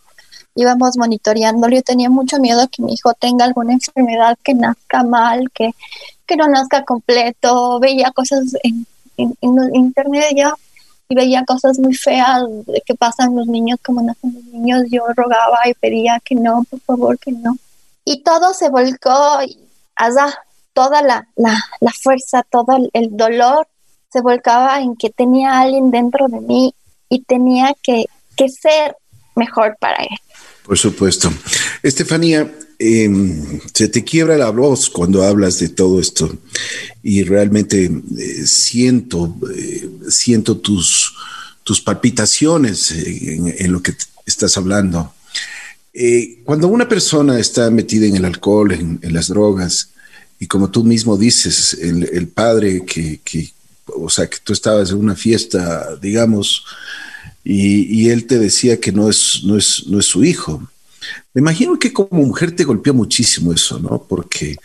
íbamos 0.57 0.96
monitoreándolo. 0.96 1.76
Yo 1.76 1.82
tenía 1.82 2.11
mucho 2.11 2.38
miedo 2.38 2.66
que 2.68 2.82
mi 2.82 2.94
hijo 2.94 3.12
tenga 3.14 3.44
alguna 3.44 3.74
enfermedad 3.74 4.36
que 4.42 4.54
nazca 4.54 5.04
mal, 5.04 5.50
que, 5.52 5.70
que 6.26 6.36
no 6.36 6.48
nazca 6.48 6.84
completo. 6.84 7.78
Veía 7.78 8.11
cosas 8.11 8.57
en, 8.64 8.86
en, 9.16 9.36
en 9.40 9.76
internet 9.76 10.32
ya 10.34 10.54
y 11.09 11.14
veía 11.14 11.44
cosas 11.44 11.78
muy 11.78 11.94
feas 11.94 12.42
de 12.66 12.82
que 12.84 12.94
pasan 12.96 13.36
los 13.36 13.46
niños, 13.46 13.78
como 13.84 14.02
nacen 14.02 14.34
los 14.34 14.44
niños. 14.44 14.82
Yo 14.90 15.04
rogaba 15.14 15.68
y 15.68 15.74
pedía 15.74 16.20
que 16.24 16.34
no, 16.34 16.64
por 16.68 16.80
favor, 16.80 17.18
que 17.18 17.30
no. 17.30 17.57
Y 18.04 18.22
todo 18.22 18.54
se 18.54 18.70
volcó, 18.70 19.38
allá, 19.94 20.34
toda 20.72 21.02
la, 21.02 21.28
la, 21.36 21.62
la 21.80 21.92
fuerza, 22.02 22.42
todo 22.50 22.76
el 22.92 23.16
dolor 23.16 23.68
se 24.12 24.20
volcaba 24.20 24.80
en 24.80 24.96
que 24.96 25.11
tenía 25.11 25.61
alguien 25.61 25.90
dentro 25.90 26.28
de 26.28 26.40
mí 26.40 26.74
y 27.09 27.22
tenía 27.22 27.74
que, 27.82 28.07
que 28.36 28.48
ser 28.48 28.96
mejor 29.34 29.76
para 29.80 30.02
él. 30.02 30.18
Por 30.64 30.78
supuesto. 30.78 31.32
Estefanía, 31.82 32.50
eh, 32.78 33.09
se 33.72 33.88
te 33.88 34.04
quiebra 34.04 34.36
la 34.36 34.50
voz 34.50 34.90
cuando 34.90 35.22
hablas 35.22 35.59
de 35.59 35.68
todo 35.68 36.00
esto 36.00 36.36
y 37.02 37.22
realmente 37.22 37.84
eh, 37.84 38.46
siento, 38.46 39.34
eh, 39.54 39.88
siento 40.09 40.59
tus, 40.59 41.14
tus 41.62 41.80
palpitaciones 41.80 42.90
en, 42.90 43.72
lo 43.72 43.80
que 43.80 43.94
estás 44.26 44.57
hablando. 44.57 45.14
Eh, 45.94 46.40
cuando 46.44 46.68
una 46.68 46.88
persona 46.88 47.38
está 47.38 47.70
metida 47.70 48.07
en 48.07 48.16
el 48.16 48.24
alcohol, 48.24 48.72
en, 48.72 48.98
en 49.02 49.14
las 49.14 49.28
drogas, 49.28 49.90
y 50.38 50.46
como 50.46 50.70
tú 50.70 50.84
mismo 50.84 51.16
dices, 51.16 51.78
el, 51.80 52.04
el 52.12 52.28
padre 52.28 52.84
que, 52.84 53.20
que, 53.24 53.50
o 53.86 54.11
sea, 54.11 54.28
que 54.28 54.38
tú 54.42 54.52
estabas 54.52 54.90
en 54.90 54.98
una 54.98 55.14
fiesta, 55.14 55.96
digamos, 55.96 56.64
y, 57.49 58.03
y, 58.03 58.11
él 58.11 58.26
te 58.26 58.40
decía 58.40 58.80
que 58.80 58.90
no 58.90 59.09
es, 59.09 59.42
no, 59.44 59.57
es, 59.57 59.86
no 59.86 60.01
es 60.01 60.07
su 60.07 60.24
hijo. 60.24 60.61
Me 61.32 61.40
imagino 61.40 61.78
que 61.78 61.92
como 61.92 62.09
mujer 62.11 62.57
te 62.57 62.64
golpeó 62.64 62.92
muchísimo 62.92 63.53
eso, 63.53 63.78
¿no? 63.78 64.03
Porque 64.03 64.57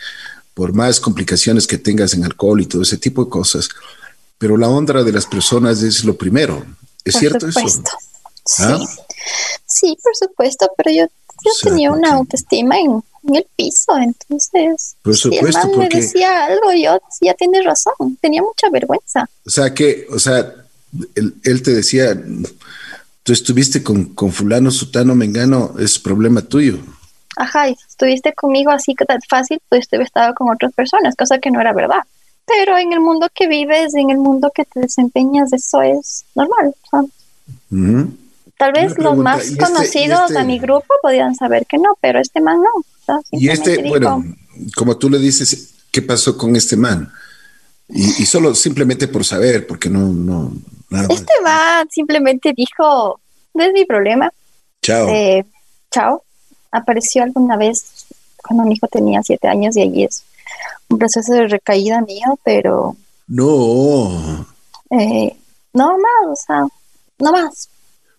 por 0.55 0.73
más 0.73 0.99
complicaciones 0.99 1.67
que 1.67 1.77
tengas 1.77 2.15
en 2.15 2.23
alcohol 2.23 2.59
y 2.59 2.65
todo 2.65 2.81
ese 2.81 2.97
tipo 2.97 3.23
de 3.23 3.29
cosas, 3.29 3.69
pero 4.39 4.57
la 4.57 4.67
honra 4.67 5.03
de 5.03 5.11
las 5.11 5.27
personas 5.27 5.83
es 5.83 6.03
lo 6.03 6.17
primero. 6.17 6.65
¿Es 7.05 7.13
por 7.13 7.19
cierto 7.19 7.51
supuesto. 7.51 7.91
eso? 8.47 8.63
¿Ah? 8.63 8.79
Sí. 8.79 8.87
sí, 9.67 9.97
por 10.01 10.15
supuesto, 10.15 10.71
pero 10.75 10.89
yo, 10.89 11.05
yo 11.43 11.51
o 11.51 11.53
sea, 11.53 11.69
tenía 11.69 11.91
una 11.91 12.13
autoestima 12.13 12.79
en, 12.79 13.03
en, 13.27 13.35
el 13.35 13.47
piso, 13.55 13.95
entonces 13.95 14.95
por 15.03 15.15
supuesto, 15.15 15.61
si 15.61 15.67
el 15.67 15.75
porque... 15.75 15.77
me 15.77 16.01
decía 16.01 16.45
algo, 16.45 16.73
yo 16.73 16.99
ya 17.21 17.35
tienes 17.35 17.63
razón, 17.63 18.17
tenía 18.19 18.41
mucha 18.41 18.71
vergüenza. 18.71 19.29
O 19.45 19.51
sea 19.51 19.71
que, 19.71 20.07
o 20.09 20.17
sea, 20.17 20.55
él, 21.15 21.35
él 21.43 21.61
te 21.61 21.71
decía, 21.71 22.19
tú 23.23 23.33
estuviste 23.33 23.83
con, 23.83 24.05
con 24.13 24.31
fulano, 24.31 24.71
sutano, 24.71 25.15
mengano, 25.15 25.75
es 25.79 25.99
problema 25.99 26.41
tuyo. 26.41 26.79
Ajá, 27.37 27.69
y 27.69 27.77
estuviste 27.89 28.33
conmigo 28.33 28.71
así 28.71 28.93
que 28.95 29.05
tan 29.05 29.21
fácil, 29.29 29.59
pues 29.69 29.87
te 29.87 30.01
estado 30.01 30.33
con 30.33 30.49
otras 30.49 30.73
personas, 30.73 31.15
cosa 31.15 31.39
que 31.39 31.51
no 31.51 31.61
era 31.61 31.73
verdad. 31.73 32.03
Pero 32.45 32.77
en 32.77 32.91
el 32.91 32.99
mundo 32.99 33.29
que 33.33 33.47
vives, 33.47 33.93
en 33.93 34.09
el 34.09 34.17
mundo 34.17 34.51
que 34.53 34.65
te 34.65 34.81
desempeñas, 34.81 35.53
eso 35.53 35.81
es 35.81 36.25
normal. 36.35 36.73
¿sabes? 36.89 37.09
Uh 37.71 37.75
-huh. 37.75 38.11
Tal 38.57 38.73
vez 38.73 38.97
los 38.97 39.17
más 39.17 39.51
¿y 39.51 39.57
conocidos 39.57 40.19
este, 40.21 40.33
este... 40.33 40.39
de 40.39 40.45
mi 40.45 40.59
grupo 40.59 40.93
podían 41.01 41.35
saber 41.35 41.65
que 41.65 41.77
no, 41.77 41.97
pero 42.01 42.19
este 42.19 42.41
man 42.41 42.57
no. 42.57 42.83
¿sabes? 43.05 43.25
Y 43.31 43.49
este, 43.49 43.77
dijo, 43.77 43.89
bueno, 43.89 44.23
como 44.75 44.97
tú 44.97 45.09
le 45.09 45.19
dices, 45.19 45.73
¿qué 45.91 46.01
pasó 46.01 46.37
con 46.37 46.55
este 46.55 46.75
man? 46.75 47.11
Y, 47.89 48.21
y 48.21 48.25
solo 48.25 48.53
simplemente 48.53 49.07
por 49.07 49.25
saber, 49.25 49.65
porque 49.65 49.89
no, 49.89 50.09
no, 50.09 50.53
Nada 50.91 51.07
este 51.09 51.33
man 51.41 51.87
simplemente 51.89 52.53
dijo, 52.55 53.19
no 53.53 53.63
es 53.63 53.73
mi 53.73 53.85
problema. 53.85 54.31
Chao. 54.81 55.07
Eh, 55.07 55.45
chao. 55.89 56.23
Apareció 56.71 57.23
alguna 57.23 57.57
vez 57.57 58.05
cuando 58.37 58.65
mi 58.65 58.75
hijo 58.75 58.87
tenía 58.87 59.23
siete 59.23 59.47
años 59.47 59.75
y 59.77 59.81
allí 59.81 60.03
es 60.03 60.23
un 60.89 60.99
proceso 60.99 61.33
de 61.33 61.47
recaída 61.47 62.01
mío, 62.01 62.37
pero... 62.43 62.95
No. 63.27 64.45
Eh, 64.89 65.35
no 65.73 65.97
más, 65.97 66.27
o 66.29 66.35
sea, 66.35 66.67
no 67.19 67.31
más. 67.31 67.69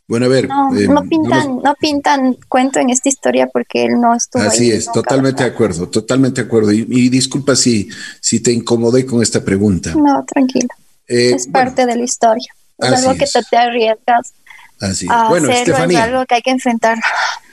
Bueno, 0.08 0.26
a 0.26 0.28
ver. 0.28 0.48
No, 0.48 0.74
eh, 0.74 0.88
no 0.88 1.02
pintan, 1.04 1.56
no, 1.56 1.62
no, 1.62 1.74
pintan 1.74 2.36
cuento 2.48 2.80
en 2.80 2.90
esta 2.90 3.08
historia 3.08 3.46
porque 3.46 3.84
él 3.84 4.00
no 4.00 4.14
estuvo 4.14 4.42
Así 4.42 4.70
ahí, 4.70 4.78
es, 4.78 4.90
totalmente 4.90 5.42
de 5.44 5.50
acuerdo, 5.50 5.88
totalmente 5.88 6.40
de 6.40 6.46
acuerdo. 6.46 6.72
Y, 6.72 6.86
y, 6.88 7.08
disculpa 7.10 7.54
si, 7.54 7.88
si 8.20 8.40
te 8.40 8.52
incomodé 8.52 9.04
con 9.04 9.22
esta 9.22 9.44
pregunta. 9.44 9.94
No, 9.94 10.24
tranquilo. 10.24 10.68
Eh, 11.06 11.32
es 11.34 11.46
parte 11.46 11.82
bueno, 11.82 11.92
de 11.92 11.98
la 11.98 12.04
historia. 12.04 12.54
Es 12.82 12.92
Así 12.92 13.06
algo 13.06 13.18
que 13.18 13.24
es. 13.24 13.32
te, 13.32 13.42
te 13.50 13.56
arriesgas 13.56 14.32
Así 14.80 15.06
a 15.08 15.22
es. 15.22 15.28
Bueno, 15.28 15.48
hacerlo, 15.48 15.72
Estefanía, 15.72 15.98
es 16.00 16.04
algo 16.04 16.26
que 16.26 16.34
hay 16.34 16.42
que 16.42 16.50
enfrentar. 16.50 16.98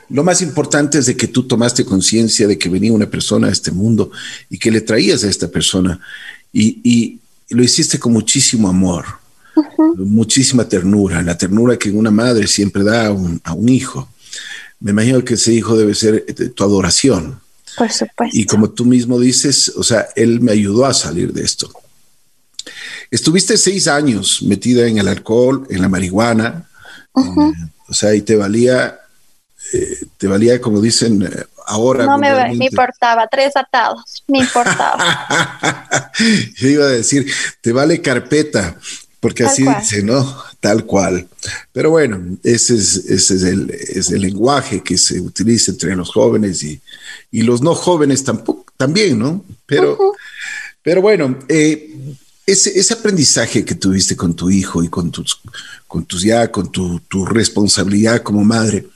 Lo 0.09 0.23
más 0.23 0.41
importante 0.41 0.97
es 0.97 1.05
de 1.05 1.15
que 1.15 1.27
tú 1.27 1.47
tomaste 1.47 1.85
conciencia 1.85 2.47
de 2.47 2.57
que 2.57 2.67
venía 2.67 2.91
una 2.91 3.07
persona 3.07 3.47
a 3.47 3.51
este 3.51 3.71
mundo 3.71 4.11
y 4.49 4.57
que 4.57 4.71
le 4.71 4.81
traías 4.81 5.23
a 5.23 5.29
esta 5.29 5.47
persona 5.47 5.99
y, 6.51 6.79
y 6.83 7.19
lo 7.49 7.63
hiciste 7.63 7.99
con 7.99 8.13
muchísimo 8.13 8.67
amor, 8.67 9.05
uh 9.55 9.61
-huh. 9.61 9.95
muchísima 9.97 10.67
ternura, 10.67 11.21
la 11.21 11.37
ternura 11.37 11.77
que 11.77 11.91
una 11.91 12.11
madre 12.11 12.47
siempre 12.47 12.83
da 12.83 13.07
a 13.07 13.11
un, 13.11 13.39
a 13.43 13.53
un, 13.53 13.69
hijo. 13.69 14.09
Me 14.79 14.91
imagino 14.91 15.23
que 15.23 15.35
ese 15.35 15.53
hijo 15.53 15.77
debe 15.77 15.93
ser 15.93 16.25
tu 16.55 16.63
adoración. 16.63 17.39
Por 17.77 17.91
supuesto. 17.91 18.37
Y 18.37 18.45
como 18.45 18.69
tú 18.71 18.85
mismo 18.85 19.19
dices, 19.19 19.73
o 19.75 19.83
sea, 19.83 20.07
él 20.15 20.41
me 20.41 20.53
ayudó 20.53 20.85
a 20.85 20.93
salir 20.93 21.33
de 21.33 21.43
esto. 21.43 21.71
Estuviste 23.11 23.57
seis 23.57 23.87
años 23.87 24.41
metida 24.43 24.87
en 24.87 24.97
el 24.97 25.07
alcohol, 25.07 25.65
en 25.69 25.81
la 25.81 25.89
marihuana, 25.89 26.67
uh 27.13 27.21
-huh. 27.23 27.53
eh, 27.53 27.69
o 27.87 27.93
sea, 27.93 28.13
y 28.15 28.21
te 28.21 28.35
valía, 28.35 28.99
eh, 29.73 29.97
te 30.17 30.27
valía, 30.27 30.59
como 30.61 30.79
dicen 30.81 31.23
eh, 31.23 31.45
ahora. 31.65 32.05
No 32.05 32.17
me, 32.17 32.31
me, 32.55 32.65
importaba, 32.65 33.27
tres 33.27 33.55
atados, 33.55 34.23
me 34.27 34.39
importaba. 34.39 36.11
Yo 36.57 36.67
iba 36.67 36.85
a 36.85 36.89
decir, 36.89 37.31
te 37.61 37.71
vale 37.71 38.01
carpeta, 38.01 38.77
porque 39.19 39.43
Tal 39.43 39.51
así 39.51 39.63
cual. 39.63 39.77
dice, 39.81 40.03
¿no? 40.03 40.43
Tal 40.59 40.85
cual. 40.85 41.27
Pero 41.71 41.89
bueno, 41.91 42.37
ese 42.43 42.75
es, 42.75 42.95
ese 42.95 43.35
es, 43.35 43.43
el, 43.43 43.69
es 43.71 44.09
el 44.11 44.21
lenguaje 44.21 44.81
que 44.81 44.97
se 44.97 45.19
utiliza 45.19 45.71
entre 45.71 45.95
los 45.95 46.09
jóvenes 46.11 46.63
y, 46.63 46.79
y 47.31 47.41
los 47.41 47.61
no 47.61 47.75
jóvenes 47.75 48.23
tampoco, 48.23 48.65
también, 48.77 49.19
¿no? 49.19 49.43
Pero, 49.65 49.93
uh 49.93 49.97
-huh. 49.97 50.15
pero 50.81 51.01
bueno, 51.01 51.37
eh, 51.49 51.95
ese, 52.51 52.77
ese, 52.77 52.93
aprendizaje 52.93 53.63
que 53.63 53.75
tuviste 53.75 54.15
con 54.15 54.35
tu 54.35 54.49
hijo 54.49 54.83
y 54.83 54.89
con 54.89 55.11
tus, 55.11 55.41
con 55.87 56.05
tus 56.05 56.23
ya, 56.23 56.51
con 56.51 56.71
tu, 56.71 56.99
tu, 57.01 57.25
responsabilidad 57.25 58.23
como 58.23 58.43
madre, 58.43 58.87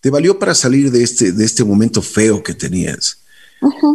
te 0.00 0.10
valió 0.10 0.38
para 0.38 0.54
salir 0.54 0.90
de 0.90 1.02
este, 1.02 1.32
de 1.32 1.44
este 1.44 1.64
momento 1.64 2.02
feo 2.02 2.42
que 2.42 2.54
tenías. 2.54 3.18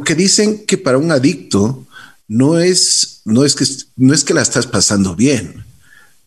Que 0.05 0.13
dicen 0.13 0.65
que 0.65 0.77
para 0.77 0.97
un 0.97 1.11
adicto 1.11 1.85
no 2.27 2.59
es, 2.59 3.21
no 3.25 3.43
es 3.45 3.55
que, 3.55 3.65
no 3.95 4.13
es 4.13 4.23
que 4.23 4.33
la 4.33 4.43
estás 4.43 4.67
pasando 4.67 5.15
bien, 5.15 5.65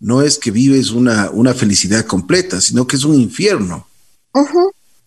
no 0.00 0.22
es 0.22 0.38
que 0.38 0.50
vives 0.50 0.90
una, 0.90 1.30
una 1.30 1.54
felicidad 1.54 2.04
completa, 2.04 2.60
sino 2.60 2.86
que 2.86 2.96
es 2.96 3.04
un 3.04 3.14
infierno. 3.14 3.86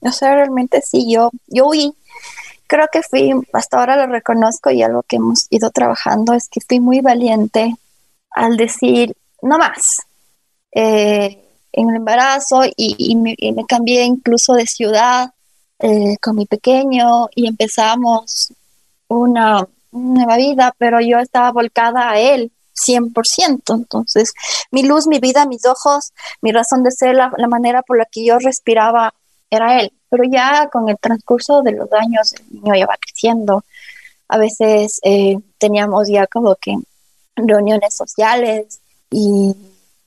O 0.04 0.12
sea, 0.12 0.34
realmente 0.34 0.82
sí, 0.86 1.08
yo, 1.12 1.30
yo 1.48 1.68
huí 1.68 1.94
creo 2.72 2.88
que 2.90 3.04
fui, 3.04 3.34
hasta 3.52 3.80
ahora 3.80 3.98
lo 3.98 4.08
reconozco 4.14 4.72
y 4.72 4.82
algo 4.82 5.04
que 5.04 5.18
hemos 5.18 5.46
ido 5.50 5.72
trabajando 5.72 6.34
es 6.34 6.48
que 6.48 6.62
fui 6.62 6.80
muy 6.80 7.02
valiente 7.02 7.76
al 8.30 8.56
decir, 8.56 9.14
no 9.42 9.58
más, 9.58 10.04
eh, 10.72 11.38
en 11.74 11.90
el 11.90 11.98
embarazo 11.98 12.62
y, 12.78 13.16
me, 13.18 13.36
cambié 13.68 14.06
incluso 14.06 14.54
de 14.54 14.66
ciudad 14.68 15.32
eh, 15.80 16.16
con 16.22 16.38
mi 16.38 16.46
pequeño 16.46 17.28
y 17.36 17.48
empezamos 17.48 18.54
una 19.10 19.68
nueva 19.92 20.38
vida, 20.38 20.74
pero 20.78 21.02
yo 21.02 21.20
estaba 21.20 21.52
volcada 21.52 22.10
a 22.10 22.20
él 22.22 22.54
100%. 22.88 23.76
Entonces, 23.76 24.34
mi 24.72 24.84
luz, 24.84 25.08
mi 25.08 25.20
vida, 25.20 25.46
mis 25.46 25.66
ojos, 25.66 26.14
mi 26.42 26.54
razón 26.54 26.84
de 26.84 26.92
ser, 26.92 27.16
la 27.16 27.48
manera 27.50 27.82
por 27.82 27.98
la 27.98 28.06
que 28.06 28.26
yo 28.26 28.40
respiraba 28.40 29.14
era 29.50 29.82
él. 29.82 29.92
Pero 30.12 30.26
ya 30.26 30.70
con 30.72 30.90
el 30.90 30.98
transcurso 31.00 31.64
de 31.64 31.72
los 31.72 31.92
años, 31.94 32.34
el 32.34 32.62
niño 32.62 32.76
ya 32.76 32.86
va 32.86 32.98
creciendo. 33.00 33.64
A 34.28 34.38
veces 34.38 35.00
eh, 35.04 35.38
teníamos 35.58 36.10
ya 36.10 36.28
como 36.28 36.56
que 36.56 36.76
reuniones 37.36 37.96
sociales 37.96 38.82
y 39.10 39.56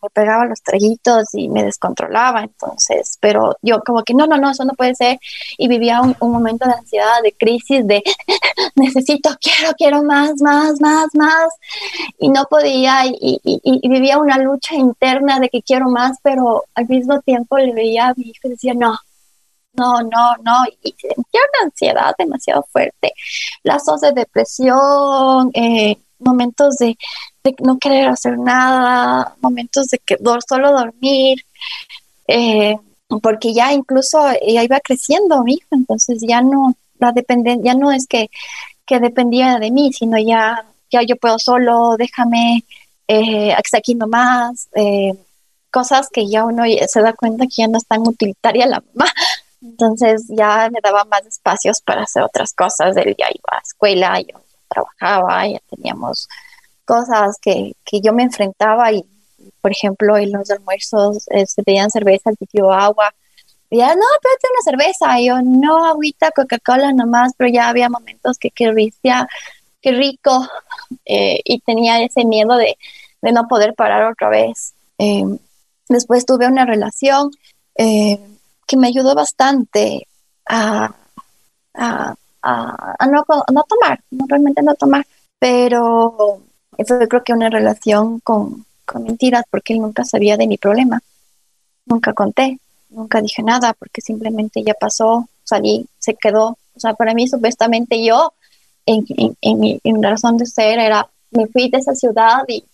me 0.05 0.11
pegaba 0.11 0.45
los 0.45 0.63
traguitos 0.63 1.25
y 1.33 1.49
me 1.49 1.65
descontrolaba, 1.65 2.43
entonces, 2.43 3.17
pero 3.21 3.57
yo 3.63 3.81
como 3.81 4.03
que 4.03 4.13
no, 4.13 4.27
no, 4.27 4.37
no, 4.37 4.51
eso 4.51 4.65
no 4.65 4.75
puede 4.75 4.95
ser 4.95 5.19
y 5.57 5.67
vivía 5.67 6.03
un, 6.03 6.15
momento 6.21 6.67
de 6.67 6.75
ansiedad, 6.75 7.23
de 7.23 7.33
crisis, 7.33 7.87
de 7.87 8.03
necesito, 8.77 9.31
quiero, 9.41 9.73
quiero 9.77 10.03
más, 10.03 10.43
más, 10.43 10.79
más, 10.81 11.09
más 11.15 11.49
y 12.19 12.29
no 12.29 12.45
podía 12.51 13.07
y, 13.07 13.41
y, 13.43 13.89
vivía 13.89 14.19
una 14.19 14.37
lucha 14.39 14.75
interna 14.75 15.41
de 15.41 15.49
que 15.49 15.63
quiero 15.63 15.89
más, 15.89 16.19
pero 16.23 16.65
al 16.75 16.87
mismo 16.87 17.21
tiempo 17.23 17.57
le 17.57 17.73
veía 17.73 18.09
a 18.09 18.15
mi 18.15 18.25
hijo 18.25 18.49
y 18.49 18.51
decía, 18.51 18.75
no, 18.75 18.99
no, 19.77 20.01
no, 20.03 20.37
no, 20.43 20.65
y 20.83 20.95
sentía 20.99 21.41
una 21.53 21.65
ansiedad 21.65 22.15
demasiado 22.19 22.65
fuerte, 22.71 23.13
lazos 23.63 24.01
de 24.01 24.13
depresión, 24.13 25.51
eh, 25.55 25.97
momentos 26.19 26.77
de, 26.77 26.97
no 27.61 27.79
querer 27.79 28.09
hacer 28.09 28.39
nada, 28.39 29.35
momentos 29.41 29.89
de 29.89 29.99
que 29.99 30.17
solo 30.47 30.73
dormir, 30.73 31.45
eh, 32.29 32.77
porque 33.23 33.53
ya 33.53 33.73
incluso 33.73 34.19
ya 34.47 34.65
iba 34.65 34.81
creciendo 34.81 35.43
mi 35.45 35.55
hijo, 35.55 35.69
entonces 35.73 36.23
ya 36.27 36.41
no, 36.41 36.75
la 36.99 37.13
dependencia, 37.13 37.73
ya 37.73 37.79
no 37.79 37.93
es 37.93 38.07
que, 38.07 38.31
dependía 38.89 39.59
de 39.59 39.71
mí, 39.71 39.93
sino 39.93 40.19
ya, 40.19 40.65
ya 40.91 41.03
yo 41.03 41.17
puedo 41.17 41.39
solo, 41.39 41.97
déjame, 41.97 42.65
eh, 43.09 43.55
aquí 43.77 43.95
nomás, 43.95 44.69
eh, 44.75 45.13
cosas 45.71 46.09
que 46.09 46.29
ya 46.29 46.45
uno 46.45 46.63
se 46.87 47.01
da 47.03 47.13
cuenta 47.13 47.47
que 47.47 47.63
ya 47.63 47.69
no 47.69 47.79
es 47.79 47.87
tan 47.87 48.07
utilitaria 48.07 48.67
la 48.67 48.83
mamá, 48.95 49.11
entonces 49.65 50.27
ya 50.29 50.69
me 50.71 50.81
daba 50.83 51.05
más 51.07 51.25
espacios 51.25 51.81
para 51.81 52.03
hacer 52.03 52.23
otras 52.23 52.53
cosas. 52.53 52.97
Él 52.97 53.17
ya 53.19 53.27
iba 53.31 53.59
a 53.59 53.63
escuela, 53.63 54.21
yo 54.21 54.39
trabajaba, 54.69 55.49
ya 55.49 55.59
teníamos 55.71 56.29
cosas 56.85 57.39
que, 57.41 57.73
que 57.85 58.03
yo 58.03 58.13
me 58.13 58.25
enfrentaba 58.25 58.93
y, 58.93 59.05
por 59.63 59.73
ejemplo, 59.73 60.19
en 60.19 60.33
los 60.33 60.51
almuerzos 60.51 61.27
eh, 61.31 61.47
se 61.47 61.63
pedían 61.63 61.91
cervezas, 61.91 62.35
pidió 62.39 62.73
agua. 62.73 63.15
Y 63.71 63.79
ya, 63.79 63.95
no, 63.95 64.03
espérate 64.17 64.49
una 64.53 64.63
cerveza. 64.65 65.21
Yo, 65.21 65.41
no, 65.43 65.87
agüita, 65.87 66.31
Coca-Cola 66.31 66.93
nomás, 66.93 67.33
pero 67.37 67.51
ya 67.51 67.69
había 67.71 67.89
momentos 67.89 68.39
que 68.39 68.51
qué 68.51 68.71
qué 69.81 69.93
rico. 69.93 70.47
Eh, 71.07 71.41
y 71.43 71.61
tenía 71.61 72.03
ese 72.03 72.27
miedo 72.27 72.57
de, 72.57 72.77
de, 73.23 73.33
no 73.33 73.49
poder 73.49 73.73
parar 73.75 74.05
otra 74.13 74.29
vez. 74.29 74.75
Eh, 74.99 75.25
después 75.89 76.27
tuve 76.27 76.47
una 76.47 76.67
relación 76.67 77.31
que 78.67 78.77
me 78.77 78.89
ayudó 78.89 79.15
bastante 79.15 80.07
a, 80.47 80.95
a, 81.75 82.15
a, 82.43 83.07
no, 83.07 83.25
no, 83.53 83.65
tomar, 83.65 84.01
no, 84.11 84.27
realmente 84.29 84.63
no 84.63 84.75
tomar, 84.75 85.07
pero 85.39 86.41
fue 86.87 87.09
creo 87.09 87.25
que 87.25 87.33
una 87.33 87.51
relación 87.51 88.21
con, 88.21 88.65
con 88.85 89.05
mentiras 89.05 89.45
porque 89.51 89.75
él 89.75 89.81
nunca 89.81 90.05
sabía 90.05 90.37
de 90.37 90.47
mi 90.47 90.59
problema, 90.59 91.01
nunca 91.87 92.13
conté, 92.13 92.59
nunca 92.91 93.21
dije 93.21 93.43
nada 93.43 93.73
porque 93.75 94.01
simplemente 94.01 94.63
ya 94.63 94.75
pasó, 94.75 95.29
salí, 95.43 95.87
se 95.99 96.15
quedó, 96.15 96.57
o 96.75 96.81
sea, 96.81 96.95
para 96.95 97.15
mí 97.15 97.29
supuestamente 97.29 98.05
yo 98.05 98.33
en, 98.87 99.05
en, 99.41 99.61
mi, 99.61 99.81
en 99.83 100.03
razón 100.03 100.37
de 100.37 100.47
ser 100.47 100.79
era, 100.79 101.09
me 101.31 101.47
fui 101.47 101.71
de 101.71 101.79
esa 101.79 101.95
ciudad 101.95 102.45
y, 102.49 102.65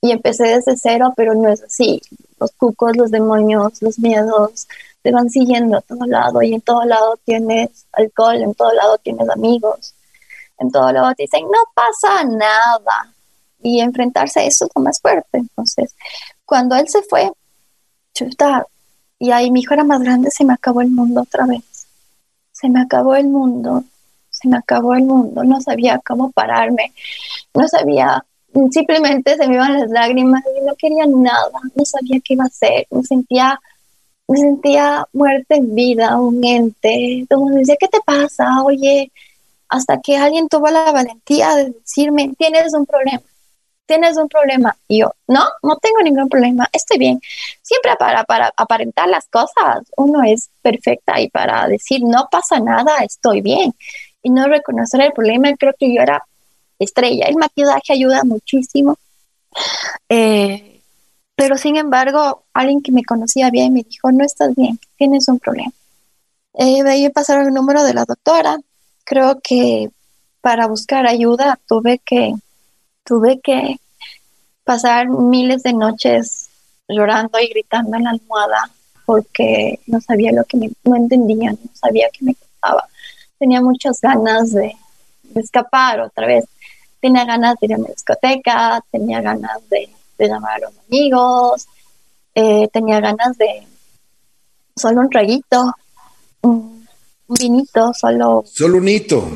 y 0.00 0.12
empecé 0.12 0.44
desde 0.44 0.76
cero, 0.76 1.12
pero 1.16 1.34
no 1.34 1.48
es 1.48 1.62
así. 1.62 2.02
Los 2.38 2.52
cucos, 2.52 2.96
los 2.96 3.10
demonios, 3.10 3.80
los 3.80 3.98
miedos, 3.98 4.66
te 5.04 5.12
van 5.12 5.28
siguiendo 5.28 5.76
a 5.76 5.82
todo 5.82 6.06
lado 6.06 6.40
y 6.40 6.54
en 6.54 6.62
todo 6.62 6.82
lado 6.86 7.18
tienes 7.26 7.86
alcohol, 7.92 8.36
en 8.36 8.54
todo 8.54 8.72
lado 8.72 8.96
tienes 8.96 9.28
amigos, 9.28 9.94
en 10.58 10.70
todo 10.72 10.90
lado 10.92 11.14
te 11.14 11.24
dicen, 11.24 11.42
no 11.42 11.58
pasa 11.74 12.24
nada. 12.24 13.12
Y 13.62 13.80
enfrentarse 13.80 14.40
a 14.40 14.44
eso 14.44 14.64
es 14.64 14.82
más 14.82 14.98
fuerte. 15.02 15.38
Entonces, 15.38 15.94
cuando 16.46 16.74
él 16.76 16.88
se 16.88 17.02
fue, 17.02 17.30
chuta, 18.14 18.66
y 19.18 19.30
ahí 19.30 19.50
mi 19.50 19.60
hijo 19.60 19.74
era 19.74 19.84
más 19.84 20.00
grande, 20.00 20.30
se 20.30 20.42
me 20.42 20.54
acabó 20.54 20.80
el 20.80 20.90
mundo 20.90 21.20
otra 21.20 21.44
vez. 21.44 21.86
Se 22.52 22.70
me 22.70 22.80
acabó 22.80 23.14
el 23.14 23.28
mundo, 23.28 23.84
se 24.30 24.48
me 24.48 24.56
acabó 24.56 24.94
el 24.94 25.04
mundo, 25.04 25.44
no 25.44 25.60
sabía 25.60 26.00
cómo 26.02 26.30
pararme, 26.32 26.94
no 27.52 27.68
sabía, 27.68 28.24
simplemente 28.70 29.36
se 29.36 29.46
me 29.48 29.56
iban 29.56 29.78
las 29.78 29.90
lágrimas 29.90 30.42
y 30.58 30.64
no 30.64 30.74
quería 30.76 31.04
nada, 31.06 31.60
no 31.74 31.84
sabía 31.84 32.20
qué 32.24 32.32
iba 32.32 32.44
a 32.44 32.46
hacer, 32.46 32.86
me 32.90 33.02
sentía 33.02 33.60
me 34.28 34.38
sentía 34.38 35.06
muerta 35.12 35.56
en 35.56 35.74
vida, 35.74 36.18
un 36.18 36.44
ente. 36.44 37.26
Todo 37.28 37.44
me 37.46 37.56
decía, 37.58 37.76
¿qué 37.78 37.88
te 37.88 38.00
pasa? 38.04 38.62
Oye, 38.64 39.10
hasta 39.68 40.00
que 40.00 40.16
alguien 40.16 40.48
tuvo 40.48 40.68
la 40.68 40.92
valentía 40.92 41.54
de 41.56 41.70
decirme, 41.70 42.32
tienes 42.38 42.72
un 42.74 42.86
problema, 42.86 43.22
tienes 43.86 44.16
un 44.16 44.28
problema. 44.28 44.76
Y 44.88 45.00
yo, 45.00 45.12
no, 45.28 45.44
no 45.62 45.76
tengo 45.76 46.00
ningún 46.02 46.28
problema, 46.28 46.68
estoy 46.72 46.98
bien. 46.98 47.20
Siempre 47.62 47.96
para, 47.98 48.24
para 48.24 48.52
aparentar 48.56 49.08
las 49.08 49.26
cosas, 49.26 49.84
uno 49.96 50.22
es 50.22 50.50
perfecta 50.62 51.20
y 51.20 51.28
para 51.28 51.66
decir, 51.68 52.02
no 52.02 52.28
pasa 52.30 52.60
nada, 52.60 52.98
estoy 52.98 53.40
bien. 53.40 53.74
Y 54.22 54.30
no 54.30 54.46
reconocer 54.46 55.02
el 55.02 55.12
problema, 55.12 55.52
creo 55.54 55.74
que 55.78 55.94
yo 55.94 56.00
era 56.00 56.22
estrella. 56.78 57.26
El 57.26 57.36
maquillaje 57.36 57.92
ayuda 57.92 58.22
muchísimo. 58.24 58.96
Eh, 60.08 60.73
pero 61.36 61.58
sin 61.58 61.76
embargo, 61.76 62.44
alguien 62.52 62.82
que 62.82 62.92
me 62.92 63.04
conocía 63.04 63.50
bien 63.50 63.72
me 63.72 63.82
dijo, 63.82 64.12
no 64.12 64.24
estás 64.24 64.54
bien, 64.54 64.78
tienes 64.96 65.28
un 65.28 65.38
problema. 65.38 65.72
Eh, 66.54 66.82
de 66.82 66.90
ahí 66.90 67.08
pasaron 67.10 67.48
el 67.48 67.54
número 67.54 67.82
de 67.82 67.94
la 67.94 68.04
doctora. 68.04 68.58
Creo 69.04 69.40
que 69.42 69.90
para 70.40 70.66
buscar 70.66 71.06
ayuda 71.06 71.58
tuve 71.66 71.98
que, 71.98 72.32
tuve 73.02 73.40
que 73.40 73.76
pasar 74.62 75.08
miles 75.08 75.62
de 75.62 75.72
noches 75.72 76.48
llorando 76.88 77.40
y 77.40 77.48
gritando 77.48 77.96
en 77.96 78.04
la 78.04 78.10
almohada 78.10 78.70
porque 79.04 79.80
no 79.86 80.00
sabía 80.00 80.32
lo 80.32 80.44
que 80.44 80.56
me, 80.56 80.70
no 80.84 80.96
entendía, 80.96 81.50
no 81.50 81.70
sabía 81.74 82.08
qué 82.12 82.24
me 82.24 82.34
pasaba. 82.34 82.88
Tenía 83.38 83.60
muchas 83.60 84.00
ganas 84.00 84.52
de, 84.52 84.74
de 85.22 85.40
escapar 85.40 86.00
otra 86.00 86.26
vez. 86.26 86.46
Tenía 87.00 87.24
ganas 87.24 87.56
de 87.60 87.66
ir 87.66 87.74
a 87.74 87.78
la 87.78 87.88
discoteca, 87.88 88.84
tenía 88.90 89.20
ganas 89.20 89.68
de 89.68 89.90
de 90.18 90.28
llamar 90.28 90.56
a 90.56 90.66
los 90.66 90.72
amigos, 90.88 91.66
eh, 92.34 92.68
tenía 92.72 93.00
ganas 93.00 93.36
de 93.38 93.66
solo 94.76 95.02
un 95.02 95.10
traguito, 95.10 95.72
un, 96.42 96.86
vinito, 97.28 97.92
solo... 97.94 98.44
Solo 98.46 98.78
un 98.78 98.88
hito. 98.88 99.26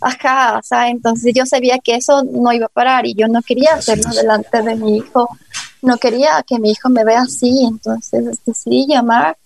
Ajá, 0.00 0.58
o 0.58 0.62
sea, 0.62 0.88
entonces 0.88 1.32
yo 1.34 1.46
sabía 1.46 1.78
que 1.78 1.94
eso 1.94 2.22
no 2.24 2.52
iba 2.52 2.66
a 2.66 2.70
parar 2.70 3.06
y 3.06 3.14
yo 3.14 3.28
no 3.28 3.42
quería 3.42 3.74
hacerlo 3.74 4.10
delante 4.10 4.62
de 4.62 4.74
mi 4.74 4.96
hijo, 4.96 5.28
no 5.82 5.96
quería 5.98 6.42
que 6.46 6.58
mi 6.58 6.72
hijo 6.72 6.88
me 6.88 7.04
vea 7.04 7.20
así, 7.22 7.64
entonces 7.64 8.38
decidí 8.44 8.86
llamar 8.86 9.36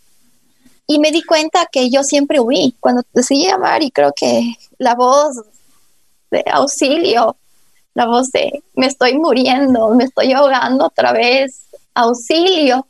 y 0.87 0.99
me 0.99 1.11
di 1.11 1.23
cuenta 1.23 1.69
que 1.71 1.91
yo 1.91 2.03
siempre 2.03 2.41
huí. 2.41 2.75
Cuando 2.81 3.03
decidí 3.13 3.47
llamar 3.47 3.83
y 3.83 3.91
creo 3.91 4.13
que 4.15 4.55
la 4.79 4.95
voz 4.95 5.37
de 6.31 6.45
auxilio 6.51 7.37
la 7.95 8.07
voz 8.07 8.31
de 8.31 8.63
me 8.75 8.87
estoy 8.87 9.19
muriendo, 9.19 9.91
me 9.91 10.05
estoy 10.05 10.33
ahogando 10.33 10.87
otra 10.87 11.13
vez, 11.13 11.63
auxilio. 11.95 12.87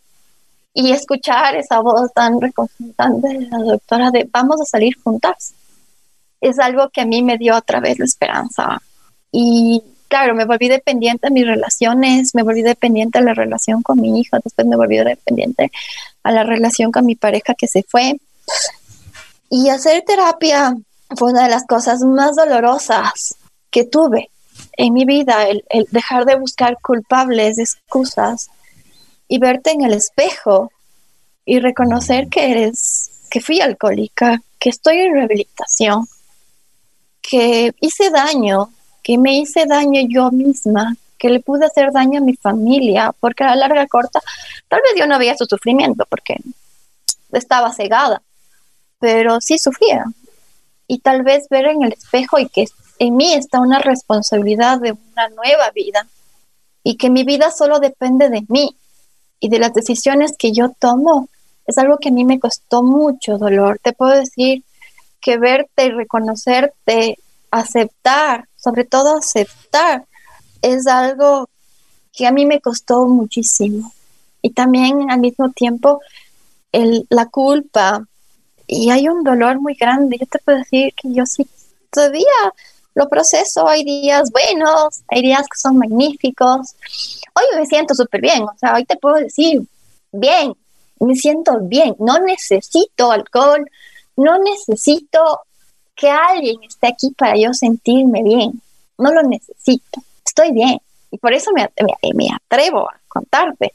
Y 0.74 0.90
escuchar 0.92 1.54
esa 1.56 1.80
voz 1.80 2.10
tan 2.14 2.40
reconfortante 2.40 3.28
de 3.28 3.46
la 3.46 3.58
doctora 3.58 4.10
de 4.10 4.26
vamos 4.32 4.58
a 4.58 4.64
salir 4.64 4.96
juntas, 5.02 5.52
es 6.40 6.58
algo 6.58 6.88
que 6.88 7.02
a 7.02 7.06
mí 7.06 7.22
me 7.22 7.36
dio 7.36 7.54
otra 7.54 7.78
vez 7.78 7.98
la 7.98 8.06
esperanza. 8.06 8.80
Y 9.30 9.82
claro, 10.08 10.34
me 10.34 10.46
volví 10.46 10.68
dependiente 10.68 11.28
de 11.28 11.34
mis 11.34 11.46
relaciones, 11.46 12.34
me 12.34 12.42
volví 12.42 12.62
dependiente 12.62 13.18
de 13.18 13.26
la 13.26 13.34
relación 13.34 13.82
con 13.82 14.00
mi 14.00 14.18
hijo, 14.18 14.38
después 14.42 14.66
me 14.66 14.76
volví 14.76 14.96
dependiente 14.96 15.70
a 16.22 16.32
la 16.32 16.42
relación 16.42 16.90
con 16.90 17.04
mi 17.04 17.16
pareja 17.16 17.54
que 17.54 17.68
se 17.68 17.82
fue. 17.82 18.18
Y 19.50 19.68
hacer 19.68 20.02
terapia 20.06 20.74
fue 21.16 21.32
una 21.32 21.44
de 21.44 21.50
las 21.50 21.66
cosas 21.66 22.00
más 22.00 22.34
dolorosas 22.34 23.34
que 23.70 23.84
tuve 23.84 24.30
en 24.76 24.94
mi 24.94 25.04
vida, 25.04 25.48
el, 25.48 25.64
dejar 25.90 26.24
de 26.24 26.36
buscar 26.36 26.78
culpables, 26.80 27.58
excusas 27.58 28.50
y 29.28 29.38
verte 29.38 29.70
en 29.70 29.82
el 29.82 29.92
espejo 29.92 30.72
y 31.44 31.60
reconocer 31.60 32.28
que 32.28 32.50
eres, 32.50 33.10
que 33.30 33.40
fui 33.40 33.60
alcohólica, 33.60 34.40
que 34.58 34.70
estoy 34.70 34.98
en 34.98 35.14
rehabilitación, 35.14 36.06
que 37.20 37.74
hice 37.80 38.10
daño, 38.10 38.70
que 39.02 39.18
me 39.18 39.38
hice 39.38 39.66
daño 39.66 40.00
yo 40.08 40.30
misma, 40.30 40.96
que 41.18 41.30
le 41.30 41.40
pude 41.40 41.66
hacer 41.66 41.92
daño 41.92 42.18
a 42.18 42.24
mi 42.24 42.34
familia, 42.34 43.14
porque 43.20 43.44
a 43.44 43.48
la 43.48 43.56
larga 43.56 43.86
corta, 43.86 44.20
tal 44.68 44.80
vez 44.82 44.92
yo 44.98 45.06
no 45.06 45.18
veía 45.18 45.36
su 45.36 45.44
sufrimiento 45.44 46.04
porque 46.08 46.36
estaba 47.32 47.72
cegada, 47.72 48.22
pero 48.98 49.40
sí 49.40 49.58
sufría. 49.58 50.04
Y 50.86 50.98
tal 50.98 51.22
vez 51.22 51.48
ver 51.48 51.66
en 51.66 51.82
el 51.82 51.92
espejo 51.92 52.38
y 52.38 52.48
que 52.48 52.66
en 53.02 53.16
mí 53.16 53.34
está 53.34 53.58
una 53.58 53.80
responsabilidad 53.80 54.78
de 54.78 54.92
una 54.92 55.28
nueva 55.30 55.70
vida 55.70 56.06
y 56.84 56.96
que 56.96 57.10
mi 57.10 57.24
vida 57.24 57.50
solo 57.50 57.80
depende 57.80 58.28
de 58.28 58.44
mí 58.48 58.76
y 59.40 59.48
de 59.48 59.58
las 59.58 59.74
decisiones 59.74 60.36
que 60.38 60.52
yo 60.52 60.68
tomo, 60.78 61.28
es 61.66 61.78
algo 61.78 61.98
que 61.98 62.10
a 62.10 62.12
mí 62.12 62.24
me 62.24 62.38
costó 62.38 62.84
mucho 62.84 63.38
dolor. 63.38 63.80
Te 63.82 63.92
puedo 63.92 64.12
decir 64.12 64.62
que 65.20 65.36
verte 65.36 65.86
y 65.86 65.90
reconocerte, 65.90 67.18
aceptar, 67.50 68.46
sobre 68.56 68.84
todo 68.84 69.16
aceptar, 69.16 70.06
es 70.60 70.86
algo 70.86 71.48
que 72.12 72.28
a 72.28 72.30
mí 72.30 72.46
me 72.46 72.60
costó 72.60 73.08
muchísimo. 73.08 73.92
Y 74.42 74.50
también 74.50 75.10
al 75.10 75.18
mismo 75.18 75.50
tiempo 75.50 76.00
el, 76.70 77.04
la 77.10 77.26
culpa. 77.26 78.06
Y 78.68 78.90
hay 78.90 79.08
un 79.08 79.24
dolor 79.24 79.60
muy 79.60 79.74
grande. 79.74 80.18
Yo 80.20 80.26
te 80.26 80.38
puedo 80.38 80.58
decir 80.58 80.94
que 80.94 81.12
yo 81.12 81.26
sí 81.26 81.48
todavía 81.90 82.26
lo 82.94 83.08
proceso. 83.08 83.68
Hay 83.68 83.84
días 83.84 84.30
buenos, 84.30 85.02
hay 85.08 85.22
días 85.22 85.42
que 85.42 85.58
son 85.58 85.78
magníficos. 85.78 86.74
Hoy 87.34 87.44
me 87.56 87.66
siento 87.66 87.94
súper 87.94 88.20
bien. 88.20 88.42
O 88.42 88.54
sea, 88.58 88.74
hoy 88.74 88.84
te 88.84 88.96
puedo 88.96 89.16
decir 89.16 89.62
bien, 90.12 90.54
me 91.00 91.14
siento 91.16 91.58
bien. 91.60 91.96
No 91.98 92.18
necesito 92.18 93.10
alcohol, 93.10 93.68
no 94.16 94.38
necesito 94.38 95.40
que 95.94 96.10
alguien 96.10 96.62
esté 96.64 96.88
aquí 96.88 97.10
para 97.16 97.36
yo 97.36 97.52
sentirme 97.52 98.22
bien. 98.22 98.60
No 98.98 99.12
lo 99.12 99.22
necesito. 99.22 100.02
Estoy 100.24 100.52
bien. 100.52 100.80
Y 101.10 101.18
por 101.18 101.32
eso 101.32 101.50
me, 101.52 101.68
me, 102.14 102.28
atrevo 102.34 102.88
a 102.88 102.98
contarte. 103.08 103.74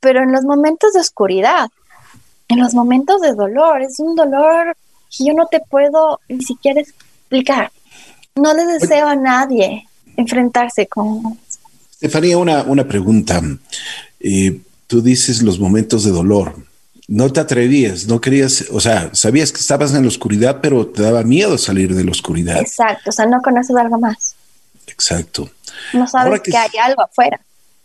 Pero 0.00 0.22
en 0.22 0.32
los 0.32 0.44
momentos 0.44 0.92
de 0.92 1.00
oscuridad, 1.00 1.68
en 2.48 2.60
los 2.60 2.74
momentos 2.74 3.20
de 3.20 3.32
dolor, 3.34 3.82
es 3.82 3.98
un 3.98 4.14
dolor 4.14 4.76
que 5.10 5.24
yo 5.24 5.32
no 5.32 5.46
te 5.46 5.60
puedo 5.60 6.20
ni 6.28 6.42
siquiera 6.42 6.80
explicar. 6.80 7.70
No 8.36 8.54
le 8.54 8.64
deseo 8.66 9.06
a 9.06 9.16
nadie 9.16 9.86
enfrentarse 10.16 10.86
con... 10.86 11.38
Estefanía, 11.92 12.38
una, 12.38 12.62
una 12.62 12.86
pregunta. 12.86 13.42
Eh, 14.20 14.60
tú 14.86 15.02
dices 15.02 15.42
los 15.42 15.58
momentos 15.58 16.04
de 16.04 16.10
dolor 16.10 16.54
no 17.08 17.32
te 17.32 17.40
atrevías, 17.40 18.06
no 18.06 18.20
querías, 18.20 18.66
o 18.72 18.80
sea, 18.80 19.10
sabías 19.14 19.52
que 19.52 19.60
estabas 19.60 19.94
en 19.94 20.02
la 20.02 20.08
oscuridad, 20.08 20.58
pero 20.60 20.86
te 20.88 21.02
daba 21.02 21.22
miedo 21.22 21.56
salir 21.56 21.94
de 21.94 22.04
la 22.04 22.10
oscuridad. 22.10 22.58
Exacto, 22.58 23.10
o 23.10 23.12
sea, 23.12 23.26
no 23.26 23.40
conoces 23.42 23.76
algo 23.76 23.98
más. 23.98 24.34
Exacto. 24.86 25.48
No 25.92 26.06
sabes 26.06 26.40
que, 26.40 26.56
hay 26.56 26.70
algo 26.82 27.02
afuera. 27.02 27.40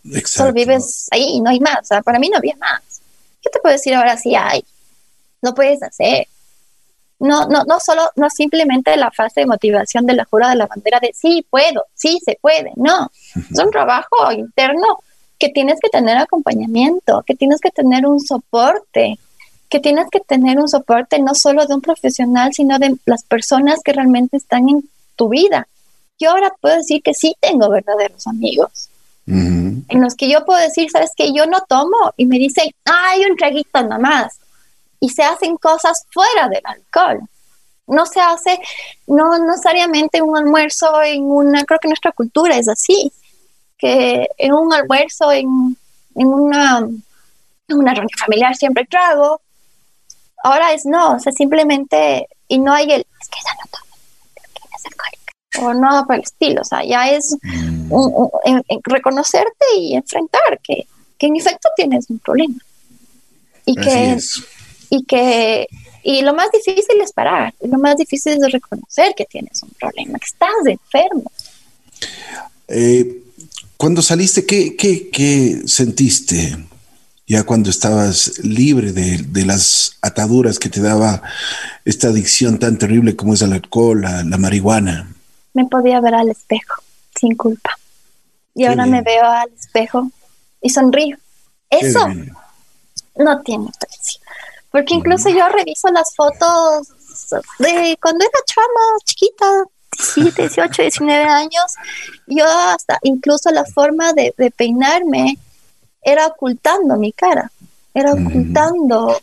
Exacto. 0.06 0.30
Solo 0.30 0.54
vives 0.54 1.08
ahí 1.12 1.24
y 1.36 1.42
no 1.42 1.52
hay 1.52 1.60
más. 1.60 1.80
O 1.82 1.86
sea, 1.86 2.02
para 2.02 2.18
mí 2.18 2.30
no 2.30 2.38
había 2.38 2.56
más. 2.58 2.82
¿Qué 3.42 3.50
te 3.50 3.60
puedo 3.60 3.74
decir 3.74 3.94
ahora 3.94 4.18
sí 4.18 4.36
hay? 4.36 4.64
No 5.42 5.54
puedes 5.54 5.84
hacer. 5.84 6.28
No, 7.22 7.46
no, 7.46 7.64
no 7.66 7.80
solo, 7.80 8.10
no 8.16 8.30
simplemente 8.30 8.98
la 8.98 9.12
fase 9.12 9.42
de 9.42 9.46
motivación 9.46 10.06
de 10.06 10.16
la 10.16 10.26
jura 10.26 10.50
de 10.50 10.56
la 10.56 10.66
bandera 10.66 11.00
de 11.00 11.12
sí 11.14 11.46
puedo, 11.50 11.86
sí 11.94 12.20
se 12.26 12.38
puede. 12.42 12.72
No, 12.76 13.12
es 13.36 13.60
un 13.60 13.70
trabajo 13.70 14.32
interno 14.32 15.00
que 15.38 15.50
tienes 15.50 15.80
que 15.80 15.90
tener 15.90 16.18
acompañamiento, 16.18 17.24
que 17.26 17.36
tienes 17.36 17.62
que 17.62 17.70
tener 17.72 18.06
un 18.06 18.20
soporte, 18.20 19.20
que 19.70 19.80
tienes 19.80 20.08
que 20.12 20.20
tener 20.20 20.60
un 20.60 20.68
soporte 20.68 21.20
no 21.20 21.36
solo 21.36 21.66
de 21.66 21.76
un 21.76 21.82
profesional, 21.82 22.54
sino 22.54 22.80
de 22.80 22.98
las 23.06 23.24
personas 23.24 23.80
que 23.84 23.94
realmente 23.94 24.38
están 24.38 24.68
en 24.68 24.90
tu 25.16 25.30
vida. 25.30 25.68
Yo 26.20 26.32
ahora 26.32 26.52
puedo 26.60 26.76
decir 26.76 27.02
que 27.04 27.14
sí 27.14 27.36
tengo 27.40 27.70
verdaderos 27.70 28.28
amigos, 28.28 28.90
en 29.28 30.02
los 30.02 30.16
que 30.16 30.30
yo 30.30 30.44
puedo 30.46 30.60
decir, 30.60 30.90
sabes 30.90 31.12
que 31.16 31.32
yo 31.34 31.46
no 31.46 31.60
tomo 31.70 32.14
y 32.18 32.26
me 32.26 32.38
dicen, 32.38 32.70
hay 32.86 33.24
un 33.26 33.38
traguito 33.38 33.82
nada 33.82 34.00
más. 34.00 34.41
Y 35.02 35.10
se 35.10 35.24
hacen 35.24 35.58
cosas 35.58 36.06
fuera 36.12 36.48
del 36.48 36.62
alcohol. 36.64 37.20
No 37.88 38.06
se 38.06 38.22
hace, 38.22 38.58
no 39.08 39.38
necesariamente 39.38 40.22
un 40.22 40.38
almuerzo 40.38 41.02
en 41.04 41.24
una, 41.24 41.66
creo 41.66 41.80
que 41.80 41.90
nuestra 41.90 42.14
cultura 42.14 42.56
es 42.56 42.70
así 42.70 43.12
que 43.82 44.30
en 44.38 44.54
un 44.54 44.72
almuerzo, 44.72 45.32
en, 45.32 45.76
en 46.16 46.28
una, 46.28 46.78
en 46.78 47.78
una 47.78 47.94
reunión 47.94 48.18
familiar 48.18 48.56
siempre 48.56 48.86
trago. 48.86 49.42
Ahora 50.44 50.72
es 50.72 50.86
no, 50.86 51.16
o 51.16 51.20
sea, 51.20 51.32
simplemente, 51.32 52.28
y 52.48 52.60
no 52.60 52.74
hay 52.74 52.92
el, 52.92 53.02
es 53.02 53.28
que 53.28 53.40
ya 53.44 53.54
no 53.56 53.70
toma, 53.72 53.86
es 54.78 54.86
alcohólica, 54.86 55.34
o 55.62 55.74
no 55.74 56.06
por 56.06 56.16
el 56.16 56.22
estilo, 56.22 56.62
o 56.62 56.64
sea, 56.64 56.84
ya 56.84 57.10
es 57.10 57.36
mm. 57.42 57.92
reconocerte 58.84 59.66
y 59.78 59.96
enfrentar 59.96 60.60
que, 60.64 60.86
que 61.18 61.28
en 61.28 61.36
efecto 61.36 61.70
tienes 61.76 62.08
un 62.10 62.20
problema. 62.20 62.56
Y 63.66 63.76
que, 63.76 64.18
y 64.92 65.06
que, 65.06 65.68
y 66.04 66.22
lo 66.22 66.34
más 66.36 66.52
difícil 66.52 67.00
es 67.02 67.14
parar, 67.14 67.54
lo 67.62 67.80
más 67.80 67.96
difícil 67.96 68.34
es 68.34 68.52
reconocer 68.52 69.14
que 69.16 69.26
tienes 69.26 69.64
un 69.64 69.70
problema, 69.70 70.20
que 70.20 70.26
estás 70.26 70.50
enfermo. 70.66 71.32
Eh, 72.68 73.24
cuando 73.78 74.02
saliste, 74.02 74.46
¿qué, 74.46 74.76
qué, 74.76 75.10
qué 75.10 75.62
sentiste? 75.66 76.58
Ya 77.26 77.44
cuando 77.44 77.70
estabas 77.70 78.40
libre 78.44 78.92
de, 78.92 79.20
de, 79.20 79.46
las 79.46 79.98
ataduras 80.02 80.60
que 80.60 80.68
te 80.68 80.82
daba 80.82 81.22
esta 81.86 82.10
adicción 82.10 82.60
tan 82.60 82.78
terrible 82.78 83.16
como 83.16 83.34
es 83.34 83.42
el 83.42 83.54
alcohol, 83.54 84.02
la, 84.02 84.24
la 84.26 84.38
marihuana. 84.38 85.16
Me 85.54 85.66
podía 85.68 86.02
ver 86.02 86.16
al 86.16 86.30
espejo, 86.30 86.84
sin 87.18 87.38
culpa. 87.38 87.72
Y 88.54 88.66
ahora 88.66 88.86
me 88.86 89.02
veo 89.02 89.24
al 89.24 89.50
espejo 89.58 90.12
y 90.62 90.70
sonrío. 90.70 91.18
Eso 91.70 92.06
no 93.16 93.42
tiene 93.42 93.70
precio. 93.80 94.21
Porque 94.72 94.94
incluso 94.96 95.30
yo 95.30 95.48
reviso 95.50 95.90
las 95.92 96.16
fotos 96.16 96.88
de 97.60 97.98
cuando 98.02 98.24
era 98.24 98.40
chama, 98.46 98.98
chiquita, 99.04 99.66
17, 99.98 100.42
18, 100.44 100.82
19 100.84 101.24
años, 101.26 101.76
yo 102.28 102.46
hasta 102.48 102.98
incluso 103.04 103.52
la 103.52 103.66
forma 103.66 104.14
de, 104.14 104.34
peinarme 104.56 105.38
era 106.02 106.28
ocultando 106.28 106.96
mi 106.98 107.12
cara, 107.12 107.52
era 107.94 108.14
ocultando 108.14 109.20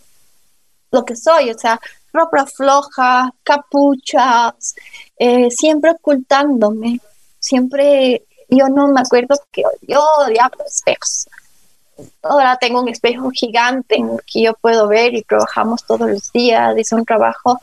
lo 0.91 1.05
que 1.05 1.17
soy, 1.17 1.51
o 1.51 1.59
sea, 1.59 1.81
ropa 2.13 2.47
floja, 2.47 3.31
capuchas, 3.43 4.75
eh, 5.19 5.51
siempre 5.51 5.93
ocultándome, 5.93 7.01
siempre, 7.41 8.25
yo 8.49 8.69
no 8.69 8.89
me 8.89 9.01
acuerdo 9.01 9.37
que 9.51 9.63
yo 9.87 10.05
odiaba 10.19 10.51
los 10.59 10.75
espejos. 10.75 11.27
Ahora 12.23 12.57
tengo 12.57 12.81
un 12.81 12.89
espejo 12.89 13.31
gigante 13.31 13.97
en 13.97 14.11
el 14.11 14.21
que 14.27 14.43
yo 14.43 14.55
puedo 14.55 14.89
ver 14.89 15.15
y 15.15 15.23
trabajamos 15.23 15.85
todos 15.85 16.09
los 16.09 16.33
días, 16.33 16.77
es 16.77 16.93
un 16.93 17.05
trabajo 17.05 17.61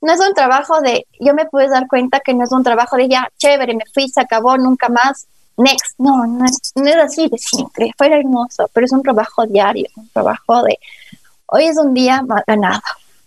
no 0.00 0.12
es 0.12 0.20
un 0.20 0.34
trabajo 0.34 0.80
de, 0.80 1.06
yo 1.18 1.34
me 1.34 1.46
puedo 1.46 1.68
dar 1.68 1.86
cuenta 1.86 2.20
que 2.20 2.32
no 2.34 2.44
es 2.44 2.52
un 2.52 2.62
trabajo 2.62 2.96
de 2.96 3.08
ya, 3.08 3.30
chévere, 3.38 3.74
me 3.74 3.84
fui, 3.92 4.08
se 4.08 4.20
acabó, 4.20 4.56
nunca 4.56 4.88
más, 4.88 5.26
next. 5.56 5.94
No, 5.98 6.26
no 6.26 6.44
es, 6.44 6.72
no 6.74 6.88
es 6.88 6.96
así 6.96 7.28
de 7.28 7.38
siempre, 7.38 7.92
fue 7.96 8.06
hermoso, 8.06 8.70
pero 8.72 8.86
es 8.86 8.92
un 8.92 9.02
trabajo 9.02 9.46
diario, 9.46 9.86
un 9.96 10.08
trabajo 10.08 10.62
de, 10.62 10.78
hoy 11.46 11.66
es 11.66 11.76
un 11.76 11.92
día 11.92 12.22
más 12.22 12.42
ganado, 12.46 12.80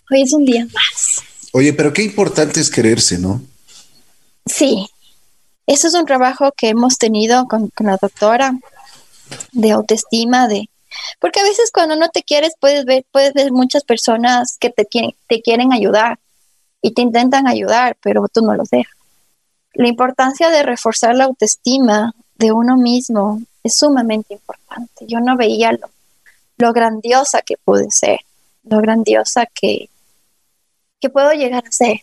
hoy 0.10 0.24
es 0.24 0.34
un 0.34 0.46
día 0.46 0.66
más. 0.66 1.24
Oye, 1.52 1.74
pero 1.74 1.94
qué 1.94 2.02
importante 2.02 2.60
es 2.60 2.72
quererse, 2.72 3.20
¿no? 3.20 3.40
Sí, 4.46 4.88
eso 5.68 5.88
es 5.88 5.94
un 5.94 6.06
trabajo 6.06 6.52
que 6.58 6.70
hemos 6.70 6.98
tenido 6.98 7.48
con, 7.48 7.70
con 7.70 7.86
la 7.86 7.98
doctora 8.02 8.56
de 9.52 9.72
autoestima, 9.72 10.48
de, 10.48 10.70
porque 11.20 11.40
a 11.40 11.44
veces 11.44 11.72
cuando 11.72 11.96
no 11.96 12.10
te 12.10 12.24
quieres 12.24 12.54
puedes 12.60 12.86
ver, 12.86 13.06
puedes 13.12 13.34
ver 13.34 13.52
muchas 13.52 13.84
personas 13.84 14.58
que 14.60 14.70
te 14.70 14.86
quieren, 14.86 15.16
te 15.28 15.42
quieren 15.42 15.74
ayudar, 15.74 16.20
y 16.84 16.92
te 16.92 17.02
intentan 17.02 17.48
ayudar, 17.48 17.98
pero 18.02 18.28
tú 18.28 18.42
no 18.42 18.54
los 18.56 18.70
dejas. 18.70 18.94
La 19.74 19.88
importancia 19.88 20.50
de 20.50 20.64
reforzar 20.64 21.16
la 21.16 21.24
autoestima 21.24 22.14
de 22.36 22.52
uno 22.52 22.76
mismo 22.76 23.42
es 23.64 23.78
sumamente 23.78 24.34
importante. 24.34 25.06
Yo 25.08 25.22
no 25.22 25.38
veía 25.38 25.72
lo, 25.72 25.90
lo 26.58 26.74
grandiosa 26.74 27.42
que 27.42 27.56
pude 27.58 27.88
ser, 27.90 28.20
lo 28.64 28.82
grandiosa 28.82 29.46
que, 29.46 29.90
que 31.00 31.10
puedo 31.10 31.32
llegar 31.32 31.64
a 31.66 31.72
ser. 31.72 32.02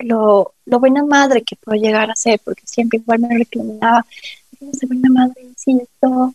lo, 0.00 0.52
lo 0.64 0.80
buena 0.80 1.04
madre 1.04 1.42
que 1.42 1.54
puedo 1.54 1.80
llegar 1.80 2.10
a 2.10 2.16
ser, 2.16 2.40
porque 2.44 2.66
siempre 2.66 2.98
igual 2.98 3.20
me 3.20 3.38
reclamaba, 3.38 4.04
no 4.60 4.72
soy 4.72 4.88
buena 4.88 5.08
madre, 5.10 5.48
esto, 5.54 6.34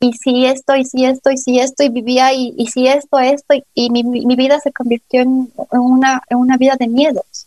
y 0.00 0.12
si 0.14 0.46
esto, 0.46 0.76
y 0.76 0.84
si 0.84 1.04
esto, 1.04 1.30
y 1.30 1.36
si 1.36 1.60
esto, 1.60 1.82
y 1.82 1.88
vivía, 1.88 2.32
y, 2.32 2.54
y 2.56 2.66
si 2.68 2.88
esto, 2.88 3.18
esto, 3.18 3.54
y, 3.74 3.90
mi, 3.90 4.02
mi, 4.02 4.36
vida 4.36 4.58
se 4.60 4.72
convirtió 4.72 5.20
en, 5.20 5.52
una, 5.72 6.22
en 6.28 6.38
una 6.38 6.56
vida 6.56 6.76
de 6.78 6.88
miedos. 6.88 7.46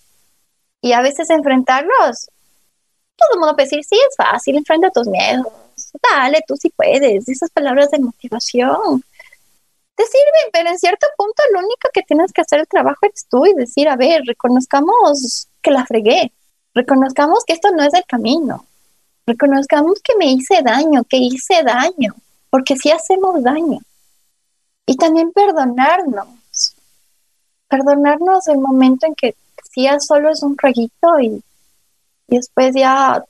Y 0.81 0.93
a 0.93 1.01
veces 1.01 1.29
enfrentarlos, 1.29 2.29
todo 3.15 3.29
el 3.33 3.39
mundo 3.39 3.55
puede 3.55 3.67
decir, 3.67 3.83
sí, 3.83 3.95
es 3.95 4.15
fácil, 4.15 4.57
enfrenta 4.57 4.89
tus 4.89 5.07
miedos, 5.07 5.47
dale, 6.11 6.43
tú 6.47 6.55
sí 6.55 6.71
puedes, 6.75 7.27
esas 7.27 7.49
palabras 7.49 7.89
de 7.91 7.99
motivación 7.99 9.03
te 9.95 10.03
sirven, 10.05 10.51
pero 10.51 10.69
en 10.69 10.79
cierto 10.79 11.07
punto 11.17 11.43
lo 11.53 11.59
único 11.59 11.89
que 11.93 12.01
tienes 12.01 12.31
que 12.31 12.41
hacer 12.41 12.59
el 12.59 12.67
trabajo 12.67 12.99
eres 13.03 13.25
tú 13.29 13.45
y 13.45 13.53
decir, 13.53 13.87
a 13.87 13.95
ver, 13.95 14.23
reconozcamos 14.25 15.47
que 15.61 15.71
la 15.71 15.85
fregué, 15.85 16.31
reconozcamos 16.73 17.43
que 17.45 17.53
esto 17.53 17.71
no 17.71 17.83
es 17.83 17.93
el 17.93 18.05
camino, 18.05 18.65
reconozcamos 19.25 19.99
que 20.03 20.15
me 20.17 20.31
hice 20.31 20.61
daño, 20.61 21.03
que 21.03 21.17
hice 21.17 21.63
daño, 21.63 22.15
porque 22.49 22.75
sí 22.75 22.91
hacemos 22.91 23.41
daño. 23.41 23.79
Y 24.85 24.97
también 24.97 25.31
perdonarnos, 25.31 26.27
perdonarnos 27.67 28.47
el 28.47 28.59
momento 28.59 29.05
en 29.05 29.15
que 29.15 29.35
si 29.71 29.83
ya 29.83 29.99
solo 29.99 30.29
es 30.29 30.43
un 30.43 30.57
reguito 30.57 31.19
y, 31.19 31.43
y 32.27 32.35
después 32.35 32.73
ya 32.75 33.23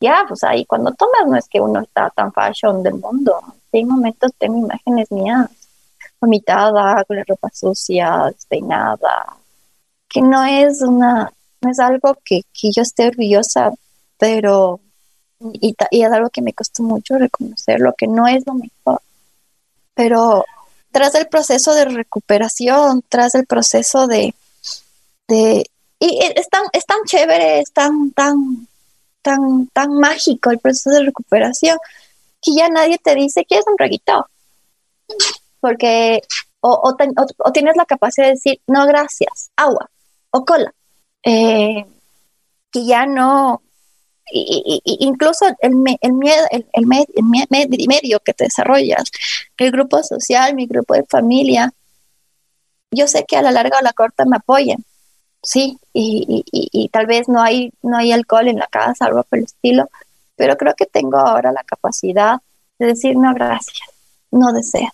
ya, 0.00 0.24
pues 0.28 0.44
ahí 0.44 0.64
cuando 0.66 0.92
tomas 0.92 1.26
no 1.26 1.36
es 1.36 1.48
que 1.48 1.60
uno 1.60 1.80
está 1.80 2.10
tan 2.10 2.32
fashion 2.32 2.82
del 2.82 2.94
mundo. 2.94 3.40
Hay 3.72 3.84
momentos, 3.84 4.32
tengo 4.38 4.58
imágenes 4.58 5.10
mías 5.10 5.50
vomitada, 6.20 7.04
con 7.04 7.16
la 7.16 7.24
ropa 7.26 7.50
sucia, 7.52 8.26
despeinada, 8.32 9.36
que 10.08 10.22
no 10.22 10.44
es 10.44 10.82
una, 10.82 11.30
no 11.60 11.70
es 11.70 11.78
algo 11.78 12.16
que, 12.24 12.42
que 12.52 12.70
yo 12.72 12.82
esté 12.82 13.08
orgullosa, 13.08 13.72
pero, 14.18 14.80
y, 15.40 15.74
y, 15.90 16.02
es 16.02 16.12
algo 16.12 16.30
que 16.30 16.42
me 16.42 16.52
costó 16.52 16.82
mucho 16.82 17.18
reconocerlo, 17.18 17.94
que 17.96 18.06
no 18.06 18.26
es 18.26 18.46
lo 18.46 18.54
mejor. 18.54 19.00
Pero 19.94 20.44
tras 20.90 21.14
el 21.14 21.26
proceso 21.28 21.74
de 21.74 21.86
recuperación, 21.86 23.02
tras 23.08 23.34
el 23.34 23.46
proceso 23.46 24.06
de, 24.06 24.34
de 25.28 25.64
y 25.98 26.18
es 26.36 26.48
tan, 26.48 26.62
es 26.72 26.84
tan 26.84 26.98
chévere, 27.06 27.60
es 27.60 27.72
tan, 27.72 28.12
tan, 28.12 28.68
tan, 29.22 29.66
tan 29.68 29.94
mágico 29.94 30.50
el 30.50 30.58
proceso 30.58 30.90
de 30.90 31.04
recuperación 31.04 31.78
que 32.42 32.54
ya 32.54 32.68
nadie 32.68 32.98
te 32.98 33.14
dice 33.14 33.44
que 33.44 33.58
es 33.58 33.64
un 33.66 33.78
reguito. 33.78 34.26
Porque 35.60 36.22
o, 36.60 36.94
o, 37.38 37.52
tienes 37.52 37.76
la 37.76 37.86
capacidad 37.86 38.26
de 38.26 38.34
decir, 38.34 38.60
no, 38.66 38.86
gracias, 38.86 39.50
agua 39.56 39.90
o 40.30 40.44
cola. 40.44 40.72
Eh, 41.22 41.86
que 42.70 42.84
ya 42.84 43.06
no, 43.06 43.62
y, 44.30 44.82
incluso 44.84 45.46
el, 45.60 45.72
el, 46.00 46.12
miedo, 46.12 46.44
el, 46.50 46.66
el, 46.72 46.86
medio 46.86 48.20
que 48.20 48.34
te 48.34 48.44
desarrollas, 48.44 49.10
el 49.56 49.70
grupo 49.70 50.02
social, 50.02 50.54
mi 50.54 50.66
grupo 50.66 50.94
de 50.94 51.04
familia, 51.04 51.72
yo 52.90 53.06
sé 53.06 53.24
que 53.26 53.36
a 53.36 53.42
la 53.42 53.52
larga 53.52 53.76
o 53.76 53.80
a 53.80 53.82
la 53.82 53.92
corta 53.92 54.24
me 54.24 54.36
apoyan, 54.36 54.84
sí, 55.42 55.78
y, 55.92 56.44
y, 56.50 56.68
y, 56.72 56.88
tal 56.88 57.06
vez 57.06 57.28
no 57.28 57.42
hay, 57.42 57.72
no 57.82 57.96
hay 57.96 58.12
alcohol 58.12 58.48
en 58.48 58.58
la 58.58 58.66
casa, 58.66 59.06
algo 59.06 59.22
por 59.22 59.38
el 59.38 59.44
estilo, 59.44 59.88
pero 60.34 60.56
creo 60.56 60.74
que 60.74 60.86
tengo 60.86 61.18
ahora 61.18 61.52
la 61.52 61.64
capacidad 61.64 62.38
de 62.78 62.86
decir 62.86 63.16
no, 63.16 63.32
gracias, 63.34 63.88
no 64.30 64.52
deseo. 64.52 64.88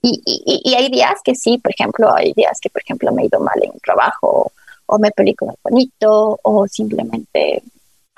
Y, 0.00 0.22
y, 0.24 0.74
hay 0.74 0.88
días 0.90 1.20
que 1.24 1.34
sí, 1.34 1.58
por 1.58 1.72
ejemplo, 1.72 2.14
hay 2.14 2.32
días 2.32 2.60
que, 2.60 2.70
por 2.70 2.82
ejemplo, 2.82 3.10
me 3.12 3.22
he 3.22 3.26
ido 3.26 3.40
mal 3.40 3.58
en 3.60 3.72
el 3.74 3.80
trabajo, 3.80 4.52
o 4.86 4.98
me 4.98 5.10
peleé 5.10 5.34
con 5.34 5.50
el 5.50 5.56
bonito, 5.62 6.38
o 6.42 6.68
simplemente 6.68 7.62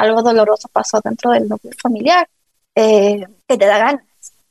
algo 0.01 0.22
doloroso 0.22 0.68
pasó 0.68 1.01
dentro 1.03 1.30
del 1.32 1.48
núcleo 1.48 1.72
familiar, 1.80 2.28
eh, 2.74 3.24
que 3.48 3.57
te 3.57 3.66
da 3.66 3.78
ganas. 3.78 4.05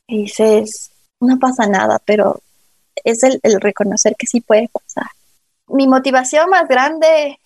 Y 0.06 0.22
dices, 0.22 0.90
no 1.20 1.38
pasa 1.38 1.66
nada, 1.66 2.00
pero 2.04 2.40
es 3.04 3.22
el, 3.22 3.40
el 3.42 3.60
reconocer 3.60 4.14
que 4.16 4.26
sí 4.26 4.40
puede 4.40 4.68
pasar 4.68 5.10
mi 5.70 5.86
motivación 5.86 6.50
más 6.50 6.68
grande 6.68 7.38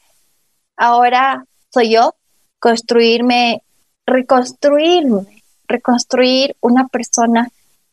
ahora 0.77 1.45
soy 1.73 1.93
yo, 1.93 2.15
construirme, 2.59 3.63
reconstruirme, 4.07 5.43
reconstruir 5.67 6.57
una 6.61 6.89
persona 6.89 7.49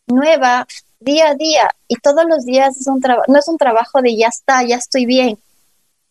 nueva 0.08 0.68
día 1.00 1.30
a 1.30 1.36
día. 1.36 1.70
Y 1.88 1.96
todos 1.98 2.26
los 2.28 2.46
días 2.46 2.78
es 2.78 2.88
un 2.88 3.02
no 3.28 3.40
es 3.40 3.48
un 3.48 3.58
trabajo 3.58 4.02
de 4.02 4.16
ya 4.16 4.28
está, 4.28 4.64
ya 4.64 4.78
estoy 4.78 5.06
bien, 5.06 5.38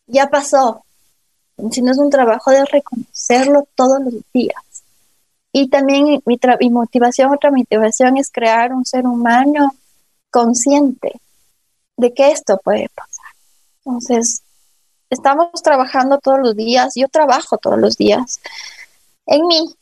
ya 0.07 0.29
pasó, 0.29 0.85
sino 1.71 1.93
es 1.93 1.99
un 1.99 2.11
trabajo 2.11 2.51
de 2.51 2.65
reconocerlo 2.65 3.67
todos 3.75 4.01
los 4.01 4.15
días. 4.33 4.63
Y 5.53 5.69
también 5.69 6.05
mi, 6.05 6.23
mi 6.27 6.71
motivación, 6.71 7.33
otra 7.33 7.51
motivación 7.51 8.17
es 8.17 8.31
crear 8.31 8.73
un 8.73 8.85
ser 8.85 9.07
humano 9.07 9.75
consciente 10.31 11.21
de 11.97 12.15
que 12.15 12.31
esto 12.31 12.59
puede 12.63 12.89
pasar 12.91 13.21
entonces, 13.85 14.43
estamos 15.09 15.49
trabajando 15.63 16.19
todos 16.19 16.39
los 16.41 16.57
días, 16.57 16.93
yo 16.95 17.09
trabajo 17.09 17.59
todos 17.59 17.79
los 17.79 17.97
días 17.97 18.41
en 19.27 19.47
mí, 19.47 19.75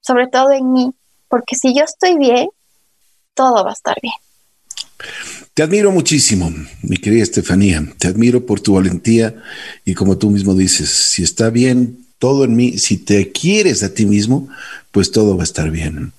sobre 0.00 0.26
todo 0.26 0.50
en 0.50 0.72
mí, 0.72 0.92
porque 1.28 1.56
si 1.56 1.74
yo 1.74 1.84
estoy 1.84 2.16
bien, 2.16 2.48
todo 3.34 3.64
va 3.64 3.70
a 3.70 3.74
estar 3.74 3.96
bien. 4.02 4.14
Te 5.60 5.64
admiro 5.64 5.92
muchísimo, 5.92 6.50
mi 6.80 6.96
querida 6.96 7.22
Estefanía. 7.22 7.84
Te 7.98 8.08
admiro 8.08 8.46
por 8.46 8.60
tu 8.60 8.72
valentía 8.72 9.42
y 9.84 9.92
como 9.92 10.16
tú 10.16 10.30
mismo 10.30 10.54
dices, 10.54 10.88
si 10.88 11.22
está 11.22 11.50
bien 11.50 12.06
todo 12.18 12.44
en 12.44 12.56
mí, 12.56 12.78
si 12.78 12.96
te 12.96 13.30
quieres 13.30 13.82
a 13.82 13.92
ti 13.92 14.06
mismo, 14.06 14.48
pues 14.90 15.10
todo 15.10 15.36
va 15.36 15.42
a 15.42 15.44
estar 15.44 15.70
bien. 15.70 16.14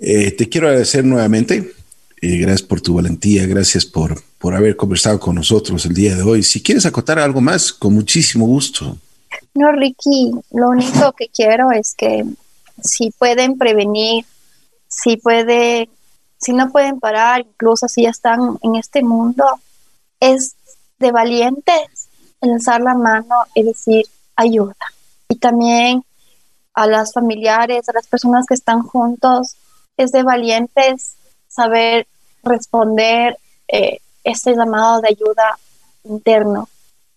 Eh, 0.00 0.32
te 0.32 0.48
quiero 0.48 0.66
agradecer 0.66 1.04
nuevamente 1.04 1.72
eh, 2.20 2.38
gracias 2.38 2.62
por 2.62 2.80
tu 2.80 2.94
valentía, 2.94 3.46
gracias 3.46 3.86
por, 3.86 4.20
por 4.38 4.56
haber 4.56 4.74
conversado 4.74 5.20
con 5.20 5.36
nosotros 5.36 5.86
el 5.86 5.94
día 5.94 6.16
de 6.16 6.22
hoy. 6.22 6.42
Si 6.42 6.60
quieres 6.64 6.86
acotar 6.86 7.20
algo 7.20 7.40
más, 7.40 7.72
con 7.72 7.94
muchísimo 7.94 8.44
gusto. 8.44 8.98
No, 9.54 9.70
Ricky, 9.70 10.32
lo 10.50 10.70
único 10.70 11.12
que 11.12 11.28
quiero 11.28 11.70
es 11.70 11.94
que 11.96 12.24
si 12.82 13.12
pueden 13.12 13.56
prevenir, 13.56 14.24
si 14.88 15.16
puede, 15.16 15.88
si 16.40 16.52
no 16.52 16.70
pueden 16.70 16.98
parar, 16.98 17.40
incluso 17.42 17.86
si 17.86 18.02
ya 18.02 18.10
están 18.10 18.58
en 18.62 18.76
este 18.76 19.02
mundo, 19.02 19.44
es 20.20 20.56
de 20.98 21.12
valientes 21.12 22.08
alzar 22.40 22.80
la 22.80 22.94
mano 22.94 23.36
y 23.54 23.62
decir 23.62 24.06
ayuda. 24.36 24.74
Y 25.28 25.36
también 25.36 26.02
a 26.74 26.86
las 26.86 27.12
familiares, 27.12 27.88
a 27.88 27.92
las 27.92 28.06
personas 28.06 28.46
que 28.46 28.54
están 28.54 28.82
juntos, 28.82 29.56
es 29.96 30.12
de 30.12 30.22
valientes 30.22 31.14
saber 31.48 32.06
responder 32.42 33.36
eh, 33.68 33.98
ese 34.24 34.54
llamado 34.54 35.02
de 35.02 35.08
ayuda 35.08 35.58
interno, 36.04 36.68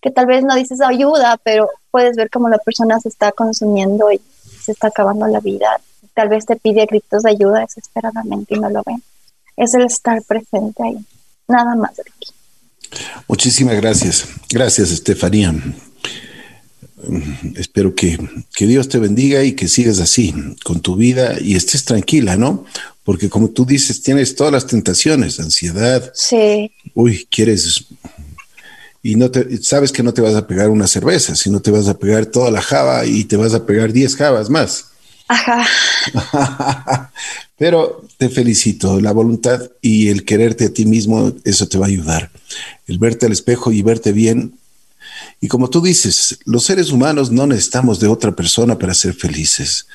que 0.02 0.10
tal 0.10 0.26
vez 0.26 0.44
no 0.44 0.54
dices 0.54 0.82
ayuda, 0.82 1.38
pero 1.42 1.70
puedes 1.90 2.16
ver 2.16 2.28
cómo 2.28 2.50
la 2.50 2.58
persona 2.58 3.00
se 3.00 3.08
está 3.08 3.32
consumiendo 3.32 4.12
y 4.12 4.20
se 4.60 4.72
está 4.72 4.88
acabando 4.88 5.26
la 5.26 5.40
vida. 5.40 5.80
Tal 6.12 6.28
vez 6.28 6.44
te 6.44 6.56
pide 6.56 6.84
gritos 6.84 7.22
de 7.22 7.30
ayuda 7.30 7.60
desesperadamente 7.60 8.54
y 8.54 8.60
no 8.60 8.68
lo 8.68 8.82
ven. 8.84 9.02
Es 9.56 9.74
el 9.74 9.84
estar 9.84 10.22
presente 10.22 10.82
ahí. 10.82 10.98
Nada 11.48 11.74
más, 11.74 11.92
Ricky. 11.96 12.32
Muchísimas 13.28 13.76
gracias. 13.76 14.26
Gracias, 14.50 14.90
Estefanía. 14.90 15.54
Espero 17.56 17.94
que, 17.94 18.18
que, 18.54 18.66
Dios 18.66 18.88
te 18.88 18.98
bendiga 18.98 19.44
y 19.44 19.52
que 19.52 19.68
sigas 19.68 20.00
así 20.00 20.34
con 20.64 20.80
tu 20.80 20.96
vida 20.96 21.38
y 21.38 21.54
estés 21.54 21.84
tranquila, 21.84 22.36
¿no? 22.36 22.64
Porque 23.04 23.28
como 23.28 23.50
tú 23.50 23.66
dices, 23.66 24.02
tienes 24.02 24.34
todas 24.34 24.52
las 24.52 24.66
tentaciones, 24.66 25.38
ansiedad. 25.38 26.10
Sí. 26.14 26.72
Uy, 26.94 27.26
quieres 27.30 27.86
y 29.04 29.16
no 29.16 29.30
te 29.30 29.62
sabes 29.62 29.92
que 29.92 30.02
no 30.02 30.14
te 30.14 30.22
vas 30.22 30.34
a 30.34 30.46
pegar 30.46 30.70
una 30.70 30.86
cerveza, 30.86 31.36
sino 31.36 31.60
te 31.60 31.70
vas 31.70 31.88
a 31.88 31.98
pegar 31.98 32.24
toda 32.24 32.50
la 32.50 32.62
java 32.62 33.04
y 33.04 33.24
te 33.24 33.36
vas 33.36 33.52
a 33.52 33.66
pegar 33.66 33.92
10 33.92 34.16
javas 34.16 34.48
más. 34.48 34.92
Ajá. 35.28 35.66
Pero 37.56 38.04
te 38.18 38.28
felicito, 38.28 39.00
la 39.00 39.12
voluntad 39.12 39.70
y 39.80 40.08
el 40.08 40.24
quererte 40.24 40.66
a 40.66 40.72
ti 40.72 40.84
mismo, 40.84 41.32
eso 41.44 41.68
te 41.68 41.78
va 41.78 41.86
a 41.86 41.88
ayudar. 41.88 42.30
El 42.86 42.98
verte 42.98 43.26
al 43.26 43.32
espejo 43.32 43.72
y 43.72 43.82
verte 43.82 44.12
bien 44.12 44.54
y 45.40 45.48
como 45.48 45.68
tú 45.68 45.82
dices, 45.82 46.38
los 46.44 46.64
seres 46.64 46.90
humanos 46.90 47.30
no 47.30 47.46
necesitamos 47.46 48.00
de 48.00 48.08
otra 48.08 48.32
persona 48.32 48.78
para 48.78 48.94
ser 48.94 49.14
felices. 49.14 49.86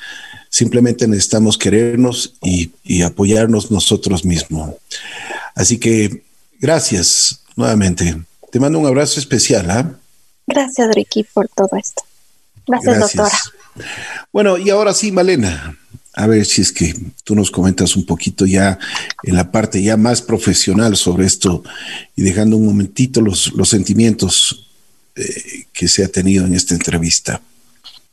Simplemente 0.50 1.08
necesitamos 1.08 1.58
querernos 1.58 2.36
y, 2.42 2.72
apoyarnos 3.02 3.72
nosotros 3.72 4.26
mismos. 4.26 4.76
Así 5.56 5.80
que 5.80 6.24
gracias 6.60 7.42
nuevamente. 7.56 8.16
Te 8.52 8.60
mando 8.60 8.80
un 8.80 8.86
abrazo 8.86 9.20
especial. 9.20 9.70
¿ah? 9.72 9.92
Gracias, 10.48 10.88
Ricky, 10.94 11.24
por 11.24 11.48
todo 11.50 11.70
esto. 11.78 12.04
Gracias, 12.68 13.00
doctora. 13.00 13.38
Bueno, 14.32 14.58
y 14.58 14.70
ahora 14.70 14.94
sí, 14.94 15.12
Malena, 15.12 15.78
a 16.14 16.28
ver 16.28 16.46
si 16.46 16.62
es 16.62 16.72
que 16.72 16.94
tú 17.24 17.36
nos 17.36 17.52
comentas 17.52 17.96
un 17.96 18.06
poquito 18.06 18.46
ya 18.46 18.78
en 19.24 19.36
la 19.36 19.52
parte 19.52 19.82
ya 19.82 19.96
más 19.96 20.22
profesional 20.22 20.98
sobre 20.98 21.26
esto 21.26 21.64
y 22.16 22.24
dejando 22.24 22.58
un 22.58 22.66
momentito 22.66 23.22
los, 23.22 23.54
los 23.54 23.70
sentimientos 23.70 24.70
eh, 25.16 25.66
que 25.72 25.88
se 25.88 26.04
ha 26.04 26.08
tenido 26.08 26.46
en 26.46 26.54
esta 26.54 26.74
entrevista. 26.74 27.42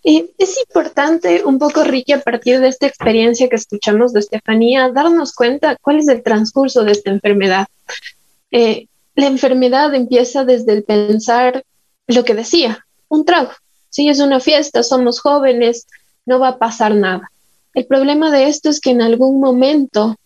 es 0.02 0.58
importante 0.68 1.42
un 1.44 1.58
poco, 1.58 1.84
Ricky, 1.84 2.12
a 2.12 2.20
partir 2.20 2.60
de 2.60 2.68
esta 2.68 2.86
experiencia 2.86 3.48
que 3.48 3.56
escuchamos 3.56 4.12
de 4.12 4.20
Estefanía, 4.20 4.90
darnos 4.90 5.32
cuenta 5.32 5.76
cuál 5.80 5.98
es 5.98 6.08
el 6.08 6.22
transcurso 6.22 6.84
de 6.84 6.92
esta 6.92 7.10
enfermedad. 7.10 7.66
Eh, 8.50 8.86
la 9.14 9.26
enfermedad 9.26 9.94
empieza 9.94 10.44
desde 10.44 10.74
el 10.74 10.84
pensar 10.84 11.64
lo 12.06 12.24
que 12.24 12.34
decía, 12.34 12.86
un 13.08 13.24
trago. 13.24 13.50
Si 13.90 14.08
es 14.08 14.20
una 14.20 14.40
fiesta, 14.40 14.82
somos 14.82 15.20
jóvenes, 15.20 15.86
no 16.24 16.38
va 16.38 16.48
a 16.48 16.58
pasar 16.58 16.94
nada. 16.94 17.30
El 17.74 17.86
problema 17.86 18.30
de 18.30 18.48
esto 18.48 18.68
es 18.68 18.80
que 18.80 18.90
en 18.90 19.02
algún 19.02 19.40
momento 19.40 20.16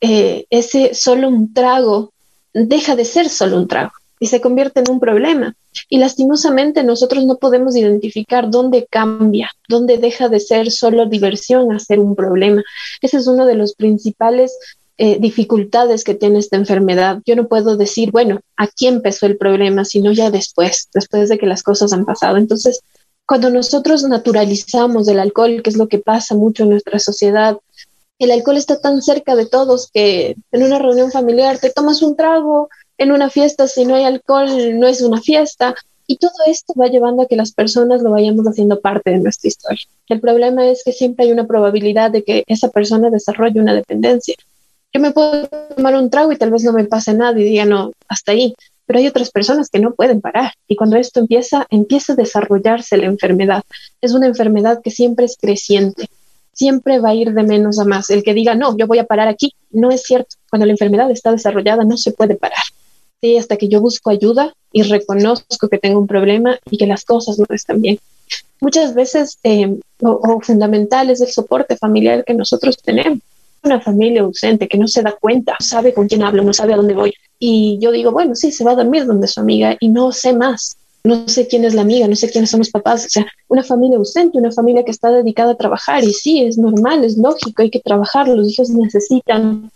eh, 0.00 0.46
ese 0.50 0.94
solo 0.94 1.28
un 1.28 1.52
trago 1.52 2.12
deja 2.52 2.96
de 2.96 3.04
ser 3.04 3.28
solo 3.28 3.56
un 3.56 3.68
trago 3.68 3.92
y 4.20 4.26
se 4.26 4.40
convierte 4.40 4.80
en 4.80 4.90
un 4.90 5.00
problema. 5.00 5.54
Y 5.88 5.98
lastimosamente 5.98 6.82
nosotros 6.82 7.24
no 7.24 7.36
podemos 7.36 7.76
identificar 7.76 8.50
dónde 8.50 8.86
cambia, 8.88 9.50
dónde 9.68 9.98
deja 9.98 10.28
de 10.28 10.40
ser 10.40 10.70
solo 10.70 11.06
diversión 11.06 11.72
a 11.72 11.78
ser 11.78 11.98
un 11.98 12.14
problema. 12.14 12.62
Ese 13.02 13.18
es 13.18 13.26
uno 13.26 13.44
de 13.44 13.54
los 13.54 13.74
principales 13.74 14.56
eh, 14.96 15.18
dificultades 15.18 16.04
que 16.04 16.14
tiene 16.14 16.38
esta 16.38 16.56
enfermedad. 16.56 17.20
Yo 17.26 17.34
no 17.34 17.48
puedo 17.48 17.76
decir, 17.76 18.12
bueno, 18.12 18.40
aquí 18.56 18.86
empezó 18.86 19.26
el 19.26 19.36
problema, 19.36 19.84
sino 19.84 20.12
ya 20.12 20.30
después, 20.30 20.88
después 20.94 21.28
de 21.28 21.36
que 21.36 21.46
las 21.46 21.62
cosas 21.62 21.92
han 21.92 22.04
pasado. 22.04 22.36
Entonces, 22.36 22.80
cuando 23.26 23.50
nosotros 23.50 24.02
naturalizamos 24.04 25.08
el 25.08 25.18
alcohol, 25.18 25.62
que 25.62 25.70
es 25.70 25.76
lo 25.76 25.88
que 25.88 25.98
pasa 25.98 26.34
mucho 26.34 26.64
en 26.64 26.70
nuestra 26.70 26.98
sociedad, 26.98 27.58
el 28.18 28.30
alcohol 28.30 28.56
está 28.56 28.80
tan 28.80 29.02
cerca 29.02 29.34
de 29.34 29.46
todos 29.46 29.90
que 29.92 30.36
en 30.52 30.62
una 30.62 30.78
reunión 30.78 31.10
familiar 31.10 31.58
te 31.58 31.70
tomas 31.70 32.02
un 32.02 32.16
trago, 32.16 32.68
en 32.96 33.12
una 33.12 33.28
fiesta 33.28 33.66
si 33.66 33.84
no 33.84 33.96
hay 33.96 34.04
alcohol 34.04 34.78
no 34.78 34.86
es 34.86 35.00
una 35.02 35.20
fiesta. 35.20 35.74
Y 36.06 36.18
todo 36.18 36.32
esto 36.46 36.74
va 36.78 36.88
llevando 36.88 37.22
a 37.22 37.26
que 37.26 37.34
las 37.34 37.52
personas 37.52 38.02
lo 38.02 38.10
vayamos 38.10 38.44
haciendo 38.46 38.78
parte 38.78 39.10
de 39.10 39.20
nuestra 39.20 39.48
historia. 39.48 39.86
El 40.08 40.20
problema 40.20 40.66
es 40.68 40.82
que 40.84 40.92
siempre 40.92 41.24
hay 41.24 41.32
una 41.32 41.46
probabilidad 41.46 42.10
de 42.10 42.22
que 42.22 42.44
esa 42.46 42.68
persona 42.68 43.08
desarrolle 43.08 43.58
una 43.58 43.72
dependencia 43.72 44.34
yo 44.94 45.00
me 45.00 45.10
puedo 45.10 45.48
tomar 45.48 45.96
un 45.96 46.08
trago 46.08 46.30
y 46.30 46.36
tal 46.36 46.52
vez 46.52 46.62
no 46.62 46.72
me 46.72 46.84
pase 46.84 47.12
nada 47.14 47.38
y 47.38 47.42
diga, 47.42 47.64
no, 47.64 47.90
hasta 48.08 48.30
ahí. 48.30 48.54
Pero 48.86 48.98
hay 48.98 49.06
otras 49.06 49.30
personas 49.30 49.70
que 49.70 49.78
no 49.78 49.94
pueden 49.94 50.20
parar. 50.20 50.52
Y 50.68 50.76
cuando 50.76 50.96
esto 50.96 51.20
empieza, 51.20 51.66
empieza 51.70 52.12
a 52.12 52.16
desarrollarse 52.16 52.96
la 52.96 53.06
enfermedad. 53.06 53.62
Es 54.00 54.12
una 54.12 54.26
enfermedad 54.26 54.80
que 54.82 54.90
siempre 54.90 55.24
es 55.24 55.36
creciente. 55.40 56.08
Siempre 56.52 57.00
va 57.00 57.10
a 57.10 57.14
ir 57.14 57.32
de 57.32 57.42
menos 57.42 57.78
a 57.78 57.84
más. 57.84 58.10
El 58.10 58.22
que 58.22 58.34
diga, 58.34 58.54
no, 58.54 58.76
yo 58.76 58.86
voy 58.86 58.98
a 58.98 59.04
parar 59.04 59.28
aquí, 59.28 59.54
no 59.70 59.90
es 59.90 60.02
cierto. 60.02 60.36
Cuando 60.50 60.66
la 60.66 60.72
enfermedad 60.72 61.10
está 61.10 61.32
desarrollada, 61.32 61.84
no 61.84 61.96
se 61.96 62.12
puede 62.12 62.36
parar. 62.36 62.62
Sí, 63.20 63.38
hasta 63.38 63.56
que 63.56 63.68
yo 63.68 63.80
busco 63.80 64.10
ayuda 64.10 64.54
y 64.70 64.82
reconozco 64.82 65.68
que 65.68 65.78
tengo 65.78 65.98
un 65.98 66.06
problema 66.06 66.58
y 66.70 66.76
que 66.76 66.86
las 66.86 67.04
cosas 67.04 67.38
no 67.38 67.46
están 67.50 67.80
bien. 67.80 67.98
Muchas 68.60 68.94
veces, 68.94 69.38
eh, 69.42 69.78
o 70.00 70.40
fundamental 70.40 71.10
es 71.10 71.20
el 71.20 71.28
soporte 71.28 71.76
familiar 71.76 72.24
que 72.24 72.34
nosotros 72.34 72.76
tenemos 72.76 73.20
una 73.64 73.80
familia 73.80 74.22
ausente 74.22 74.68
que 74.68 74.78
no 74.78 74.86
se 74.88 75.02
da 75.02 75.12
cuenta, 75.12 75.56
sabe 75.58 75.92
con 75.94 76.06
quién 76.06 76.22
hablo, 76.22 76.42
no 76.42 76.52
sabe 76.52 76.74
a 76.74 76.76
dónde 76.76 76.94
voy. 76.94 77.14
Y 77.38 77.78
yo 77.80 77.90
digo, 77.90 78.12
bueno, 78.12 78.34
sí, 78.34 78.52
se 78.52 78.64
va 78.64 78.72
a 78.72 78.76
dormir 78.76 79.06
donde 79.06 79.26
su 79.26 79.40
amiga 79.40 79.76
y 79.80 79.88
no 79.88 80.12
sé 80.12 80.32
más. 80.32 80.76
No 81.02 81.28
sé 81.28 81.46
quién 81.46 81.66
es 81.66 81.74
la 81.74 81.82
amiga, 81.82 82.08
no 82.08 82.16
sé 82.16 82.30
quiénes 82.30 82.50
son 82.50 82.60
los 82.60 82.70
papás. 82.70 83.04
O 83.04 83.08
sea, 83.10 83.26
una 83.48 83.62
familia 83.62 83.98
ausente, 83.98 84.38
una 84.38 84.52
familia 84.52 84.84
que 84.84 84.90
está 84.90 85.10
dedicada 85.10 85.52
a 85.52 85.56
trabajar. 85.56 86.02
Y 86.02 86.14
sí, 86.14 86.42
es 86.42 86.56
normal, 86.56 87.04
es 87.04 87.18
lógico, 87.18 87.60
hay 87.60 87.70
que 87.70 87.80
trabajar. 87.80 88.26
Los 88.28 88.50
hijos 88.50 88.70
necesitan, 88.70 89.70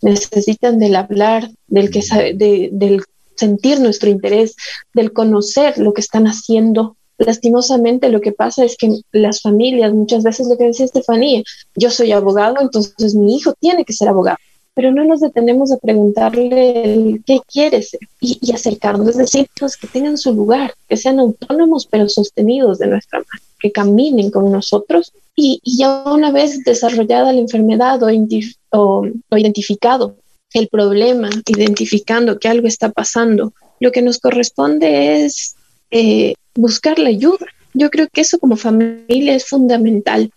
necesitan 0.00 0.78
del 0.78 0.94
hablar, 0.94 1.50
del, 1.66 1.90
que 1.90 2.02
sabe, 2.02 2.34
del 2.34 3.02
sentir 3.34 3.80
nuestro 3.80 4.10
interés, 4.10 4.54
del 4.94 5.12
conocer 5.12 5.78
lo 5.78 5.92
que 5.92 6.02
están 6.02 6.26
haciendo 6.26 6.96
lastimosamente 7.20 8.08
lo 8.08 8.20
que 8.20 8.32
pasa 8.32 8.64
es 8.64 8.76
que 8.76 9.00
las 9.12 9.40
familias, 9.42 9.92
muchas 9.92 10.22
veces 10.22 10.48
lo 10.48 10.56
que 10.56 10.64
decía 10.64 10.86
Estefanía, 10.86 11.42
yo 11.76 11.90
soy 11.90 12.12
abogado, 12.12 12.56
entonces 12.60 13.14
mi 13.14 13.36
hijo 13.36 13.54
tiene 13.60 13.84
que 13.84 13.92
ser 13.92 14.08
abogado, 14.08 14.38
pero 14.74 14.90
no 14.90 15.04
nos 15.04 15.20
detenemos 15.20 15.72
a 15.72 15.78
preguntarle 15.78 17.20
qué 17.26 17.40
quiere 17.46 17.82
ser 17.82 18.00
y, 18.20 18.52
acercarnos, 18.52 19.08
es 19.08 19.16
decir, 19.16 19.48
pues, 19.58 19.76
que 19.76 19.86
tengan 19.86 20.18
su 20.18 20.34
lugar, 20.34 20.74
que 20.88 20.96
sean 20.96 21.20
autónomos 21.20 21.86
pero 21.86 22.08
sostenidos 22.08 22.78
de 22.78 22.86
nuestra 22.86 23.18
mano, 23.18 23.44
que 23.60 23.70
caminen 23.70 24.30
con 24.30 24.50
nosotros 24.50 25.12
y, 25.36 25.60
ya 25.64 26.04
una 26.06 26.32
vez 26.32 26.64
desarrollada 26.64 27.32
la 27.32 27.40
enfermedad 27.40 28.00
o, 28.02 29.06
o 29.28 29.36
identificado 29.36 30.16
el 30.52 30.68
problema, 30.68 31.30
identificando 31.46 32.38
que 32.38 32.48
algo 32.48 32.66
está 32.66 32.90
pasando, 32.90 33.52
lo 33.78 33.92
que 33.92 34.02
nos 34.02 34.18
corresponde 34.18 35.24
es 35.24 35.54
eh, 35.90 36.34
buscar 36.54 36.98
la 36.98 37.08
ayuda. 37.08 37.46
Yo 37.74 37.90
creo 37.90 38.08
que 38.12 38.22
eso 38.22 38.38
como 38.38 38.56
familia 38.56 39.34
es 39.34 39.46
fundamental. 39.46 40.32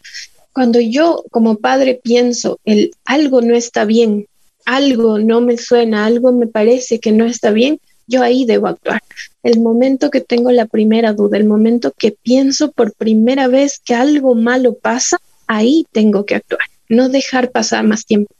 Cuando 0.53 0.79
yo 0.79 1.23
como 1.31 1.57
padre 1.57 1.99
pienso, 2.01 2.59
el 2.63 2.91
algo 3.05 3.41
no 3.41 3.55
está 3.55 3.85
bien, 3.85 4.27
algo 4.65 5.17
no 5.17 5.41
me 5.41 5.57
suena, 5.57 6.05
algo 6.05 6.31
me 6.31 6.47
parece 6.47 6.99
que 6.99 7.11
no 7.11 7.25
está 7.25 7.51
bien, 7.51 7.79
yo 8.07 8.21
ahí 8.21 8.45
debo 8.45 8.67
actuar. 8.67 9.01
El 9.41 9.59
momento 9.59 10.11
que 10.11 10.21
tengo 10.21 10.51
la 10.51 10.67
primera 10.67 11.13
duda, 11.13 11.37
el 11.37 11.45
momento 11.45 11.91
que 11.97 12.11
pienso 12.11 12.71
por 12.71 12.93
primera 12.93 13.47
vez 13.47 13.79
que 13.83 13.95
algo 13.95 14.35
malo 14.35 14.75
pasa, 14.75 15.17
ahí 15.47 15.85
tengo 15.91 16.25
que 16.25 16.35
actuar, 16.35 16.65
no 16.87 17.09
dejar 17.09 17.51
pasar 17.51 17.83
más 17.83 18.05
tiempo. 18.05 18.33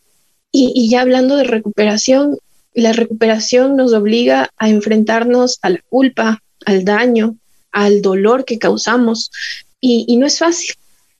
Y, 0.52 0.72
y 0.76 0.90
ya 0.90 1.02
hablando 1.02 1.36
de 1.36 1.46
recuperación, 1.46 2.38
la 2.74 2.94
recuperación 2.94 3.76
nos 3.76 3.94
obliga 3.94 4.50
a 4.58 4.70
enfrentarnos 4.70 5.60
a 5.62 5.72
la 5.72 5.80
culpa, 5.90 6.44
al 6.66 6.86
daño, 6.86 7.36
al 7.74 8.02
dolor 8.02 8.46
que 8.46 8.60
causamos. 8.60 9.32
Y, 9.82 10.16
no 10.16 10.26
es 10.26 10.40
fácil. 10.40 10.76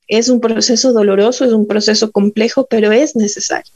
Es 0.08 0.30
un 0.30 0.40
proceso 0.40 0.94
doloroso, 0.94 1.44
es 1.44 1.52
un 1.52 1.68
proceso 1.68 2.12
complejo, 2.12 2.66
pero 2.70 2.94
es 2.94 3.16
necesario. 3.18 3.72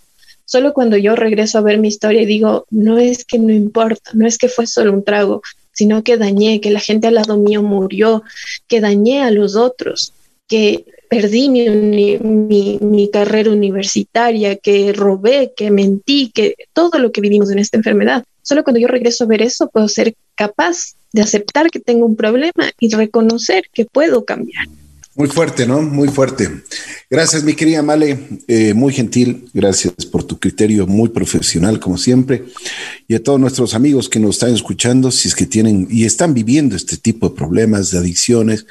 Solo 0.45 0.73
cuando 0.73 0.95
yo 0.95 1.17
regreso 1.17 1.57
a 1.57 1.61
ver 1.61 1.77
mi 1.77 1.89
historia 1.89 2.21
y 2.21 2.25
digo, 2.25 2.65
no 2.69 2.97
es 2.97 3.25
que 3.25 3.37
no 3.37 3.51
importa, 3.51 4.11
no 4.13 4.25
es 4.25 4.37
que 4.37 4.47
fue 4.47 4.65
solo 4.65 4.93
un 4.93 5.03
trago, 5.03 5.41
sino 5.73 6.03
que 6.03 6.15
dañé, 6.15 6.61
que 6.61 6.71
la 6.71 6.79
gente 6.79 7.07
al 7.07 7.15
lado 7.15 7.37
mío 7.37 7.61
murió, 7.61 8.23
que 8.67 8.79
dañé 8.79 9.23
a 9.23 9.31
los 9.31 9.57
otros, 9.57 10.13
que 10.47 10.85
perdí 11.09 11.49
mi, 11.49 11.69
mi, 12.19 12.77
mi, 12.79 13.09
carrera 13.09 13.51
universitaria, 13.51 14.55
que 14.55 14.93
robé, 14.93 15.53
que 15.55 15.69
mentí, 15.69 16.31
que 16.33 16.55
todo 16.73 16.99
lo 16.99 17.11
que 17.11 17.21
vivimos 17.21 17.51
en 17.51 17.59
esta 17.59 17.77
enfermedad. 17.77 18.23
Solo 18.41 18.63
cuando 18.63 18.79
yo 18.79 18.87
regreso 18.87 19.23
a 19.23 19.27
ver 19.27 19.41
eso 19.41 19.69
puedo 19.69 19.87
ser 19.87 20.13
capaz 20.35 20.96
de 21.13 21.21
aceptar 21.21 21.69
que 21.69 21.79
tengo 21.79 22.05
un 22.05 22.15
problema 22.15 22.71
y 22.79 22.93
reconocer 22.93 23.65
que 23.73 23.85
puedo 23.85 24.25
cambiar. 24.25 24.67
Muy 25.17 25.29
fuerte, 25.29 25.65
¿no? 25.65 25.81
Muy 25.81 26.09
fuerte. 26.09 26.47
Gracias, 27.09 27.43
mi 27.43 27.55
querida 27.55 27.81
Male, 27.81 28.19
eh, 28.47 28.75
muy 28.75 28.93
gentil. 28.93 29.49
Gracias 29.51 30.05
por 30.05 30.23
tu 30.23 30.37
criterio 30.37 30.85
muy 30.85 31.09
profesional, 31.09 31.79
como 31.79 31.97
siempre. 31.97 32.43
Y 33.07 33.15
a 33.15 33.23
todos 33.23 33.39
nuestros 33.39 33.73
amigos 33.73 34.09
que 34.09 34.19
nos 34.19 34.35
están 34.35 34.53
escuchando, 34.53 35.09
si 35.09 35.27
es 35.27 35.33
que 35.33 35.47
tienen 35.47 35.87
y 35.89 36.05
están 36.05 36.35
viviendo 36.35 36.75
este 36.75 36.97
tipo 36.97 37.29
de 37.29 37.35
problemas, 37.35 37.89
de 37.89 37.97
adicciones, 37.97 38.67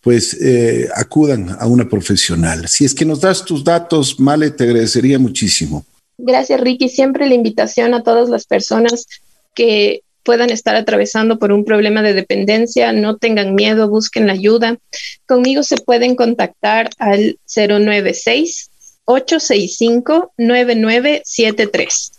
pues 0.00 0.36
eh, 0.40 0.88
acudan 0.96 1.56
a 1.60 1.68
una 1.68 1.88
profesional. 1.88 2.66
Si 2.66 2.84
es 2.84 2.92
que 2.92 3.04
nos 3.04 3.20
das 3.20 3.44
tus 3.44 3.62
datos, 3.62 4.18
Male, 4.18 4.50
te 4.50 4.64
agradecería 4.64 5.20
muchísimo. 5.20 5.86
Gracias, 6.18 6.60
Ricky. 6.60 6.88
Siempre 6.88 7.28
la 7.28 7.34
invitación 7.34 7.94
a 7.94 8.02
todas 8.02 8.28
las 8.28 8.44
personas 8.44 9.06
que 9.54 10.02
puedan 10.22 10.50
estar 10.50 10.76
atravesando 10.76 11.38
por 11.38 11.52
un 11.52 11.64
problema 11.64 12.02
de 12.02 12.14
dependencia, 12.14 12.92
no 12.92 13.16
tengan 13.16 13.54
miedo, 13.54 13.88
busquen 13.88 14.26
la 14.26 14.34
ayuda. 14.34 14.78
Conmigo 15.26 15.62
se 15.62 15.76
pueden 15.76 16.14
contactar 16.14 16.90
al 16.98 17.38
096 17.54 18.70
865 19.04 20.32
9973. 20.36 22.12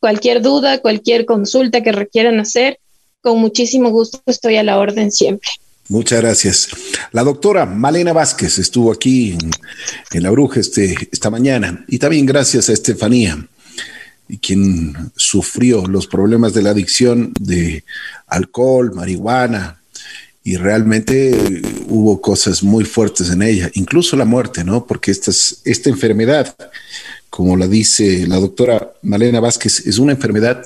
Cualquier 0.00 0.42
duda, 0.42 0.78
cualquier 0.78 1.24
consulta 1.24 1.82
que 1.82 1.92
requieran 1.92 2.40
hacer, 2.40 2.78
con 3.20 3.38
muchísimo 3.38 3.90
gusto 3.90 4.20
estoy 4.26 4.56
a 4.56 4.64
la 4.64 4.78
orden 4.78 5.12
siempre. 5.12 5.50
Muchas 5.88 6.20
gracias. 6.20 6.68
La 7.12 7.22
doctora 7.22 7.66
Malena 7.66 8.12
Vázquez 8.12 8.58
estuvo 8.58 8.90
aquí 8.92 9.36
en, 10.12 10.22
La 10.22 10.30
Bruja 10.30 10.60
este, 10.60 10.96
esta 11.10 11.30
mañana 11.30 11.84
y 11.86 11.98
también 11.98 12.24
gracias 12.24 12.68
a 12.68 12.72
Estefanía 12.72 13.46
quien 14.40 15.12
sufrió 15.16 15.86
los 15.86 16.06
problemas 16.06 16.54
de 16.54 16.62
la 16.62 16.70
adicción 16.70 17.32
de 17.38 17.84
alcohol, 18.26 18.92
marihuana, 18.94 19.78
y 20.44 20.56
realmente 20.56 21.62
hubo 21.88 22.20
cosas 22.20 22.62
muy 22.62 22.84
fuertes 22.84 23.30
en 23.30 23.42
ella, 23.42 23.70
incluso 23.74 24.16
la 24.16 24.24
muerte, 24.24 24.64
¿no? 24.64 24.86
Porque 24.86 25.10
esta, 25.10 25.30
esta 25.30 25.88
enfermedad, 25.88 26.56
como 27.30 27.56
la 27.56 27.68
dice 27.68 28.26
la 28.26 28.36
doctora 28.36 28.92
Malena 29.02 29.40
Vázquez, 29.40 29.86
es 29.86 29.98
una 29.98 30.12
enfermedad 30.12 30.64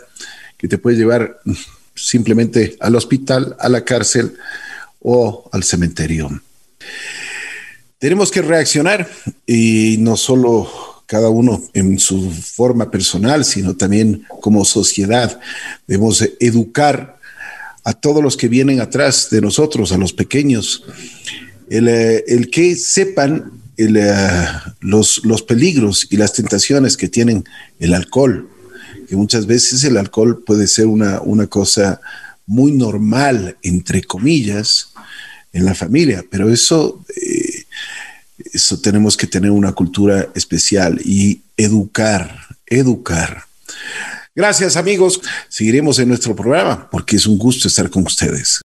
que 0.57 0.69
te 0.69 0.79
puede 0.79 0.97
llevar 0.97 1.41
simplemente 1.95 2.77
al 2.81 2.97
hospital, 2.97 3.57
a 3.59 3.69
la 3.69 3.85
cárcel 3.85 4.37
o 5.01 5.49
al 5.53 5.63
cementerio. 5.63 6.43
Tenemos 7.99 8.31
que 8.31 8.43
reaccionar 8.43 9.09
y 9.47 9.97
no 9.99 10.17
solo 10.17 10.96
cada 11.07 11.31
uno 11.31 11.63
en 11.73 11.99
su 11.99 12.31
forma 12.31 12.91
personal, 12.91 13.45
sino 13.45 13.77
también 13.77 14.25
como 14.41 14.65
sociedad. 14.65 15.41
Debemos 15.87 16.23
educar 16.41 17.19
a 17.85 17.93
todos 17.93 18.23
los 18.23 18.37
que 18.37 18.49
vienen 18.49 18.81
atrás 18.81 19.29
de 19.31 19.41
nosotros, 19.41 19.93
a 19.93 19.99
los 19.99 20.13
pequeños, 20.13 20.85
el, 21.71 21.89
eh, 21.89 22.49
que 22.51 22.75
sepan 22.75 23.53
eh, 23.77 24.47
los, 24.81 25.25
los 25.25 25.43
peligros 25.43 26.09
y 26.11 26.17
las 26.17 26.33
tentaciones 26.33 26.97
que 26.97 27.09
tienen 27.09 27.45
el 27.79 27.95
alcohol, 27.95 28.49
que 29.09 29.17
muchas 29.17 29.47
veces 29.47 29.85
el 29.85 29.97
alcohol 29.97 30.43
puede 30.45 30.67
ser 30.67 30.87
una, 30.87 31.21
una 31.21 31.47
cosa 31.47 32.01
muy 32.47 32.73
normal, 32.73 33.57
entre 33.63 34.03
comillas, 34.03 34.89
en 35.53 35.65
la 35.65 35.75
familia, 35.75 36.25
pero 36.31 36.51
eso, 36.51 37.05
eh, 37.17 37.56
eso 38.53 38.81
tenemos 38.81 39.17
que 39.17 39.27
tener 39.27 39.51
una 39.51 39.73
cultura 39.73 40.29
especial 40.35 41.01
y 41.05 41.43
educar, 41.57 42.39
educar. 42.67 43.45
Gracias 44.35 44.77
amigos, 44.77 45.21
seguiremos 45.49 45.99
en 45.99 46.09
nuestro 46.09 46.37
programa 46.37 46.89
porque 46.91 47.17
es 47.17 47.27
un 47.27 47.39
gusto 47.39 47.69
estar 47.69 47.89
con 47.89 48.05
ustedes. 48.05 48.61